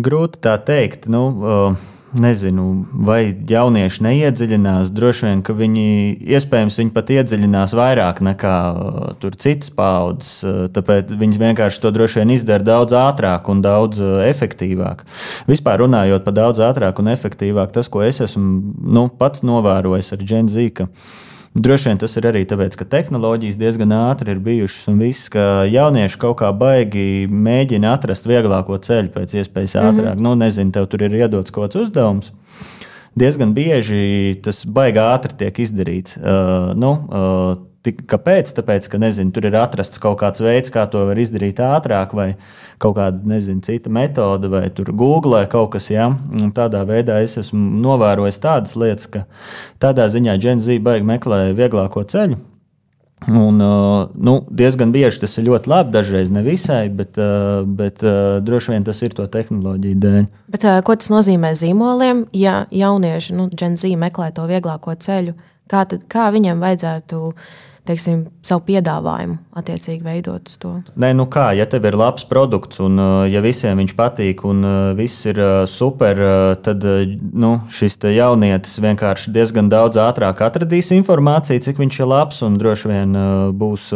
Grūti 0.00 0.40
tā 0.48 0.56
teikt. 0.64 1.10
Nu, 1.12 1.26
uh 1.44 1.90
nezinu, 2.20 2.84
vai 3.06 3.34
jaunieši 3.48 4.04
neiedziļinās. 4.06 4.92
Droši 4.94 5.26
vien, 5.28 5.42
ka 5.46 5.54
viņi 5.56 5.86
iespējams 6.36 6.78
viņi 6.80 6.94
pat 6.94 7.12
iedziļinās 7.14 7.74
vairāk 7.76 8.22
nekā 8.24 8.54
uh, 8.72 9.26
citas 9.40 9.72
paudzes. 9.74 10.38
Uh, 10.46 10.64
tāpēc 10.74 11.12
viņi 11.20 11.42
vienkārši 11.42 11.82
to 11.82 11.92
droši 11.94 12.22
vien 12.22 12.34
izdara 12.36 12.66
daudz 12.66 12.96
ātrāk 12.98 13.50
un 13.52 13.60
daudz 13.64 14.02
uh, 14.02 14.22
efektīvāk. 14.28 15.04
Vispār 15.50 15.84
runājot 15.84 16.24
par 16.26 16.38
daudz 16.38 16.62
ātrāk 16.64 17.02
un 17.02 17.12
efektīvāk, 17.14 17.74
tas, 17.74 17.90
ko 17.92 18.04
es 18.06 18.22
esmu 18.24 18.74
nu, 18.84 19.08
pats 19.18 19.44
novērojis 19.46 20.14
ar 20.16 20.26
Gen 20.26 20.50
Z. 20.50 20.88
Droši 21.54 21.88
vien 21.88 22.00
tas 22.02 22.16
ir 22.18 22.26
arī 22.26 22.40
tāpēc, 22.50 22.74
ka 22.74 22.84
tehnoloģijas 22.90 23.58
diezgan 23.60 23.92
ātri 23.94 24.32
ir 24.34 24.40
bijušas 24.42 24.88
un 24.90 24.96
viss, 25.04 25.28
ka 25.30 25.62
jaunieši 25.70 26.18
kaut 26.18 26.40
kā 26.40 26.48
baigi 26.50 27.28
mēģina 27.30 27.92
atrast 27.94 28.26
vieglāko 28.26 28.80
ceļu 28.82 29.12
pēc 29.14 29.36
iespējas 29.38 29.76
ātrāk. 29.78 30.00
Mm 30.00 30.16
-hmm. 30.16 30.24
Nu, 30.26 30.34
nezinu, 30.40 30.74
tev 30.74 30.88
tur 30.90 31.06
ir 31.06 31.14
iedots 31.14 31.54
kaut 31.54 31.70
kāds 31.70 31.84
uzdevums. 31.84 32.32
Diezgan 33.14 33.54
bieži 33.54 34.40
tas 34.42 34.64
baigi 34.66 34.98
ātri 34.98 35.38
tiek 35.38 35.58
izdarīts. 35.58 36.18
Uh, 36.18 36.74
nu, 36.74 36.90
uh, 36.90 37.56
Kāpēc? 37.84 38.48
Tāpēc, 38.56 38.86
ka 38.88 38.98
nezinu, 39.00 39.32
tur 39.34 39.44
ir 39.44 39.56
atrasts 39.60 40.00
kaut 40.00 40.16
kāds 40.22 40.40
veids, 40.40 40.70
kā 40.72 40.86
to 40.88 41.02
var 41.04 41.18
izdarīt 41.20 41.60
ātrāk, 41.60 42.14
vai 42.16 42.30
kaut 42.80 42.96
kāda 42.96 43.28
nezinu, 43.28 43.60
cita 43.64 43.92
metode, 43.92 44.48
vai 44.48 44.70
tur 44.72 44.88
googlē 44.96 45.44
kaut 45.52 45.74
kas. 45.74 45.90
Ja? 45.92 46.08
Un 46.08 46.54
tādā 46.56 46.80
veidā 46.88 47.20
es 47.24 47.36
esmu 47.40 47.60
novērojis 47.84 48.40
tādas 48.40 48.72
lietas, 48.80 49.10
ka 49.12 49.26
tādā 49.84 50.08
ziņā 50.08 50.38
Genzi 50.40 50.78
baigi 50.80 51.04
meklē 51.08 51.50
vieglāko 51.56 52.06
ceļu. 52.08 52.40
Un, 53.24 53.60
uh, 53.60 54.08
nu, 54.20 54.34
diezgan 54.52 54.90
bieži 54.92 55.22
tas 55.22 55.36
ir 55.40 55.46
ļoti 55.46 55.70
labi, 55.72 55.92
dažreiz 55.94 56.32
ne 56.32 56.42
visai, 56.44 56.90
bet, 56.92 57.16
uh, 57.20 57.64
bet 57.64 58.02
uh, 58.04 58.40
droši 58.44 58.74
vien 58.74 58.84
tas 58.84 59.00
ir 59.04 59.16
to 59.16 59.24
tehnoloģiju 59.32 60.00
dēļ. 60.00 60.26
Bet, 60.52 60.66
ko 60.84 60.96
tas 61.00 61.12
nozīmē 61.12 61.54
zīmoliem, 61.56 62.26
ja 62.36 62.64
jaunieši, 62.68 63.36
nu, 63.38 63.48
Gen 63.52 63.78
Z 63.80 63.92
meklē 64.00 64.28
to 64.36 64.44
vieglāko 64.50 64.96
ceļu? 65.00 65.36
Kā, 65.72 65.86
tad, 65.88 66.04
kā 66.12 66.28
viņiem 66.34 66.60
vajadzētu 66.60 67.22
uh, 67.30 67.54
teiksim, 67.88 68.24
savu 68.44 68.62
piedāvājumu 68.68 69.36
attiecīgi 69.58 70.04
veidot 70.06 70.48
uz 70.48 70.56
to. 70.60 70.72
Nē, 71.00 71.12
nu 71.16 71.26
kā, 71.30 71.50
ja 71.56 71.66
tev 71.68 71.84
ir 71.88 71.96
labs 71.98 72.24
produkts 72.28 72.80
un 72.82 72.96
uh, 73.00 73.24
ja 73.28 73.42
visiem 73.44 73.78
viņš 73.80 73.94
patīk 73.98 74.44
un 74.48 74.64
uh, 74.64 74.76
viss 74.96 75.26
ir 75.28 75.40
uh, 75.40 75.52
super, 75.68 76.20
tad 76.64 76.84
nu, 76.84 77.50
šis 77.72 77.98
jaunietis 78.14 78.78
vienkārši 78.82 79.32
diezgan 79.34 79.68
daudz 79.72 79.98
ātrāk 80.00 80.40
atradīs 80.44 80.90
informāciju, 80.96 81.62
cik 81.64 81.80
viņš 81.82 82.00
ir 82.00 82.10
labs 82.10 82.40
un 82.46 82.56
droši 82.60 82.90
vien 82.90 83.18
būs, 83.58 83.88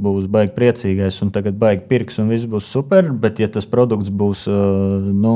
būs 0.00 0.28
baigi 0.32 0.54
priecīgais 0.56 1.20
un 1.24 1.32
tagad 1.34 1.58
baigi 1.60 1.86
pirks 1.90 2.18
un 2.22 2.30
viss 2.32 2.48
būs 2.48 2.68
super, 2.68 3.10
bet 3.12 3.42
ja 3.42 3.48
tas 3.52 3.68
produkts 3.68 4.10
būs 4.10 4.46
nu, 4.48 5.34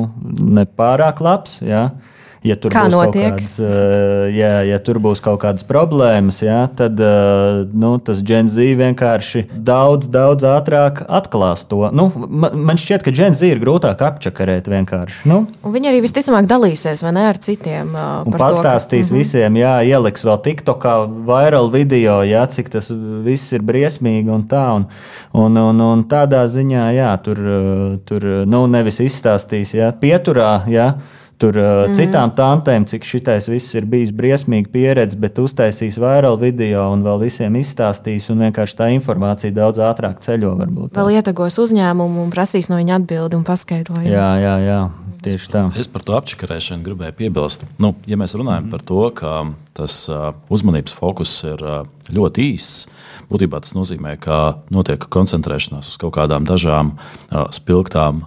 nepārāk 0.59 1.22
labs, 1.24 1.61
jā, 1.64 1.86
ja, 1.88 2.11
ja 2.47 2.57
tur, 2.59 2.72
Kā 2.74 2.84
būs 2.86 2.95
notiek? 2.95 3.36
kādas, 3.36 3.55
uh, 3.62 4.26
ja, 4.34 4.62
ja 4.66 4.78
tur 4.82 4.99
būs 5.03 5.22
kaut 5.24 5.40
kādas 5.45 5.66
problēmas, 5.66 6.40
ja, 6.43 6.64
tad 6.78 6.99
uh, 7.03 7.62
nu, 7.70 7.95
tas 8.03 8.22
Gen 8.26 8.51
Z 8.51 8.74
vienkārši 8.80 9.45
daudz, 9.53 10.09
daudz 10.12 10.47
ātrāk 10.49 11.03
atklās 11.07 11.64
to. 11.70 11.84
Nu, 11.95 12.09
man, 12.12 12.80
šķiet, 12.80 13.05
ka 13.07 13.14
Gen 13.14 13.38
Z 13.38 13.53
ir 13.55 13.62
grūtāk 13.62 14.03
apčakarēt 14.03 14.70
vienkārši. 14.72 15.22
Nu. 15.30 15.45
Un 15.62 15.76
viņi 15.76 15.93
arī 15.93 16.03
visticamāk 16.05 16.51
dalīsies 16.51 17.05
ne, 17.07 17.24
ar 17.30 17.40
citiem. 17.43 17.95
Uh, 17.95 18.26
un 18.26 18.38
pastāstīs 18.40 19.11
to, 19.11 19.14
ka... 19.14 19.22
visiem, 19.22 19.61
jā, 19.62 19.76
ieliks 19.95 20.26
vēl 20.26 20.43
TikTokā 20.49 20.99
viral 21.28 21.70
video, 21.72 22.20
jā, 22.26 22.45
cik 22.51 22.72
tas 22.74 22.90
viss 23.26 23.55
ir 23.55 23.64
briesmīgi 23.66 24.32
un 24.32 24.47
tā. 24.51 24.66
Un, 24.76 24.88
un, 25.38 25.62
un, 25.62 25.86
un 25.93 26.07
tādā 26.11 26.45
ziņā, 26.51 26.90
jā, 26.97 27.14
tur, 27.24 27.40
tur 28.09 28.28
nu, 28.49 28.66
nevis 28.70 29.03
izstāstīs, 29.05 29.76
jā, 29.78 29.90
pieturā. 30.03 30.62
Jā, 30.72 30.93
tur 31.43 31.59
uh, 31.59 31.68
mm. 31.88 31.99
citām 31.99 32.32
tantēm, 32.38 32.86
cik 32.88 33.07
šitais 33.09 33.49
viss 33.51 33.74
ir 33.78 33.86
bijis 33.90 34.14
briesmīgi 34.14 34.70
pieredze, 34.72 35.18
bet 35.20 35.40
uztaisīs 35.43 35.99
vairāk 36.03 36.38
video 36.43 36.86
un 36.95 37.03
vēl 37.07 37.24
visiem 37.26 37.59
izstāstīs, 37.61 38.30
un 38.32 38.47
vienkārši 38.47 38.78
tā 38.78 38.90
informācija 38.95 39.55
daudz 39.57 39.82
ātrāk 39.82 40.22
ceļo. 40.24 40.55
Varbūt, 40.62 40.97
vēl 40.99 41.16
ietagos 41.18 41.59
uzņēmumu 41.62 42.26
un 42.26 42.34
prasīs 42.34 42.70
no 42.70 42.78
viņa 42.80 43.01
atbildi 43.01 43.40
un 43.40 43.47
paskaidrojumu. 43.49 44.12
Jā, 44.12 44.28
jā, 44.43 44.59
jā. 44.66 44.82
Tieši 45.22 45.51
tā. 45.53 45.61
Es 45.78 45.86
par 45.86 46.03
to 46.03 46.16
apčakarēšanu 46.18 46.82
gribēju 46.82 47.14
piebilst. 47.20 47.62
Nu, 47.78 47.93
ja 48.11 48.16
mēs 48.18 48.34
runājam 48.34 48.66
mm. 48.66 48.72
par 48.74 48.82
to, 48.82 49.03
ka 49.14 49.34
tas 49.78 49.95
uzmanības 50.51 50.97
fokus 50.99 51.36
ir 51.47 51.62
ļoti 52.11 52.49
īss, 52.57 52.88
būtībā 53.30 53.62
tas 53.62 53.76
nozīmē, 53.78 54.16
ka 54.22 54.40
notiek 54.74 55.07
koncentrēšanās 55.14 55.93
uz 55.93 56.01
kaut 56.03 56.16
kādām 56.18 56.47
dažām 56.49 56.97
spilgtām 57.55 58.24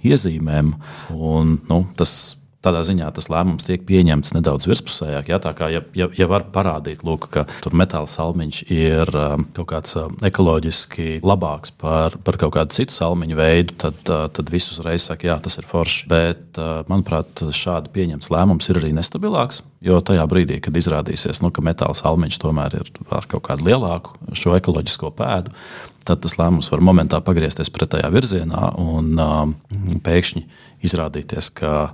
iezīmēm. 0.00 0.72
Un, 1.12 1.58
nu, 1.68 1.82
tas 2.00 2.16
Tādā 2.58 2.80
ziņā 2.82 3.06
tas 3.14 3.28
lēmums 3.30 3.62
tiek 3.62 3.84
pieņemts 3.86 4.32
nedaudz 4.34 4.66
virspusējāk. 4.66 5.28
Ja, 5.30 5.38
kā, 5.38 5.68
ja, 5.70 5.78
ja, 5.94 6.08
ja 6.18 6.26
var 6.26 6.48
parādīt, 6.50 7.04
lūk, 7.06 7.28
ka 7.30 7.44
tur 7.62 7.76
metāla 7.78 8.08
salmiņš 8.10 8.56
ir 8.74 9.12
um, 9.14 9.44
kaut 9.54 9.68
kāds 9.70 9.94
um, 10.00 10.16
ekoloģiski 10.26 11.20
labāks 11.22 11.70
par, 11.78 12.16
par 12.26 12.38
kaut 12.40 12.56
kādu 12.56 12.74
citu 12.74 12.96
salmiņu 12.96 13.38
veidu, 13.38 13.76
tad, 13.78 14.00
uh, 14.10 14.24
tad 14.34 14.50
viss 14.50 14.72
uzreiz 14.74 15.06
saka, 15.06 15.28
jā, 15.30 15.36
tas 15.44 15.54
ir 15.60 15.68
forši. 15.70 16.08
Bet, 16.10 16.58
uh, 16.58 16.80
manuprāt, 16.90 17.44
šādi 17.54 17.92
pieņemts 17.94 18.32
lēmums 18.34 18.66
ir 18.72 18.82
arī 18.82 18.90
nestabilāks. 18.96 19.62
Jo 19.86 20.00
tajā 20.02 20.26
brīdī, 20.26 20.58
kad 20.64 20.74
izrādīsies, 20.74 21.38
nu, 21.44 21.52
ka 21.54 21.62
metāla 21.62 21.94
salmiņš 21.94 22.40
tomēr 22.42 22.74
ir 22.80 22.90
ar 23.14 23.30
kaut 23.30 23.46
kādu 23.52 23.68
lielāku 23.70 24.34
šo 24.34 24.56
ekoloģisko 24.58 25.12
pēdu, 25.14 25.54
tad 26.10 26.26
tas 26.26 26.34
lēmums 26.42 26.72
var 26.74 26.82
momentā 26.90 27.22
pagriezties 27.22 27.70
pretējā 27.70 28.10
virzienā 28.10 28.74
un 28.82 29.14
um, 29.22 29.56
pēkšņi 30.02 30.46
izrādīties, 30.90 31.54
ka 31.54 31.92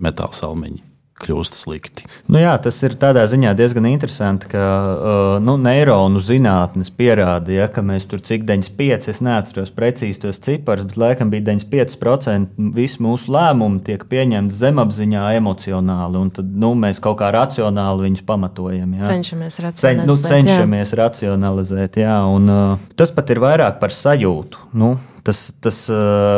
metāla 0.00 0.34
salmiņi 0.36 0.94
kļūst 1.14 1.56
slikti. 1.56 2.08
Nu 2.26 2.40
jā, 2.42 2.52
tas 2.62 2.80
ir 2.82 2.96
tādā 3.00 3.22
ziņā 3.30 3.52
diezgan 3.56 3.86
interesanti, 3.86 4.48
ka 4.50 4.62
uh, 4.64 5.36
nu, 5.42 5.54
neironu 5.60 6.20
zinātnes 6.22 6.90
pierāda, 6.94 7.52
ja, 7.54 7.68
ka 7.70 7.84
mēs 7.86 8.08
tur 8.10 8.22
cik 8.24 8.42
95, 8.48 9.08
es 9.12 9.22
neatceros 9.24 9.70
precīzi 9.74 10.24
tos 10.24 10.42
ciparus, 10.42 10.88
bet 10.90 10.98
laikam 11.00 11.30
bija 11.32 11.46
95% 11.52 12.74
visu 12.74 13.04
mūsu 13.06 13.30
lēmumu 13.34 13.84
tiek 13.86 14.02
pieņemti 14.10 14.58
zemapziņā 14.58 15.28
emocionāli, 15.38 16.20
un 16.26 16.34
tad 16.34 16.50
nu, 16.50 16.74
mēs 16.78 17.00
kaut 17.04 17.20
kā 17.22 17.30
racionāli 17.34 18.08
viņus 18.08 18.26
pamatojam. 18.26 18.98
Ja. 18.98 19.08
Cenšamies 19.14 19.62
racionalizēt. 19.62 19.84
Cen, 19.84 20.04
nu, 20.10 20.18
cenšamies 20.18 20.94
jā. 20.96 21.02
racionalizēt, 21.04 22.02
jā, 22.02 22.20
un 22.26 22.50
uh, 22.50 22.86
tas 22.98 23.14
pat 23.14 23.30
ir 23.30 23.42
vairāk 23.44 23.78
par 23.82 23.94
sajūtu. 23.94 24.70
Nu, 24.74 24.96
Tas, 25.24 25.38
tas 25.64 25.78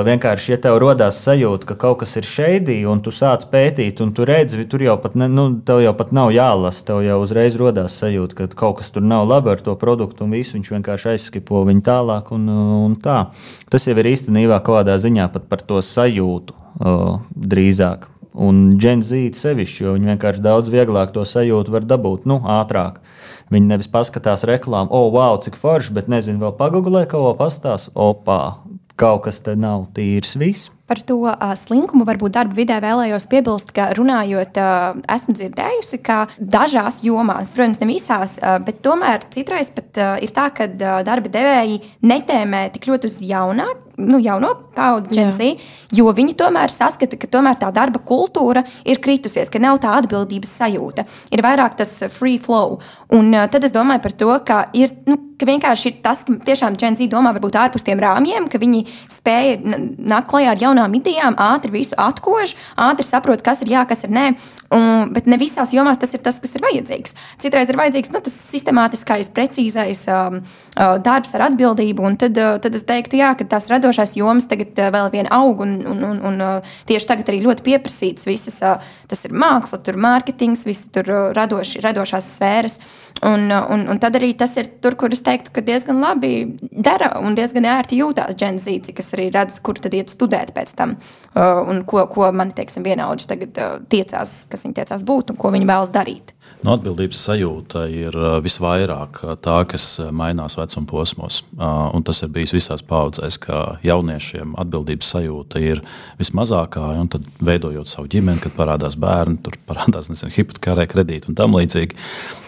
vienkārši, 0.06 0.52
ja 0.52 0.56
tev 0.62 0.76
radās 0.78 1.16
sajūta, 1.24 1.66
ka 1.66 1.74
kaut 1.82 2.04
kas 2.04 2.12
ir 2.20 2.26
šeidī, 2.28 2.76
un 2.86 3.00
tu 3.02 3.10
sāc 3.10 3.42
pētīt, 3.50 3.98
un 4.04 4.12
tu 4.14 4.22
redzi, 4.28 4.62
tur 4.70 4.84
jau 4.84 4.94
pat, 5.02 5.16
ne, 5.18 5.26
nu, 5.26 5.48
jau 5.82 5.94
pat 5.98 6.12
nav 6.14 6.30
jālasa. 6.30 6.84
Tev 6.86 7.02
jau 7.02 7.16
uzreiz 7.24 7.58
radās 7.58 7.98
sajūta, 7.98 8.36
ka 8.38 8.60
kaut 8.62 8.78
kas 8.78 8.92
tur 8.94 9.02
nav 9.02 9.26
labi 9.26 9.50
ar 9.56 9.64
to 9.66 9.74
produktu, 9.80 10.22
un 10.22 10.36
visu 10.38 10.54
viņš 10.54 10.70
vienkārši 10.76 11.16
aizskipo 11.16 11.64
viņu 11.66 11.82
tālāk. 11.88 12.30
Un, 12.36 12.46
un 12.86 12.94
tā. 13.02 13.24
Tas 13.74 13.88
jau 13.90 13.96
ir 13.98 14.12
īstenībā 14.12 14.60
kaut 14.60 14.84
kādā 14.84 15.00
ziņā 15.02 15.32
pat 15.34 15.50
par 15.50 15.66
to 15.66 15.82
sajūtu 15.82 16.54
uh, 16.54 17.18
drīzāk. 17.34 18.06
Un 18.36 18.76
genzīti 18.78 19.40
sevišķi, 19.40 19.82
jo 19.82 19.96
viņi 19.96 20.12
vienkārši 20.12 20.42
daudz 20.44 20.70
vieglāk 20.70 21.10
to 21.14 21.24
sajūtu 21.26 21.72
var 21.72 21.86
dabūt 21.88 22.26
nu, 22.28 22.38
ātrāk. 22.60 23.00
Viņi 23.50 23.70
nevis 23.70 23.88
paskatās 23.90 24.44
reklāmu, 24.46 24.92
oh, 24.92 25.08
wow, 25.14 25.38
cik 25.42 25.56
forši, 25.58 25.94
bet 25.96 26.10
nezinu, 26.12 26.42
vēl 26.42 26.52
pagūglē, 26.58 27.06
ko 27.08 27.30
pastāstīs. 27.38 27.94
Opā, 27.94 28.58
kaut 28.96 29.26
kas 29.26 29.42
te 29.44 29.54
nav 29.58 29.90
tīrs 29.96 30.34
viss. 30.40 30.72
Par 30.86 31.00
to 31.02 31.16
uh, 31.26 31.50
slinkumu 31.58 32.04
varbūt 32.06 32.36
darba 32.36 32.54
vidē 32.54 32.76
vēlējos 32.82 33.26
piebilst, 33.30 33.72
ka 33.74 33.88
runājot, 33.98 34.58
uh, 34.62 35.00
esmu 35.16 35.34
dzirdējusi, 35.34 35.98
ka 36.06 36.18
dažās 36.38 37.00
jomās, 37.02 37.50
protams, 37.54 37.80
ne 37.82 37.88
visās, 37.90 38.36
uh, 38.38 38.60
bet 38.62 38.78
tomēr 38.86 39.26
citreiz 39.34 39.72
pat 39.74 39.98
uh, 39.98 40.12
ir 40.22 40.30
tā, 40.36 40.46
ka 40.54 40.68
uh, 40.70 41.00
darba 41.06 41.32
devēji 41.34 41.82
netēmē 42.06 42.68
tik 42.76 42.86
ļoti 42.92 43.10
uz 43.10 43.18
jaunāku 43.18 43.86
nu, 43.96 44.20
jauno 44.20 44.52
paudzi, 44.76 45.16
Džensī, 45.16 45.50
jo 45.96 46.10
viņi 46.14 46.36
tomēr 46.38 46.72
saskata, 46.72 47.18
ka 47.18 47.28
tomēr 47.32 47.56
tā 47.60 47.70
darba 47.74 48.00
kultūra 48.04 48.62
ir 48.84 49.00
kritusies, 49.02 49.50
ka 49.52 49.62
nav 49.62 49.80
tā 49.82 49.94
atbildības 49.96 50.52
sajūta. 50.60 51.06
Ir 51.32 51.42
vairāk 51.44 51.78
tas 51.80 51.94
free 52.14 52.36
flow. 52.42 52.78
Un 53.16 53.32
uh, 53.34 53.46
tad 53.50 53.66
es 53.66 53.74
domāju 53.74 54.04
par 54.04 54.16
to, 54.20 54.32
ka 54.46 54.66
ir. 54.76 54.94
Nu, 55.08 55.18
ka 55.38 55.48
vienkārši 55.48 55.90
ir 55.90 55.96
tas, 56.04 56.24
ka 56.26 56.38
tiešām 56.46 56.76
Džensī 56.80 57.08
domā 57.12 57.32
varbūt 57.36 57.58
ārpus 57.60 57.84
tiem 57.86 58.00
rāmjiem, 58.02 58.48
ka 58.52 58.60
viņi 58.62 58.84
spēja 59.12 59.58
nākt 59.62 60.30
klajā 60.30 60.54
ar 60.54 60.62
jaunām 60.62 60.94
idejām, 60.98 61.36
ātri 61.40 61.74
visu 61.74 61.96
atkož, 62.00 62.56
ātri 62.76 63.06
saprot, 63.06 63.44
kas 63.44 63.62
ir 63.64 63.74
jā, 63.74 63.84
kas 63.88 64.06
ir 64.06 64.14
nē. 64.16 64.28
Un, 64.74 65.12
bet 65.14 65.28
ne 65.30 65.38
visās 65.38 65.70
jomās 65.70 66.00
tas 66.02 66.14
ir 66.16 66.22
tas, 66.24 66.40
kas 66.42 66.56
ir 66.56 66.64
vajadzīgs. 66.64 67.14
Citreiz 67.42 67.68
ir 67.70 67.78
vajadzīgs 67.78 68.10
nu, 68.10 68.22
tas 68.24 68.34
sistemātiskais, 68.48 69.30
precīzais 69.34 70.02
um, 70.10 70.40
uh, 70.42 70.96
darbs 71.02 71.36
ar 71.38 71.46
atbildību. 71.46 72.02
Un 72.02 72.18
tad, 72.18 72.34
uh, 72.40 72.56
tad 72.62 72.74
es 72.74 72.86
teiktu, 72.88 73.20
jā, 73.20 73.30
ka 73.38 73.46
tās 73.46 73.68
radošās 73.70 74.16
jomas 74.18 74.48
tagad 74.50 74.74
uh, 74.82 74.90
vēl 74.94 75.12
vien 75.14 75.30
aug 75.30 75.62
un, 75.62 75.78
un, 75.86 76.02
un, 76.10 76.18
un 76.32 76.42
uh, 76.42 76.74
tieši 76.90 77.10
tagad 77.12 77.30
arī 77.30 77.44
ļoti 77.44 77.66
pieprasīts. 77.68 78.26
Visas, 78.26 78.58
uh, 78.66 78.82
tas 79.06 79.22
ir 79.28 79.36
māksla, 79.38 79.78
tur 79.86 80.00
mārketings, 80.02 80.66
visi 80.66 80.90
tur 80.90 81.14
uh, 81.14 81.24
radoši, 81.36 81.84
radošās 81.86 82.32
sfēras. 82.34 82.80
Un, 83.24 83.48
un, 83.48 83.86
un 83.88 83.98
tad 84.00 84.18
arī 84.18 84.34
tas 84.36 84.52
ir 84.60 84.68
tur, 84.84 84.92
kur 85.00 85.14
es 85.14 85.22
teiktu, 85.24 85.48
ka 85.54 85.62
diezgan 85.64 86.02
labi 86.02 86.32
dara 86.60 87.14
un 87.24 87.36
diezgan 87.38 87.64
ērti 87.64 87.96
jūtās 88.02 88.36
Genzīci, 88.36 88.92
kas 88.96 89.14
arī 89.16 89.30
redz, 89.32 89.56
kur 89.64 89.80
tad 89.80 89.96
iet 89.96 90.12
studēt 90.12 90.52
pēc 90.56 90.74
tam. 90.76 90.98
Uh, 91.32 91.62
un 91.64 91.80
ko, 91.88 92.04
ko 92.12 92.28
mani, 92.36 92.52
teiksim, 92.56 92.84
vienaudži 92.84 93.30
tagad 93.30 93.60
uh, 93.62 93.78
tiecās, 93.88 94.42
kas 94.52 94.66
viņi 94.66 94.76
tiecās 94.82 95.06
būt 95.08 95.32
un 95.32 95.40
ko 95.40 95.54
viņi 95.54 95.68
vēlas 95.70 95.94
darīt. 95.94 96.35
No 96.64 96.72
nu, 96.72 96.76
atbildības 96.80 97.18
sajūta 97.20 97.82
ir 97.92 98.16
visvairāk 98.42 99.20
tā, 99.44 99.56
kas 99.68 99.84
mainās 100.14 100.56
vecuma 100.56 100.88
posmos. 100.88 101.42
Un 101.60 102.04
tas 102.06 102.22
ir 102.24 102.30
bijis 102.32 102.54
visās 102.56 102.82
paudzēs, 102.86 103.36
ka 103.42 103.58
jauniešiem 103.86 104.56
atbildības 104.58 105.10
sajūta 105.14 105.60
ir 105.62 105.82
vismazākā. 106.18 106.88
Tad, 107.12 107.28
veidojot 107.44 107.90
savu 107.90 108.08
ģimeni, 108.10 108.40
kad 108.42 108.56
parādās 108.56 108.96
bērni, 108.98 109.38
tur 109.44 109.58
parādās 109.68 110.08
hipotekārē 110.10 110.88
kredīti 110.90 111.30
un 111.30 111.38
tam 111.38 111.54
līdzīgi, 111.58 112.00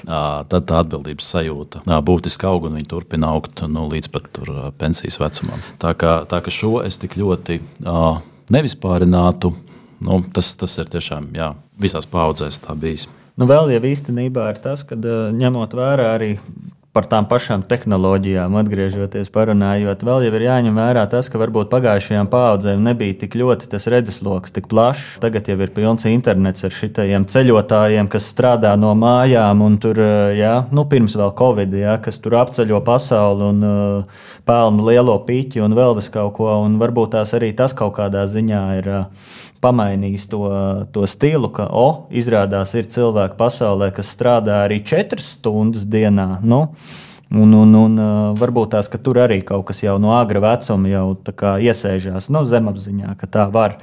tad 0.08 0.66
tā 0.70 0.80
atbildības 0.80 1.28
sajūta 1.36 1.84
būtiski 2.08 2.48
aug 2.48 2.66
un 2.66 2.80
viņi 2.80 2.90
turpina 2.90 3.34
augt 3.36 3.62
nu, 3.68 3.86
līdz 3.92 4.10
pat 4.14 4.32
tur, 4.34 4.54
pensijas 4.80 5.20
vecumam. 5.20 5.62
Tā 5.82 5.92
kā, 5.98 6.22
tā 6.30 6.40
kā 6.42 6.54
šo 6.54 6.78
es 6.86 6.98
tik 6.98 7.18
ļoti 7.20 7.60
nevispārinātu, 8.50 9.52
nu, 10.08 10.20
tas, 10.34 10.54
tas 10.58 10.80
ir 10.80 10.90
tiešām 10.96 11.30
jā, 11.36 11.52
visās 11.78 12.08
paudzēs 12.08 12.64
tā 12.64 12.74
bijis. 12.78 13.06
Nu, 13.38 13.46
vēl 13.46 13.70
jau 13.70 13.84
īstenībā 13.86 14.48
ir 14.50 14.58
tas, 14.58 14.82
ka 14.82 14.98
ņemot 14.98 15.76
vērā 15.78 16.08
arī 16.16 16.32
par 16.98 17.06
tām 17.06 17.28
pašām 17.30 17.62
tehnoloģijām, 17.70 18.56
atgriežoties 18.58 19.28
parunājot, 19.30 20.00
vēl 20.02 20.24
jau 20.26 20.32
ir 20.34 20.44
jāņem 20.48 20.80
vērā 20.80 21.04
tas, 21.12 21.28
ka 21.30 21.38
varbūt 21.38 21.68
pagājušajām 21.70 22.26
paudzēm 22.32 22.82
nebija 22.82 23.14
tik 23.20 23.36
ļoti 23.38 23.68
tas 23.70 23.86
redzesloks, 23.92 24.50
tik 24.56 24.66
plašs. 24.72 25.20
Tagad 25.22 25.46
jau 25.46 25.54
ir 25.62 25.70
pilns 25.76 26.08
internets 26.10 26.66
ar 26.66 26.74
šitiem 26.74 27.28
ceļotājiem, 27.30 28.10
kas 28.10 28.26
strādā 28.32 28.72
no 28.80 28.96
mājām, 28.98 29.62
un 29.62 29.78
tur, 29.78 30.00
jā, 30.34 30.56
nu, 30.74 30.88
pirms 30.90 31.14
vēl 31.20 31.30
Covid, 31.38 31.78
jā, 31.78 31.94
kas 32.02 32.18
tur 32.24 32.40
apceļo 32.40 32.82
pasauli 32.88 33.46
un 33.52 33.68
uh, 33.68 34.24
pelna 34.48 34.90
lielo 34.90 35.14
piķi 35.28 35.62
un 35.62 35.78
vēl 35.78 35.94
vis 36.00 36.10
kaut 36.10 36.34
ko, 36.40 36.50
un 36.64 36.80
varbūt 36.82 37.14
tās 37.14 37.36
arī 37.38 37.52
tas 37.54 37.76
kaut 37.78 37.94
kādā 38.00 38.26
ziņā 38.26 38.64
ir. 38.80 38.90
Uh, 39.04 39.44
pamainījis 39.64 40.28
to, 40.30 40.44
to 40.94 41.04
stilu, 41.10 41.50
ka, 41.54 41.68
oh, 41.70 42.06
izrādās, 42.14 42.74
ir 42.78 42.88
cilvēki 42.90 43.38
pasaulē, 43.38 43.90
kas 43.96 44.14
strādā 44.14 44.62
arī 44.66 44.80
četras 44.86 45.34
stundas 45.38 45.86
dienā. 45.88 46.38
Nu, 46.42 46.66
Un, 47.28 47.50
un, 47.52 47.74
un 47.76 48.00
varbūt 48.40 48.70
tās, 48.72 48.86
ka 48.88 48.96
tur 49.04 49.18
arī 49.20 49.42
kaut 49.44 49.66
kas 49.68 49.82
jau 49.82 49.98
no 50.00 50.14
agra 50.16 50.40
vecuma 50.40 50.88
jau 50.88 51.10
iesēžās 51.60 52.30
nu, 52.32 52.40
zemapziņā, 52.48 53.18
ka 53.20 53.28
tā 53.28 53.44
var. 53.52 53.74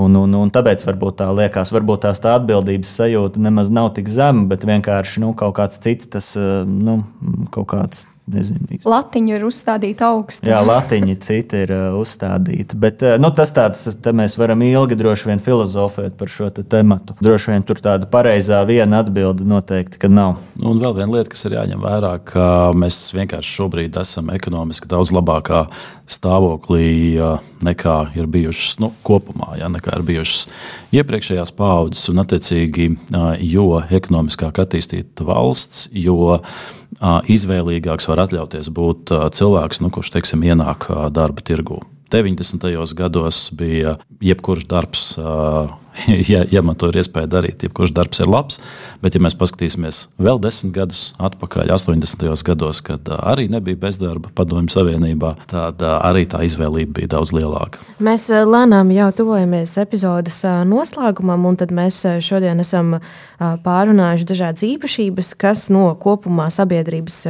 Un, 0.00 0.16
un, 0.16 0.32
un 0.40 0.48
tāpēc 0.50 0.80
varbūt 0.88 1.18
tā 1.20 1.28
liekas, 1.36 1.74
varbūt 1.76 2.06
tās 2.06 2.22
tā 2.24 2.32
atbildības 2.38 2.94
sajūta 2.96 3.42
nemaz 3.44 3.68
nav 3.68 3.92
tik 3.98 4.08
zema, 4.08 4.46
bet 4.48 4.64
vienkārši 4.64 5.20
nu, 5.22 5.34
kaut 5.36 5.58
kāds 5.60 5.76
cits, 5.84 6.08
tas 6.16 6.32
nu, 6.64 7.02
kaut 7.52 7.68
kāds 7.76 8.06
Nezinu. 8.24 8.78
Latiņa 8.88 9.34
ir 9.36 9.42
uzstādīta 9.44 10.06
augstu. 10.08 10.48
Jā, 10.48 10.62
latiņa 10.64 11.16
cita 11.20 11.58
ir 11.60 11.72
uh, 11.76 11.96
uzstādīta. 12.00 12.78
Bet 12.80 13.02
uh, 13.04 13.18
nu, 13.20 13.28
tas 13.36 13.52
tāds, 13.52 13.82
te 14.00 14.14
mēs 14.16 14.38
varam 14.40 14.62
ilgi 14.64 14.96
droši 14.96 15.28
vien 15.28 15.42
filozofēt 15.44 16.16
par 16.16 16.32
šo 16.32 16.48
te 16.54 16.64
tematu. 16.64 17.18
Droši 17.20 17.52
vien 17.52 17.66
tur 17.68 17.82
tāda 17.84 18.08
pareizā 18.08 18.62
viena 18.64 19.02
atbilde 19.04 19.44
noteikti, 19.48 20.00
ka 20.00 20.08
nav. 20.08 20.38
Nu, 20.56 20.72
un 20.72 20.80
vēl 20.80 20.96
viena 21.02 21.18
lieta, 21.18 21.34
kas 21.34 21.44
ir 21.44 21.58
jāņem 21.58 21.84
vērā, 21.84 22.14
ka 22.24 22.46
mēs 22.80 23.02
vienkārši 23.12 23.58
šobrīd 23.58 24.00
esam 24.00 24.32
ekonomiski 24.32 24.88
daudz 24.88 25.12
labākā 25.12 25.66
stāvoklī 26.08 27.20
nekā 27.64 27.96
ir 28.16 28.28
bijušas 28.28 28.78
nu, 28.82 28.90
kopumā, 29.04 29.54
ja, 29.60 29.68
nekā 29.72 29.98
ir 29.98 30.04
bijušas 30.08 30.46
iepriekšējās 30.96 31.52
paudzes. 31.56 32.08
Un, 32.12 32.20
attiecīgi, 32.24 32.90
jo 33.48 33.68
ekonomiskāk 33.84 34.60
attīstīta 34.64 35.28
valsts, 35.28 35.88
jo 35.92 36.40
izvēlīgāks 37.02 38.08
var 38.10 38.24
atļauties 38.26 38.70
būt 38.74 39.12
cilvēks, 39.34 39.82
nu, 39.84 39.90
kurš 39.94 40.14
teiksim, 40.16 40.44
ienāk 40.46 40.88
darba 41.14 41.44
tirgū. 41.44 41.82
90. 42.14 42.94
gados 42.94 43.48
bija 43.56 43.96
jebkurš 44.22 44.68
darbs 44.70 45.06
ja, 46.32 46.44
ja 46.50 46.62
man 46.62 46.76
to 46.78 46.88
ir 46.90 46.98
iespēja 47.00 47.30
darīt, 47.30 47.64
jebkurš 47.66 47.94
darbs 47.94 48.20
ir 48.22 48.30
labs. 48.30 48.60
Bet, 49.02 49.14
ja 49.14 49.22
mēs 49.22 49.36
paskatīsimies 49.38 50.00
vēl 50.22 50.40
desmit 50.42 50.74
gadus 50.74 51.02
atpakaļ, 51.22 51.70
80. 51.74 52.24
gados, 52.46 52.80
kad 52.84 53.08
arī 53.16 53.46
nebija 53.52 53.78
bezdarba 53.86 54.32
Padomju 54.34 54.72
Savienībā, 54.74 55.34
tad 55.50 55.82
arī 55.84 56.24
tā 56.30 56.42
izvēlība 56.46 57.00
bija 57.00 57.12
daudz 57.16 57.34
lielāka. 57.36 57.82
Mēs 58.04 58.26
lēnām 58.32 58.90
jau 58.94 59.10
tuvojamies 59.20 59.76
epizodes 59.82 60.40
noslēgumam, 60.68 61.46
un 61.50 61.60
mēs 61.74 62.00
šodien 62.24 62.62
esam 62.64 62.96
pārunājuši 63.38 64.28
dažādas 64.28 64.64
īpašības, 64.66 65.34
kas 65.38 65.66
no 65.74 65.86
kopumā 66.00 66.48
sabiedrības 66.54 67.20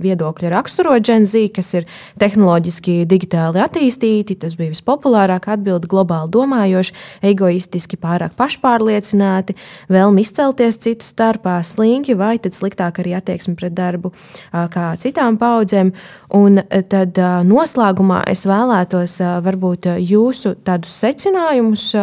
viedokļa 0.00 0.52
raksturo 0.52 0.96
Gen 0.98 1.26
Z, 1.28 1.50
kas 1.54 1.72
ir 1.78 1.88
tehnoloģiski, 2.20 3.04
digitāli 3.08 3.62
attīstīti. 3.62 4.38
Tas 4.40 4.56
bija 4.58 4.74
vispopulārāk 4.74 5.50
atbildi 5.54 5.90
globāli 5.90 6.32
domājoši, 6.34 6.96
egoisti 7.30 7.69
egoistiski, 7.70 7.96
pārāk 7.96 8.34
pašpārliecināti, 8.36 9.54
vēlmi 9.88 10.22
izcelties 10.22 10.78
citu 10.78 11.04
starpā, 11.04 11.62
slinki 11.62 12.14
vai 12.14 12.38
sliktāk 12.38 13.00
arī 13.00 13.14
attieksme 13.14 13.54
pret 13.56 13.74
darbu 13.74 14.12
kā 14.50 14.96
citām 14.98 15.38
paudzēm. 15.38 15.92
Un 16.32 16.60
tad 16.88 17.16
noslēgumā 17.46 18.24
es 18.30 18.44
vēlētos 18.46 19.20
varbūt 19.42 19.86
jūsu 19.98 20.56
tādus 20.64 20.92
secinājumus 21.00 21.94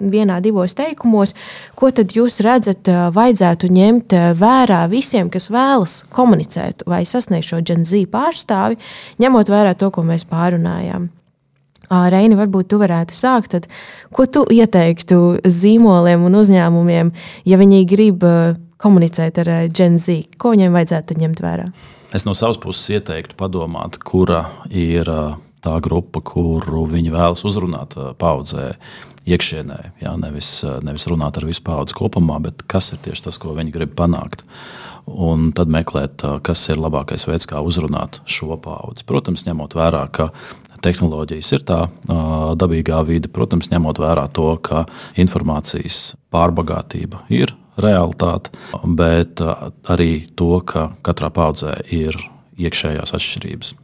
vienā, 0.00 0.40
divos 0.40 0.74
teikumos, 0.74 1.34
ko 1.74 1.90
tad 1.90 2.14
jūs 2.14 2.40
redzat, 2.40 2.86
vajadzētu 2.86 3.70
ņemt 3.70 4.14
vērā 4.38 4.84
visiem, 4.88 5.30
kas 5.30 5.50
vēlas 5.50 6.04
komunicēt 6.10 6.84
vai 6.86 7.04
sasniegt 7.04 7.48
šo 7.48 7.62
Z 7.64 8.06
pārstāvi, 8.10 8.78
ņemot 9.18 9.50
vērā 9.50 9.74
to, 9.74 9.90
ko 9.90 10.02
mēs 10.02 10.24
pārunājām. 10.24 11.10
Reini, 11.90 12.36
varbūt 12.38 12.70
tu 12.72 12.78
varētu 12.80 13.16
sākt. 13.16 13.54
Tad, 13.54 13.68
ko 14.14 14.26
tu 14.26 14.44
ieteiktu 14.50 15.40
zīmoliem 15.44 16.24
un 16.26 16.38
uzņēmumiem, 16.40 17.12
ja 17.44 17.60
viņi 17.60 17.82
grib 17.90 18.24
komunicēt 18.80 19.40
ar 19.44 19.52
Gen 19.72 19.98
Z? 20.00 20.36
Ko 20.40 20.54
viņiem 20.54 20.74
vajadzētu 20.76 21.18
ņemt 21.20 21.42
vērā? 21.44 21.70
Es 22.14 22.26
no 22.28 22.34
savas 22.38 22.60
puses 22.62 22.86
ieteiktu 22.94 23.34
padomāt, 23.38 23.98
kura 23.98 24.44
ir 24.70 25.08
tā 25.64 25.74
grupa, 25.82 26.20
kuru 26.22 26.84
viņi 26.90 27.10
vēlas 27.14 27.42
uzrunāt 27.48 27.96
paudzē 28.20 28.74
iekšienē. 29.24 29.78
Jā, 30.04 30.12
nevis, 30.20 30.58
nevis 30.84 31.08
runāt 31.08 31.40
ar 31.40 31.46
visu 31.48 31.64
paudzi 31.64 31.96
kopumā, 31.96 32.36
bet 32.44 32.66
kas 32.70 32.92
ir 32.92 33.00
tieši 33.04 33.26
tas, 33.28 33.40
ko 33.40 33.56
viņi 33.56 33.72
grib 33.74 33.94
panākt. 33.96 34.44
Un 35.04 35.50
tad 35.56 35.72
meklēt, 35.72 36.22
kas 36.44 36.62
ir 36.72 36.80
labākais 36.80 37.26
veids, 37.28 37.48
kā 37.48 37.60
uzrunāt 37.64 38.20
šo 38.28 38.56
paudzi. 38.60 39.04
Protams, 39.08 39.44
ņemot 39.48 39.76
vērā, 39.76 40.04
ka 40.12 40.30
tehnoloģijas 40.84 41.52
ir 41.56 41.64
tā 41.68 41.80
dabīgā 42.60 43.00
vide, 43.08 43.30
protams, 43.32 43.70
ņemot 43.72 44.00
vērā 44.02 44.26
to, 44.36 44.50
ka 44.64 44.84
informācijas 45.20 46.14
pārbagātība 46.34 47.24
ir 47.32 47.54
realitāte, 47.80 48.52
bet 48.98 49.42
arī 49.90 50.12
to, 50.38 50.58
ka 50.66 50.90
katrā 51.06 51.32
paudzē 51.34 51.78
ir 51.94 52.18
iekšējās 52.60 53.16
atšķirības. 53.16 53.74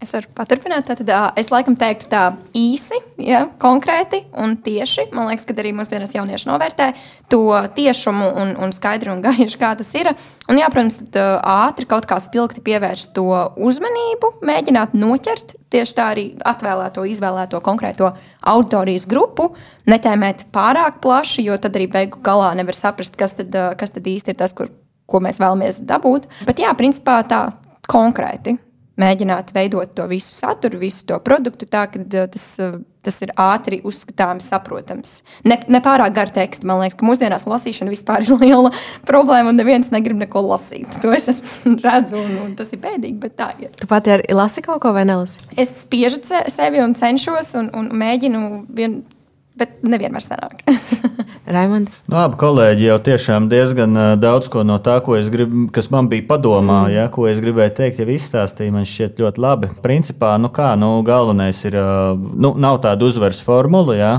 Es 0.00 0.14
varu 0.16 0.30
paturpināt. 0.32 0.86
Tad, 0.88 1.10
es 1.36 1.50
laikam 1.52 1.74
teiktu 1.76 2.06
tā 2.08 2.22
īsi, 2.56 2.96
ja, 3.20 3.42
konkrēti 3.60 4.22
un 4.40 4.54
tieši. 4.64 5.10
Man 5.12 5.28
liekas, 5.28 5.44
ka 5.44 5.52
arī 5.60 5.74
mūsdienās 5.76 6.14
jaunieši 6.16 6.48
novērtē 6.48 6.86
to 7.28 7.42
tiešumu 7.76 8.30
un, 8.40 8.54
un 8.64 8.72
skaidru 8.72 9.12
un 9.12 9.20
gaišu, 9.26 9.58
kā 9.60 9.74
tas 9.76 9.90
ir. 10.00 10.08
Un, 10.48 10.56
jā, 10.56 10.70
protams, 10.72 10.96
tad, 11.02 11.18
ātri 11.44 11.84
kaut 11.90 12.08
kā 12.08 12.16
spilgti 12.24 12.64
pievērst 12.64 13.12
to 13.18 13.26
uzmanību, 13.60 14.32
mēģināt 14.48 14.96
noķert 14.96 15.52
tieši 15.70 15.96
tā 15.98 16.08
arī 16.14 16.26
atvēlēto, 16.48 17.04
izvēlēto 17.04 17.60
konkrēto 17.68 18.14
auditorijas 18.40 19.04
grupu, 19.10 19.50
netēmēt 19.84 20.46
pārāk 20.54 21.02
plaši, 21.04 21.44
jo 21.50 21.60
tad 21.60 21.76
arī 21.76 21.90
beigu 21.92 22.24
galā 22.24 22.54
nevar 22.56 22.78
saprast, 22.78 23.20
kas 23.20 23.36
tad, 23.36 23.52
kas 23.76 23.92
tad 23.92 24.08
īsti 24.08 24.32
ir 24.32 24.40
tas, 24.40 24.56
kur, 24.56 24.72
ko 25.04 25.20
mēs 25.20 25.44
vēlamies 25.44 25.84
dabūt. 25.84 26.32
Bet, 26.48 26.64
jā, 26.64 26.72
principā 26.78 27.20
tā 27.28 27.44
konkrēti 27.90 28.56
mēģināt 29.00 29.52
veidot 29.56 29.92
to 29.96 30.06
visu 30.10 30.32
saturu, 30.34 30.80
visu 30.80 31.06
to 31.08 31.18
produktu 31.24 31.68
tā, 31.70 31.86
ka 31.90 32.00
uh, 32.00 32.26
tas, 32.30 32.46
uh, 32.62 32.78
tas 33.04 33.16
ir 33.24 33.32
ātri 33.40 33.80
uzskatāms, 33.86 34.48
saprotams. 34.52 35.20
Ne, 35.48 35.60
ne 35.72 35.80
pārāk 35.84 36.14
gara 36.16 36.34
teksta. 36.34 36.68
Man 36.68 36.82
liekas, 36.82 36.98
ka 37.00 37.08
mūsdienās 37.08 37.46
lasīšana 37.48 37.92
vispār 37.92 38.26
ir 38.26 38.34
liela 38.42 38.72
problēma, 39.08 39.52
un 39.52 39.60
neviens 39.60 39.92
negrib 39.94 40.20
neko 40.20 40.44
lasīt. 40.50 41.00
To 41.04 41.14
es 41.16 41.42
redzu, 41.86 42.20
un, 42.20 42.36
un 42.44 42.52
tas 42.58 42.72
ir 42.76 42.82
bēdīgi, 42.82 43.16
bet 43.22 43.38
tā 43.40 43.52
ir. 43.62 43.72
Tu 43.80 43.88
pati 43.90 44.16
arī 44.16 44.36
lasi 44.36 44.64
kaut 44.66 44.82
ko 44.84 44.94
vai 44.96 45.06
nelasi? 45.08 45.48
Es 45.60 45.72
spiežu 45.84 46.22
sevi 46.52 46.84
un 46.84 46.96
cenšos 46.98 47.54
un, 47.60 47.72
un 47.76 47.90
mēģinu 48.00 48.44
vien, 48.76 49.00
bet 49.60 49.80
nevienmēr 49.84 50.24
sanāk. 50.24 50.62
Raimond? 51.54 51.90
Nu, 52.06 52.16
abi 52.20 52.38
kolēģi 52.40 52.86
jau 52.86 52.96
tiešām 53.10 53.48
diezgan 53.50 53.96
daudz 54.22 54.48
ko 54.52 54.62
no 54.66 54.78
tā, 54.82 54.98
ko 55.04 55.16
grib, 55.32 55.52
kas 55.74 55.90
man 55.92 56.08
bija 56.10 56.26
padomā, 56.28 56.84
mm. 56.86 56.92
ja, 56.94 57.06
ko 57.12 57.26
es 57.30 57.40
gribēju 57.42 57.74
teikt, 57.78 58.00
jau 58.02 58.08
izstāstīja. 58.14 58.74
Man 58.74 58.86
šķiet 58.88 59.20
ļoti 59.20 59.42
labi. 59.42 59.72
Principā, 59.84 60.36
nu 60.40 60.52
kā, 60.54 60.72
nu, 60.80 60.92
galvenais 61.06 61.60
ir, 61.66 61.76
nu, 62.14 62.54
nav 62.60 62.80
tāda 62.84 63.08
uzvaras 63.08 63.42
formula, 63.44 63.98
ja, 63.98 64.12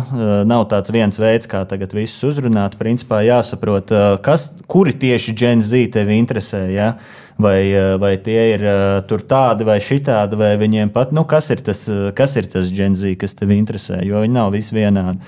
nav 0.48 0.68
tāds 0.72 0.94
viens 0.94 1.22
veids, 1.22 1.50
kā 1.50 1.64
tagad 1.70 1.96
visus 1.96 2.22
uzrunāt. 2.34 2.78
Principā 2.82 3.24
jāsaprot, 3.26 3.96
kas, 4.26 4.50
kuri 4.72 4.96
tieši 4.98 5.36
Gen 5.38 5.66
Z 5.66 5.88
tevi 5.96 6.20
interesē. 6.20 6.66
Ja 6.74 6.94
vai, 7.38 7.72
eh, 7.72 7.98
vai 7.98 8.18
tie 8.18 8.54
ir 8.54 8.64
eh, 8.64 9.02
tur 9.08 9.24
tādi 9.26 9.66
vai 9.68 9.80
šitādi, 9.84 10.38
vai 10.38 10.54
viņiem 10.58 10.92
pat, 10.94 11.12
nu, 11.12 11.24
kas 11.26 11.50
ir 11.54 11.62
tas, 11.66 11.84
eh, 11.90 12.12
kas 12.16 12.36
ir 12.40 12.48
tas 12.52 12.72
genzi, 12.72 13.16
kas 13.20 13.34
tev 13.38 13.54
interesē, 13.56 14.02
jo 14.06 14.22
viņi 14.22 14.36
nav 14.36 14.52
visi 14.52 14.76
vienādi. 14.76 15.20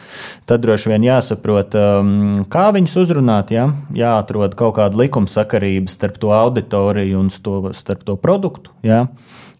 Tad 0.46 0.64
droši 0.64 0.92
vien 0.94 1.06
jāsaprot, 1.08 1.76
um, 1.76 2.46
kā 2.52 2.70
viņus 2.76 2.98
uzrunāt, 3.04 3.54
ja? 3.56 3.70
jāatrod 3.94 4.56
kaut 4.60 4.76
kāda 4.76 5.00
likumsakarība 5.00 5.90
starp 5.90 6.18
to 6.22 6.34
auditoriju 6.36 7.20
un 7.20 7.30
to, 7.30 7.72
starp 7.74 8.04
to 8.04 8.18
produktu. 8.18 8.74
Ja? 8.84 9.08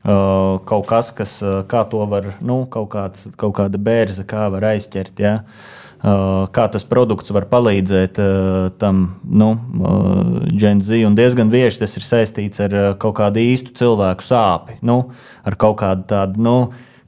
Kaut 0.04 0.84
kas, 0.90 1.14
kas 1.16 1.38
kā 1.72 1.86
to 1.88 2.04
var, 2.12 2.34
nu, 2.44 2.66
kaut, 2.68 2.90
kāds, 2.92 3.30
kaut 3.40 3.56
kāda 3.56 3.80
bērza, 3.80 4.26
kā 4.28 4.50
var 4.52 4.74
aizķert. 4.74 5.22
Ja? 5.24 5.38
Uh, 5.44 5.83
kā 6.04 6.66
tas 6.72 6.84
produkts 6.84 7.32
var 7.32 7.48
palīdzēt 7.52 8.20
tam 8.80 9.04
nu, 9.24 9.52
Gen 10.52 10.82
Z. 10.84 11.04
Un 11.08 11.16
diezgan 11.16 11.52
bieži 11.54 11.84
tas 11.84 11.96
ir 11.96 12.04
saistīts 12.04 12.64
ar 12.64 12.96
kaut 13.00 13.16
kādu 13.22 13.40
īstu 13.40 13.76
cilvēku 13.78 14.26
sāpi, 14.26 14.80
nu, 14.84 15.14
ar 15.48 15.56
kaut 15.60 15.80
kādu 15.80 16.04
tādu. 16.12 16.44
Nu, 16.44 16.58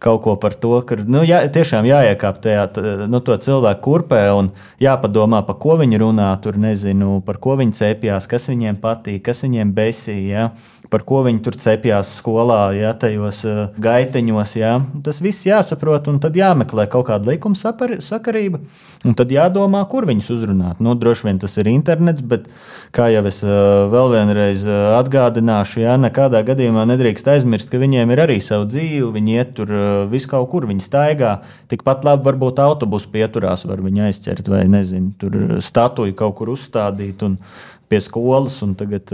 kaut 0.06 0.22
ko 0.24 0.36
par 0.39 0.54
to, 0.60 0.78
ka 0.86 0.98
nu, 1.02 1.24
jā, 1.26 1.41
tiešām 1.52 1.88
jāiekāp 1.88 2.39
tajā 2.43 2.66
nu, 3.10 3.20
cilvēku 3.20 3.82
kurpē 3.84 4.22
un 4.38 4.52
jāpadomā, 4.84 5.41
par 5.48 5.58
ko 5.62 5.80
viņi 5.82 6.02
runā, 6.04 6.30
tur 6.43 6.60
nezinu, 6.62 7.20
par 7.26 7.39
ko 7.41 7.56
viņi 7.60 7.76
cepjas, 7.80 8.30
kas 8.30 8.48
viņiem 8.52 8.80
patīk, 8.84 9.24
kas 9.26 9.43
viņiem 9.46 9.72
besīja. 9.76 10.52
Par 10.96 11.04
ko 11.04 11.26
viņi 11.26 11.41
tur 11.43 11.58
cepjas 11.60 12.08
skolā, 12.22 12.70
ja 12.72 12.93
tajos 12.96 13.41
uh, 13.43 13.58
gaiteņos. 13.84 14.54
Ja. 14.56 14.78
Tas 15.04 15.18
viss 15.20 15.43
jāsaprot, 15.43 16.08
un 16.08 16.22
tad 16.24 16.38
jāmeklē 16.39 16.86
kaut 16.88 17.10
kāda 17.10 17.34
likuma 17.34 17.60
sakarība, 17.60 18.62
un 19.04 19.18
tad 19.20 19.34
jādomā, 19.36 19.82
kur 19.91 20.08
viņus 20.08 20.32
uzrunāt. 20.38 20.80
Nu, 20.80 20.93
droši 20.96 21.28
vien 21.28 21.41
tas 21.43 21.58
ir 21.60 21.68
internets, 21.68 22.24
bet 22.24 22.48
kā 22.96 23.10
jau 23.12 23.26
es 23.28 23.41
uh, 23.43 23.89
vēl 23.91 24.14
vienreiz 24.16 24.64
uh, 24.64 24.96
atgādināšu, 25.02 25.84
ja 25.84 25.98
nekādā 26.00 26.46
gadījumā 26.48 26.88
nedrīkst 26.93 27.28
aizmirst, 27.36 27.74
ka 27.74 27.84
viņiem 27.84 28.16
ir 28.16 28.24
arī 28.30 28.39
sava 28.39 28.64
dzīve, 28.72 29.12
viņi 29.20 29.36
iet 29.36 29.56
tur 29.60 29.76
vis 30.16 30.30
kaut 30.32 30.48
kur, 30.54 30.70
viņi 30.72 30.88
staigā. 30.88 31.36
Tikpat 31.76 32.08
labi 32.08 32.30
varbūt 32.32 32.64
autobusu 32.64 33.12
pieturās, 33.12 33.68
var 33.68 33.84
viņi 33.84 34.08
aizķert 34.08 34.48
vai 34.48 34.64
nezinu, 34.72 35.12
tur 35.20 35.58
statuju 35.60 36.16
kaut 36.16 36.39
kur 36.39 36.56
uzstādīt. 36.56 37.28
Un, 37.28 37.41
pie 37.90 38.02
skolas, 38.04 38.58
un 38.66 38.74
tagad, 38.78 39.12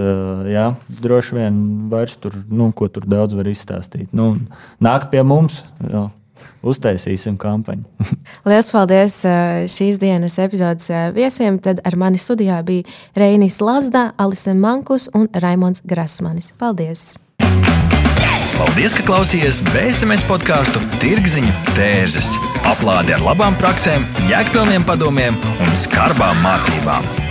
jā, 0.47 0.71
droši 1.01 1.37
vien 1.37 1.59
vairs 1.91 2.17
tur, 2.21 2.35
nu, 2.49 2.71
ko 2.75 2.87
tur 2.91 3.07
daudz 3.09 3.35
var 3.37 3.49
izstāstīt. 3.51 4.09
Nu, 4.15 4.33
nāk 4.83 5.09
pie 5.13 5.23
mums. 5.27 5.63
Jā. 5.85 6.09
Uztaisīsim 6.61 7.39
kampaņu. 7.41 7.85
Lielas 8.49 8.69
paldies 8.73 9.17
šīs 9.73 9.97
dienas 10.01 10.37
epizodes 10.41 10.89
viesiem. 11.15 11.57
Tad 11.61 11.81
ar 11.85 11.97
mani 11.97 12.21
studijā 12.21 12.59
bija 12.65 12.85
Reinis 13.17 13.57
Lazda, 13.61 14.11
Alise 14.21 14.53
Mankus 14.57 15.09
un 15.17 15.27
Raimons 15.33 15.81
Grasmanis. 15.85 16.53
Paldies! 16.61 17.15
Paldies, 18.61 18.93
ka 18.93 19.01
klausījāties 19.07 19.63
BSMS 19.71 20.25
podkāstu 20.29 20.83
Tirziņu 21.01 21.55
tērzes. 21.71 22.29
Aplādi 22.69 23.17
ar 23.17 23.25
labām 23.25 23.57
praktiskām, 23.57 24.05
jēgpilniem 24.29 24.85
padomiem 24.85 25.41
un 25.57 25.75
skarbām 25.81 26.45
mācībām. 26.45 27.30